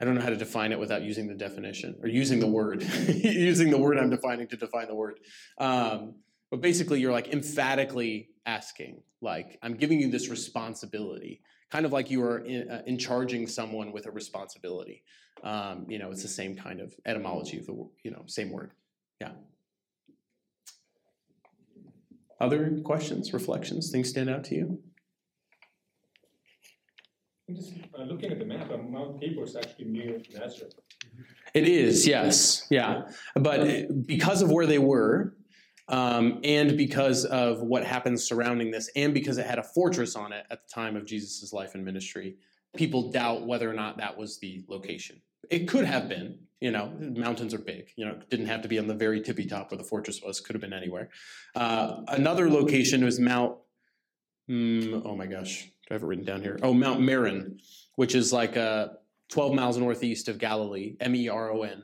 I 0.00 0.04
don't 0.04 0.14
know 0.14 0.20
how 0.20 0.30
to 0.30 0.36
define 0.36 0.72
it 0.72 0.78
without 0.78 1.02
using 1.02 1.28
the 1.28 1.34
definition 1.34 1.96
or 2.02 2.08
using 2.08 2.40
the 2.40 2.46
word, 2.46 2.82
using 3.08 3.70
the 3.70 3.78
word 3.78 3.98
I'm 3.98 4.10
defining 4.10 4.48
to 4.48 4.56
define 4.56 4.88
the 4.88 4.94
word. 4.94 5.18
Um, 5.58 6.16
but 6.52 6.60
basically, 6.60 7.00
you're 7.00 7.12
like 7.12 7.32
emphatically 7.32 8.28
asking, 8.44 9.02
like, 9.22 9.58
I'm 9.62 9.74
giving 9.74 9.98
you 9.98 10.10
this 10.10 10.28
responsibility, 10.28 11.40
kind 11.70 11.86
of 11.86 11.92
like 11.92 12.10
you 12.10 12.22
are 12.22 12.40
in, 12.40 12.70
uh, 12.70 12.82
in 12.86 12.98
charging 12.98 13.46
someone 13.46 13.90
with 13.90 14.04
a 14.04 14.10
responsibility. 14.10 15.02
Um, 15.42 15.86
you 15.88 15.98
know, 15.98 16.10
it's 16.10 16.20
the 16.20 16.28
same 16.28 16.54
kind 16.54 16.80
of 16.80 16.92
etymology 17.06 17.56
of 17.56 17.64
the 17.64 17.72
you 18.04 18.10
know 18.10 18.24
same 18.26 18.52
word. 18.52 18.72
Yeah. 19.18 19.30
Other 22.38 22.78
questions, 22.84 23.32
reflections, 23.32 23.90
things 23.90 24.10
stand 24.10 24.28
out 24.28 24.44
to 24.44 24.54
you? 24.54 24.78
I'm 27.48 27.56
just 27.56 27.72
uh, 27.98 28.02
looking 28.02 28.30
at 28.30 28.38
the 28.38 28.44
map, 28.44 28.68
Mount 28.68 29.22
Tabor 29.22 29.44
is 29.44 29.56
actually 29.56 29.86
near 29.86 30.20
Nazareth. 30.34 30.74
It 31.54 31.66
is, 31.66 32.06
yes, 32.06 32.66
yeah. 32.70 33.04
But 33.34 34.06
because 34.06 34.42
of 34.42 34.50
where 34.50 34.66
they 34.66 34.78
were, 34.78 35.34
um, 35.88 36.40
and 36.44 36.76
because 36.76 37.24
of 37.24 37.60
what 37.60 37.84
happens 37.84 38.24
surrounding 38.24 38.70
this, 38.70 38.90
and 38.96 39.12
because 39.12 39.38
it 39.38 39.46
had 39.46 39.58
a 39.58 39.62
fortress 39.62 40.16
on 40.16 40.32
it 40.32 40.46
at 40.50 40.60
the 40.62 40.72
time 40.72 40.96
of 40.96 41.04
Jesus' 41.04 41.52
life 41.52 41.74
and 41.74 41.84
ministry, 41.84 42.36
people 42.76 43.10
doubt 43.10 43.46
whether 43.46 43.68
or 43.68 43.74
not 43.74 43.98
that 43.98 44.16
was 44.16 44.38
the 44.38 44.64
location. 44.68 45.20
It 45.50 45.68
could 45.68 45.84
have 45.84 46.08
been, 46.08 46.38
you 46.60 46.70
know, 46.70 46.92
mountains 46.98 47.52
are 47.52 47.58
big, 47.58 47.90
you 47.96 48.04
know, 48.04 48.18
didn't 48.30 48.46
have 48.46 48.62
to 48.62 48.68
be 48.68 48.78
on 48.78 48.86
the 48.86 48.94
very 48.94 49.20
tippy 49.20 49.44
top 49.44 49.70
where 49.70 49.78
the 49.78 49.84
fortress 49.84 50.22
was, 50.22 50.40
could 50.40 50.54
have 50.54 50.62
been 50.62 50.72
anywhere. 50.72 51.10
Uh, 51.54 52.02
another 52.08 52.48
location 52.48 53.04
was 53.04 53.18
Mount, 53.18 53.56
mm, 54.48 55.02
oh 55.04 55.16
my 55.16 55.26
gosh, 55.26 55.64
do 55.64 55.70
I 55.90 55.94
have 55.94 56.02
it 56.02 56.06
written 56.06 56.24
down 56.24 56.42
here? 56.42 56.58
Oh, 56.62 56.72
Mount 56.72 57.00
Meron, 57.00 57.58
which 57.96 58.14
is 58.14 58.32
like 58.32 58.56
uh, 58.56 58.88
12 59.30 59.54
miles 59.54 59.76
northeast 59.76 60.28
of 60.28 60.38
Galilee, 60.38 60.96
M 61.00 61.14
E 61.16 61.28
R 61.28 61.50
O 61.50 61.62
N. 61.62 61.82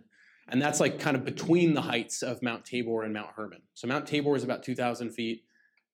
And 0.51 0.61
that's 0.61 0.80
like 0.80 0.99
kind 0.99 1.16
of 1.16 1.24
between 1.24 1.74
the 1.74 1.82
heights 1.82 2.22
of 2.22 2.42
Mount 2.42 2.64
Tabor 2.64 3.03
and 3.03 3.12
Mount 3.12 3.30
Hermon. 3.36 3.61
So 3.74 3.86
Mount 3.86 4.07
Tabor 4.07 4.34
is 4.34 4.44
about 4.44 4.62
2,000 4.62 5.11
feet. 5.11 5.44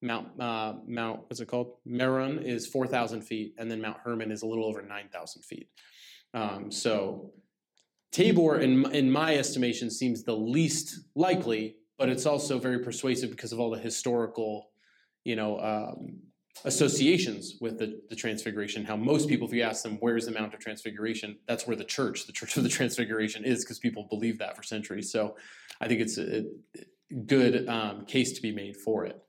Mount 0.00 0.40
uh, 0.40 0.74
Mount 0.86 1.22
what's 1.22 1.40
it 1.40 1.48
called? 1.48 1.76
Meron 1.84 2.38
is 2.38 2.66
4,000 2.66 3.22
feet, 3.22 3.54
and 3.58 3.70
then 3.70 3.80
Mount 3.80 3.96
Hermon 4.04 4.30
is 4.30 4.42
a 4.42 4.46
little 4.46 4.66
over 4.66 4.82
9,000 4.82 5.42
feet. 5.42 5.68
Um, 6.34 6.70
so 6.70 7.32
Tabor, 8.12 8.58
in 8.60 8.90
in 8.92 9.10
my 9.10 9.36
estimation, 9.36 9.90
seems 9.90 10.22
the 10.22 10.36
least 10.36 11.00
likely, 11.14 11.76
but 11.98 12.08
it's 12.08 12.26
also 12.26 12.58
very 12.58 12.78
persuasive 12.80 13.30
because 13.30 13.52
of 13.52 13.58
all 13.58 13.70
the 13.70 13.78
historical, 13.78 14.70
you 15.24 15.36
know, 15.36 15.58
um, 15.58 16.20
associations 16.64 17.56
with 17.60 17.78
the, 17.78 18.00
the 18.08 18.16
Transfiguration. 18.16 18.84
How 18.84 18.96
most 18.96 19.28
people, 19.28 19.46
if 19.46 19.52
you 19.52 19.62
ask 19.62 19.82
them, 19.82 19.96
where's 20.00 20.26
the 20.26 20.32
Mount 20.32 20.54
of 20.54 20.60
Transfiguration, 20.60 21.36
that's 21.46 21.66
where 21.66 21.76
the 21.76 21.84
church, 21.84 22.26
the 22.26 22.32
Church 22.32 22.56
of 22.56 22.62
the 22.62 22.68
Transfiguration, 22.68 23.44
is, 23.44 23.64
because 23.64 23.78
people 23.78 24.06
believe 24.08 24.38
that 24.38 24.56
for 24.56 24.62
centuries. 24.62 25.10
So 25.10 25.36
I 25.80 25.88
think 25.88 26.00
it's 26.00 26.18
a, 26.18 26.44
good 27.26 27.68
um, 27.68 28.04
case 28.06 28.32
to 28.32 28.42
be 28.42 28.52
made 28.52 28.76
for 28.76 29.04
it. 29.04 29.22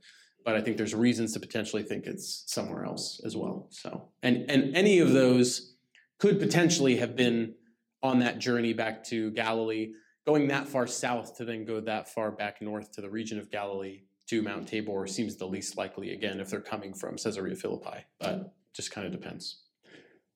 But 0.44 0.56
I 0.56 0.62
think 0.62 0.78
there's 0.78 0.94
reasons 0.94 1.34
to 1.34 1.40
potentially 1.40 1.84
think 1.84 2.06
it's 2.06 2.44
somewhere 2.48 2.86
else 2.86 3.20
as 3.26 3.36
well. 3.36 3.68
So 3.72 4.10
and 4.22 4.50
and 4.50 4.76
any 4.76 5.00
of 5.00 5.12
those 5.12 5.76
could 6.20 6.40
potentially 6.40 6.98
have 6.98 7.16
been 7.16 7.56
on 8.04 8.20
that 8.20 8.38
journey 8.40 8.74
back 8.74 9.04
to 9.06 9.32
Galilee, 9.32 9.94
going 10.26 10.48
that 10.50 10.68
far 10.68 10.86
south 10.86 11.38
to 11.38 11.46
then 11.46 11.66
go 11.66 11.80
that 11.82 12.10
far 12.10 12.32
back 12.32 12.62
north 12.62 12.92
to 12.94 13.02
the 13.02 13.10
region 13.10 13.40
of 13.40 13.50
Galilee 13.50 14.04
to 14.28 14.42
Mount 14.42 14.68
Tabor 14.68 15.08
seems 15.08 15.36
the 15.36 15.48
least 15.48 15.78
likely 15.78 16.12
again 16.12 16.40
if 16.40 16.50
they're 16.50 16.62
coming 16.62 16.94
from 16.94 17.18
Caesarea 17.18 17.56
Philippi, 17.56 18.06
but 18.20 18.54
just 18.74 18.92
kind 18.92 19.06
of 19.06 19.14
depends. 19.14 19.62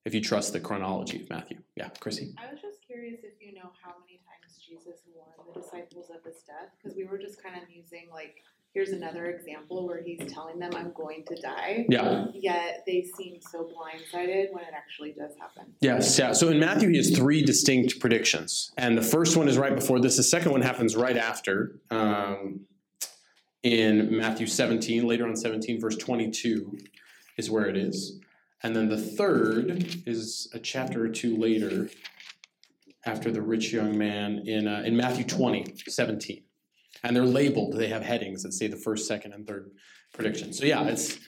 If 0.04 0.14
you 0.14 0.20
trust 0.22 0.52
the 0.52 0.60
chronology 0.60 1.22
of 1.22 1.28
Matthew. 1.28 1.58
Yeah, 1.76 1.88
Chrissy. 2.00 2.34
I 2.38 2.50
was 2.50 2.60
just 2.62 2.78
curious 2.86 3.20
if 3.22 3.34
you 3.40 3.54
know 3.54 3.70
how 3.82 3.94
many 4.00 4.18
times 4.18 4.58
Jesus 4.66 5.02
warned 5.14 5.54
the 5.54 5.60
disciples 5.60 6.10
of 6.10 6.24
his 6.24 6.42
death, 6.42 6.70
because 6.82 6.96
we 6.96 7.04
were 7.04 7.18
just 7.18 7.42
kind 7.42 7.56
of 7.56 7.68
using 7.68 8.08
like, 8.10 8.36
here's 8.72 8.90
another 8.90 9.26
example 9.26 9.86
where 9.86 10.02
he's 10.02 10.32
telling 10.32 10.58
them, 10.58 10.70
I'm 10.74 10.92
going 10.92 11.24
to 11.26 11.34
die. 11.42 11.86
Yeah. 11.88 12.26
Yet 12.32 12.84
they 12.86 13.02
seem 13.18 13.40
so 13.50 13.64
blindsided 13.64 14.52
when 14.52 14.64
it 14.64 14.72
actually 14.74 15.12
does 15.12 15.32
happen. 15.38 15.74
Yes, 15.80 16.18
yeah. 16.18 16.32
So 16.32 16.48
in 16.48 16.58
Matthew, 16.58 16.88
he 16.88 16.96
has 16.96 17.14
three 17.14 17.42
distinct 17.42 18.00
predictions. 18.00 18.72
And 18.78 18.96
the 18.96 19.02
first 19.02 19.36
one 19.36 19.48
is 19.48 19.58
right 19.58 19.74
before 19.74 20.00
this. 20.00 20.16
The 20.16 20.22
second 20.22 20.52
one 20.52 20.62
happens 20.62 20.96
right 20.96 21.16
after 21.16 21.80
um, 21.90 22.60
in 23.62 24.16
Matthew 24.16 24.46
17. 24.46 25.06
Later 25.06 25.26
on, 25.26 25.36
17, 25.36 25.80
verse 25.80 25.96
22 25.96 26.78
is 27.36 27.50
where 27.50 27.66
it 27.66 27.76
is. 27.76 28.20
And 28.62 28.76
then 28.76 28.88
the 28.88 28.98
third 28.98 30.02
is 30.06 30.50
a 30.52 30.58
chapter 30.58 31.04
or 31.04 31.08
two 31.08 31.36
later, 31.36 31.88
after 33.06 33.30
the 33.30 33.40
rich 33.40 33.72
young 33.72 33.96
man 33.96 34.42
in, 34.46 34.68
uh, 34.68 34.82
in 34.84 34.96
Matthew 34.96 35.24
20, 35.24 35.74
17. 35.88 36.42
And 37.02 37.16
they're 37.16 37.24
labeled, 37.24 37.74
they 37.74 37.88
have 37.88 38.02
headings 38.02 38.42
that 38.42 38.52
say 38.52 38.66
the 38.66 38.76
first, 38.76 39.08
second, 39.08 39.32
and 39.32 39.46
third 39.46 39.70
prediction. 40.12 40.52
So, 40.52 40.66
yeah, 40.66 40.84
it's 40.84 41.18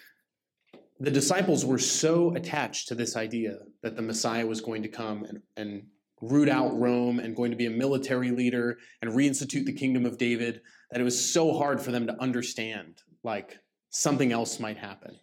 the 1.00 1.10
disciples 1.10 1.64
were 1.64 1.78
so 1.78 2.34
attached 2.34 2.88
to 2.88 2.94
this 2.94 3.16
idea 3.16 3.58
that 3.82 3.96
the 3.96 4.02
Messiah 4.02 4.46
was 4.46 4.60
going 4.60 4.82
to 4.82 4.88
come 4.88 5.24
and, 5.24 5.40
and 5.56 5.86
root 6.22 6.48
out 6.48 6.78
Rome 6.78 7.18
and 7.18 7.36
going 7.36 7.50
to 7.50 7.56
be 7.56 7.66
a 7.66 7.70
military 7.70 8.30
leader 8.30 8.78
and 9.02 9.12
reinstitute 9.12 9.66
the 9.66 9.72
kingdom 9.72 10.06
of 10.06 10.16
David 10.16 10.62
that 10.90 11.00
it 11.00 11.04
was 11.04 11.32
so 11.32 11.52
hard 11.52 11.80
for 11.80 11.90
them 11.90 12.06
to 12.06 12.22
understand 12.22 13.02
like 13.24 13.58
something 13.90 14.32
else 14.32 14.60
might 14.60 14.78
happen. 14.78 15.18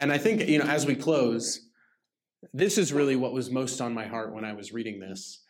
And 0.00 0.12
I 0.12 0.18
think, 0.18 0.48
you 0.48 0.58
know, 0.58 0.64
as 0.64 0.86
we 0.86 0.94
close, 0.94 1.68
this 2.54 2.78
is 2.78 2.92
really 2.92 3.16
what 3.16 3.32
was 3.32 3.50
most 3.50 3.80
on 3.80 3.92
my 3.92 4.06
heart 4.06 4.32
when 4.32 4.44
I 4.44 4.52
was 4.52 4.72
reading 4.72 5.00
this 5.00 5.42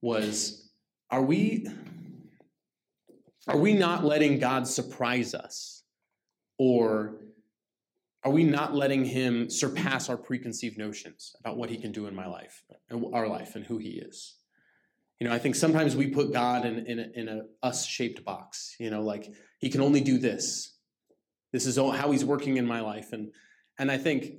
was 0.00 0.70
are 1.10 1.22
we 1.22 1.66
are 3.48 3.56
we 3.56 3.74
not 3.74 4.04
letting 4.04 4.38
God 4.38 4.66
surprise 4.66 5.34
us 5.34 5.82
or 6.58 7.16
are 8.22 8.30
we 8.30 8.44
not 8.44 8.74
letting 8.74 9.04
him 9.04 9.48
surpass 9.48 10.08
our 10.08 10.16
preconceived 10.16 10.76
notions 10.76 11.34
about 11.40 11.56
what 11.56 11.70
he 11.70 11.78
can 11.78 11.90
do 11.90 12.06
in 12.06 12.14
my 12.14 12.26
life 12.26 12.62
and 12.90 13.04
our 13.14 13.26
life 13.26 13.56
and 13.56 13.64
who 13.64 13.78
he 13.78 13.90
is? 13.90 14.36
You 15.20 15.28
know 15.28 15.34
i 15.34 15.38
think 15.38 15.54
sometimes 15.54 15.94
we 15.94 16.06
put 16.06 16.32
god 16.32 16.64
in, 16.64 16.86
in 16.86 16.98
a, 16.98 17.06
in 17.14 17.28
a 17.28 17.42
us 17.62 17.84
shaped 17.84 18.24
box 18.24 18.74
you 18.80 18.90
know 18.90 19.02
like 19.02 19.30
he 19.58 19.68
can 19.68 19.82
only 19.82 20.00
do 20.00 20.18
this. 20.18 20.74
This 21.52 21.66
is 21.66 21.76
how 21.76 22.10
he's 22.10 22.24
working 22.24 22.56
in 22.56 22.66
my 22.66 22.80
life 22.80 23.12
and 23.12 23.32
and 23.78 23.90
i 23.90 23.98
think 23.98 24.32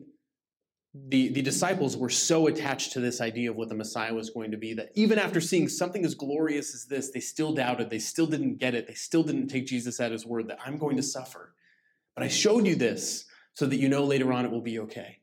the 0.93 1.29
the 1.29 1.41
disciples 1.41 1.95
were 1.95 2.09
so 2.09 2.47
attached 2.47 2.93
to 2.93 2.99
this 2.99 3.21
idea 3.21 3.49
of 3.49 3.55
what 3.55 3.69
the 3.69 3.75
messiah 3.75 4.13
was 4.13 4.29
going 4.29 4.51
to 4.51 4.57
be 4.57 4.73
that 4.73 4.89
even 4.95 5.19
after 5.19 5.39
seeing 5.39 5.69
something 5.69 6.03
as 6.03 6.15
glorious 6.15 6.73
as 6.73 6.85
this 6.85 7.11
they 7.11 7.19
still 7.19 7.53
doubted 7.53 7.89
they 7.89 7.99
still 7.99 8.27
didn't 8.27 8.57
get 8.57 8.75
it 8.75 8.87
they 8.87 8.93
still 8.93 9.23
didn't 9.23 9.47
take 9.47 9.65
jesus 9.65 9.99
at 9.99 10.11
his 10.11 10.25
word 10.25 10.47
that 10.47 10.59
i'm 10.65 10.77
going 10.77 10.97
to 10.97 11.03
suffer. 11.03 11.53
But 12.15 12.23
i 12.23 12.27
showed 12.27 12.65
you 12.65 12.75
this 12.75 13.25
so 13.53 13.65
that 13.65 13.77
you 13.77 13.89
know 13.89 14.03
later 14.03 14.31
on 14.31 14.45
it 14.45 14.51
will 14.51 14.61
be 14.61 14.79
okay. 14.79 15.19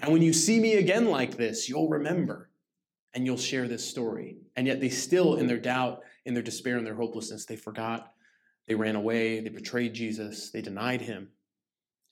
And 0.00 0.12
when 0.12 0.22
you 0.22 0.32
see 0.32 0.60
me 0.60 0.74
again 0.74 1.06
like 1.06 1.36
this, 1.36 1.68
you'll 1.68 1.88
remember 1.88 2.50
and 3.14 3.24
you'll 3.24 3.36
share 3.36 3.66
this 3.66 3.88
story. 3.88 4.36
And 4.56 4.66
yet 4.66 4.80
they 4.80 4.90
still, 4.90 5.36
in 5.36 5.46
their 5.46 5.58
doubt, 5.58 6.02
in 6.26 6.34
their 6.34 6.42
despair, 6.42 6.76
in 6.76 6.84
their 6.84 6.94
hopelessness, 6.94 7.46
they 7.46 7.56
forgot. 7.56 8.12
They 8.68 8.74
ran 8.74 8.96
away. 8.96 9.40
They 9.40 9.48
betrayed 9.48 9.94
Jesus. 9.94 10.50
They 10.50 10.60
denied 10.60 11.00
him. 11.00 11.28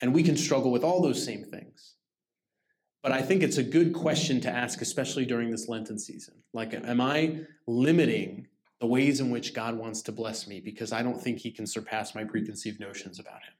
And 0.01 0.13
we 0.13 0.23
can 0.23 0.35
struggle 0.35 0.71
with 0.71 0.83
all 0.83 1.01
those 1.01 1.23
same 1.23 1.43
things. 1.43 1.93
But 3.03 3.11
I 3.11 3.21
think 3.21 3.43
it's 3.43 3.57
a 3.57 3.63
good 3.63 3.93
question 3.93 4.41
to 4.41 4.49
ask, 4.49 4.81
especially 4.81 5.25
during 5.25 5.51
this 5.51 5.67
Lenten 5.67 5.99
season. 5.99 6.35
Like, 6.53 6.73
am 6.73 6.99
I 6.99 7.41
limiting 7.67 8.47
the 8.79 8.87
ways 8.87 9.19
in 9.19 9.29
which 9.29 9.53
God 9.53 9.77
wants 9.77 10.01
to 10.03 10.11
bless 10.11 10.47
me 10.47 10.59
because 10.59 10.91
I 10.91 11.03
don't 11.03 11.21
think 11.21 11.37
he 11.37 11.51
can 11.51 11.67
surpass 11.67 12.15
my 12.15 12.23
preconceived 12.23 12.79
notions 12.79 13.19
about 13.19 13.43
him? 13.43 13.53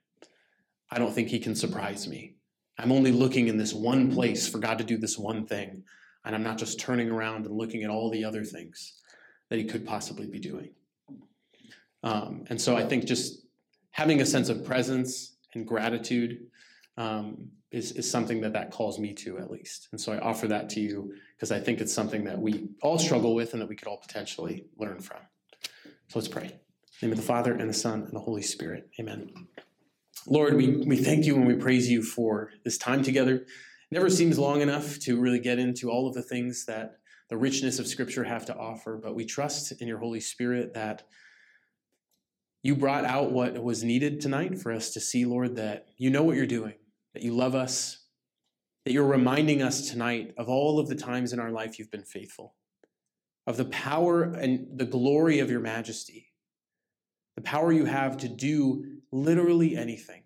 I 0.91 0.99
don't 0.99 1.13
think 1.13 1.29
he 1.29 1.39
can 1.39 1.55
surprise 1.55 2.07
me. 2.07 2.35
I'm 2.77 2.91
only 2.91 3.11
looking 3.11 3.47
in 3.47 3.57
this 3.57 3.73
one 3.73 4.11
place 4.11 4.47
for 4.47 4.59
God 4.59 4.77
to 4.77 4.83
do 4.83 4.97
this 4.97 5.17
one 5.17 5.45
thing, 5.45 5.83
and 6.23 6.35
I'm 6.35 6.43
not 6.43 6.57
just 6.57 6.79
turning 6.79 7.09
around 7.09 7.45
and 7.45 7.55
looking 7.55 7.83
at 7.83 7.89
all 7.89 8.09
the 8.09 8.25
other 8.25 8.43
things 8.43 8.93
that 9.49 9.59
he 9.59 9.65
could 9.65 9.85
possibly 9.85 10.27
be 10.27 10.39
doing. 10.39 10.71
Um, 12.03 12.45
and 12.49 12.59
so 12.59 12.75
I 12.75 12.83
think 12.83 13.05
just 13.05 13.45
having 13.91 14.21
a 14.21 14.25
sense 14.25 14.49
of 14.49 14.65
presence 14.65 15.37
and 15.53 15.65
gratitude 15.65 16.47
um, 16.97 17.49
is, 17.71 17.93
is 17.93 18.09
something 18.09 18.41
that 18.41 18.53
that 18.53 18.71
calls 18.71 18.99
me 18.99 19.13
to 19.13 19.37
at 19.39 19.49
least. 19.49 19.87
And 19.91 19.99
so 19.99 20.13
I 20.13 20.19
offer 20.19 20.47
that 20.47 20.69
to 20.71 20.79
you 20.79 21.13
because 21.35 21.51
I 21.51 21.59
think 21.59 21.81
it's 21.81 21.93
something 21.93 22.23
that 22.25 22.39
we 22.39 22.69
all 22.81 22.99
struggle 22.99 23.35
with 23.35 23.53
and 23.53 23.61
that 23.61 23.67
we 23.67 23.75
could 23.75 23.87
all 23.87 23.97
potentially 23.97 24.65
learn 24.77 24.99
from. 24.99 25.19
So 26.07 26.19
let's 26.19 26.27
pray. 26.27 26.59
name 27.01 27.11
of 27.11 27.17
the 27.17 27.23
Father 27.23 27.53
and 27.53 27.69
the 27.69 27.73
Son 27.73 28.03
and 28.03 28.13
the 28.13 28.19
Holy 28.19 28.41
Spirit. 28.41 28.89
Amen. 28.99 29.31
Lord, 30.27 30.55
we, 30.55 30.77
we 30.77 30.97
thank 30.97 31.25
you 31.25 31.35
and 31.35 31.45
we 31.45 31.55
praise 31.55 31.89
you 31.89 32.01
for 32.01 32.51
this 32.63 32.77
time 32.77 33.03
together. 33.03 33.45
Never 33.91 34.09
seems 34.09 34.39
long 34.39 34.61
enough 34.61 34.99
to 35.01 35.19
really 35.19 35.39
get 35.39 35.59
into 35.59 35.91
all 35.91 36.07
of 36.07 36.15
the 36.15 36.23
things 36.23 36.65
that 36.65 36.97
the 37.29 37.37
richness 37.37 37.79
of 37.79 37.87
Scripture 37.87 38.23
have 38.23 38.45
to 38.47 38.55
offer, 38.55 38.99
but 39.01 39.15
we 39.15 39.25
trust 39.25 39.71
in 39.81 39.87
your 39.87 39.99
Holy 39.99 40.19
Spirit 40.19 40.73
that 40.73 41.03
you 42.63 42.75
brought 42.75 43.05
out 43.05 43.31
what 43.31 43.63
was 43.63 43.83
needed 43.83 44.19
tonight 44.19 44.57
for 44.57 44.71
us 44.71 44.91
to 44.91 44.99
see, 44.99 45.25
Lord, 45.25 45.55
that 45.57 45.87
you 45.97 46.09
know 46.09 46.23
what 46.23 46.35
you're 46.35 46.47
doing, 46.47 46.73
that 47.13 47.21
you 47.21 47.35
love 47.35 47.53
us, 47.53 48.05
that 48.85 48.91
you're 48.91 49.05
reminding 49.05 49.61
us 49.61 49.89
tonight 49.89 50.33
of 50.37 50.49
all 50.49 50.79
of 50.79 50.87
the 50.87 50.95
times 50.95 51.33
in 51.33 51.39
our 51.39 51.51
life 51.51 51.77
you've 51.77 51.91
been 51.91 52.03
faithful, 52.03 52.55
of 53.45 53.57
the 53.57 53.65
power 53.65 54.23
and 54.23 54.67
the 54.77 54.85
glory 54.85 55.39
of 55.39 55.51
your 55.51 55.59
majesty, 55.59 56.31
the 57.35 57.43
power 57.43 57.71
you 57.71 57.85
have 57.85 58.17
to 58.17 58.27
do 58.27 58.94
literally 59.15 59.77
anything. 59.77 60.23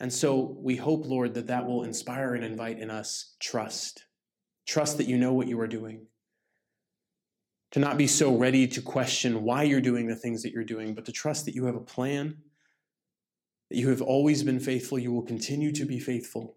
And 0.00 0.12
so 0.12 0.56
we 0.58 0.76
hope, 0.76 1.06
Lord, 1.06 1.34
that 1.34 1.46
that 1.46 1.66
will 1.66 1.84
inspire 1.84 2.34
and 2.34 2.44
invite 2.44 2.78
in 2.78 2.90
us 2.90 3.36
trust. 3.38 4.06
Trust 4.66 4.98
that 4.98 5.06
you 5.06 5.16
know 5.16 5.32
what 5.32 5.46
you 5.46 5.60
are 5.60 5.68
doing. 5.68 6.06
To 7.72 7.78
not 7.78 7.98
be 7.98 8.08
so 8.08 8.34
ready 8.34 8.66
to 8.66 8.82
question 8.82 9.44
why 9.44 9.62
you're 9.62 9.80
doing 9.80 10.08
the 10.08 10.16
things 10.16 10.42
that 10.42 10.52
you're 10.52 10.64
doing, 10.64 10.94
but 10.94 11.04
to 11.04 11.12
trust 11.12 11.44
that 11.44 11.54
you 11.54 11.66
have 11.66 11.76
a 11.76 11.80
plan, 11.80 12.36
that 13.68 13.76
you 13.76 13.90
have 13.90 14.02
always 14.02 14.42
been 14.42 14.58
faithful, 14.58 14.98
you 14.98 15.12
will 15.12 15.22
continue 15.22 15.70
to 15.72 15.84
be 15.84 16.00
faithful, 16.00 16.56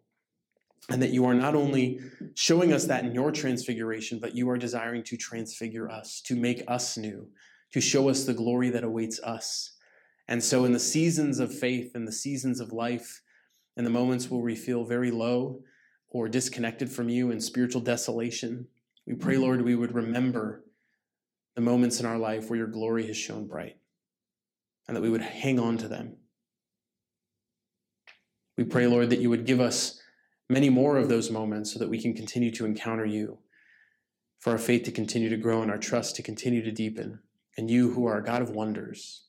and 0.90 1.02
that 1.04 1.12
you 1.12 1.26
are 1.26 1.36
not 1.36 1.54
only 1.54 2.00
showing 2.34 2.74
us 2.74 2.86
that 2.86 3.06
in 3.06 3.14
your 3.14 3.32
transfiguration, 3.32 4.20
but 4.20 4.36
you 4.36 4.50
are 4.50 4.58
desiring 4.58 5.04
to 5.04 5.18
transfigure 5.18 5.88
us, 5.88 6.20
to 6.22 6.36
make 6.36 6.64
us 6.68 6.98
new, 6.98 7.28
to 7.74 7.82
show 7.82 8.10
us 8.10 8.24
the 8.24 8.34
glory 8.34 8.72
that 8.72 8.84
awaits 8.84 9.20
us 9.20 9.74
and 10.28 10.44
so, 10.44 10.66
in 10.66 10.72
the 10.72 10.80
seasons 10.80 11.40
of 11.40 11.54
faith 11.54 11.96
and 11.96 12.08
the 12.08 12.12
seasons 12.12 12.60
of 12.60 12.72
life, 12.72 13.22
and 13.76 13.86
the 13.86 13.92
moments 13.92 14.30
where 14.30 14.40
we 14.40 14.56
feel 14.56 14.86
very 14.86 15.12
low 15.12 15.62
or 16.10 16.30
disconnected 16.30 16.92
from 16.92 17.10
you 17.10 17.32
in 17.32 17.42
spiritual 17.42 17.82
desolation, 17.82 18.68
we 19.06 19.16
pray, 19.16 19.34
mm-hmm. 19.34 19.44
Lord, 19.44 19.62
we 19.64 19.76
would 19.76 19.94
remember 19.94 20.64
the 21.56 21.62
moments 21.62 22.00
in 22.00 22.06
our 22.06 22.18
life 22.18 22.50
where 22.50 22.58
your 22.58 22.68
glory 22.68 23.08
has 23.08 23.18
shone 23.18 23.48
bright 23.48 23.78
and 24.88 24.96
that 24.96 25.02
we 25.02 25.10
would 25.10 25.22
hang 25.22 25.60
on 25.60 25.78
to 25.78 25.88
them. 25.88 26.18
We 28.58 28.64
pray, 28.64 28.86
Lord, 28.88 29.10
that 29.10 29.20
you 29.20 29.30
would 29.30 29.46
give 29.46 29.60
us 29.60 30.00
many 30.50 30.70
more 30.70 30.98
of 30.98 31.10
those 31.10 31.32
moments 31.32 31.74
so 31.74 31.80
that 31.80 31.90
we 31.90 32.02
can 32.02 32.14
continue 32.14 32.52
to 32.52 32.66
encounter 32.66 33.06
you, 33.06 33.40
for 34.40 34.52
our 34.52 34.58
faith 34.58 34.84
to 34.84 34.92
continue 34.92 35.30
to 35.30 35.38
grow 35.38 35.62
and 35.62 35.72
our 35.72 35.78
trust 35.78 36.16
to 36.18 36.22
continue 36.22 36.64
to 36.64 36.72
deepen, 36.72 37.20
and 37.58 37.72
you 37.72 37.92
who 37.94 38.06
are 38.06 38.18
a 38.18 38.24
God 38.24 38.42
of 38.42 38.52
wonders 38.52 39.24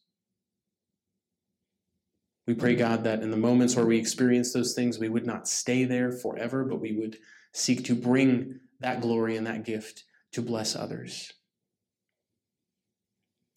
we 2.46 2.54
pray, 2.54 2.74
God, 2.74 3.04
that 3.04 3.22
in 3.22 3.30
the 3.30 3.36
moments 3.36 3.74
where 3.74 3.86
we 3.86 3.98
experience 3.98 4.52
those 4.52 4.74
things, 4.74 4.98
we 4.98 5.08
would 5.08 5.26
not 5.26 5.48
stay 5.48 5.84
there 5.84 6.12
forever, 6.12 6.64
but 6.64 6.80
we 6.80 6.92
would 6.92 7.16
seek 7.52 7.84
to 7.84 7.94
bring 7.94 8.60
that 8.80 9.00
glory 9.00 9.36
and 9.36 9.46
that 9.46 9.64
gift 9.64 10.04
to 10.32 10.42
bless 10.42 10.76
others. 10.76 11.32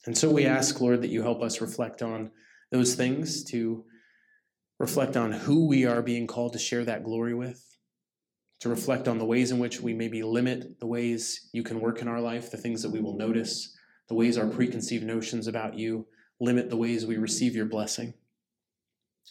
And 0.05 0.17
so 0.17 0.31
we 0.31 0.45
ask, 0.45 0.79
Lord, 0.79 1.01
that 1.01 1.09
you 1.09 1.21
help 1.21 1.41
us 1.41 1.59
reflect 1.59 2.01
on 2.01 2.31
those 2.71 2.95
things, 2.95 3.43
to 3.45 3.83
reflect 4.79 5.17
on 5.17 5.33
who 5.33 5.67
we 5.67 5.85
are 5.85 6.01
being 6.01 6.27
called 6.27 6.53
to 6.53 6.59
share 6.59 6.85
that 6.85 7.03
glory 7.03 7.33
with, 7.33 7.61
to 8.61 8.69
reflect 8.69 9.09
on 9.09 9.17
the 9.17 9.25
ways 9.25 9.51
in 9.51 9.59
which 9.59 9.81
we 9.81 9.93
maybe 9.93 10.23
limit 10.23 10.79
the 10.79 10.87
ways 10.87 11.49
you 11.51 11.61
can 11.63 11.81
work 11.81 12.01
in 12.01 12.07
our 12.07 12.21
life, 12.21 12.51
the 12.51 12.57
things 12.57 12.81
that 12.83 12.91
we 12.91 13.01
will 13.01 13.17
notice, 13.17 13.75
the 14.07 14.15
ways 14.15 14.37
our 14.37 14.47
preconceived 14.47 15.03
notions 15.03 15.47
about 15.47 15.77
you 15.77 16.07
limit 16.39 16.69
the 16.69 16.77
ways 16.77 17.05
we 17.05 17.17
receive 17.17 17.55
your 17.55 17.65
blessing 17.65 18.13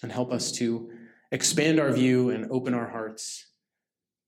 and 0.03 0.13
help 0.13 0.33
us 0.33 0.53
to 0.53 0.91
expand 1.33 1.81
our 1.81 1.93
view 1.93 2.31
and 2.31 2.51
open 2.51 2.75
our 2.75 2.89
hearts 2.89 3.47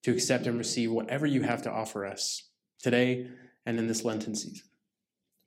to 0.05 0.13
accept 0.13 0.47
and 0.47 0.59
receive 0.59 0.91
whatever 0.91 1.27
you 1.27 1.43
have 1.43 1.63
to 1.63 1.71
offer 1.71 2.07
us 2.07 2.49
today 2.81 3.29
and 3.67 3.79
in 3.79 3.87
this 3.87 4.05
Lenten 4.05 4.35
season. 4.35 4.67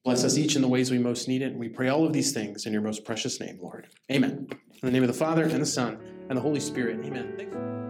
Bless 0.03 0.23
us 0.23 0.37
each 0.37 0.55
in 0.55 0.61
the 0.61 0.67
ways 0.67 0.89
we 0.89 0.97
most 0.97 1.27
need 1.27 1.43
it, 1.43 1.51
and 1.51 1.59
we 1.59 1.69
pray 1.69 1.89
all 1.89 2.05
of 2.05 2.13
these 2.13 2.31
things 2.31 2.65
in 2.65 2.73
your 2.73 2.81
most 2.81 3.05
precious 3.05 3.39
name, 3.39 3.59
Lord. 3.61 3.87
Amen. 4.11 4.47
In 4.49 4.79
the 4.81 4.91
name 4.91 5.03
of 5.03 5.07
the 5.07 5.13
Father, 5.13 5.43
and 5.43 5.61
the 5.61 5.65
Son, 5.65 5.99
and 6.27 6.37
the 6.37 6.41
Holy 6.41 6.59
Spirit. 6.59 7.05
Amen. 7.05 7.80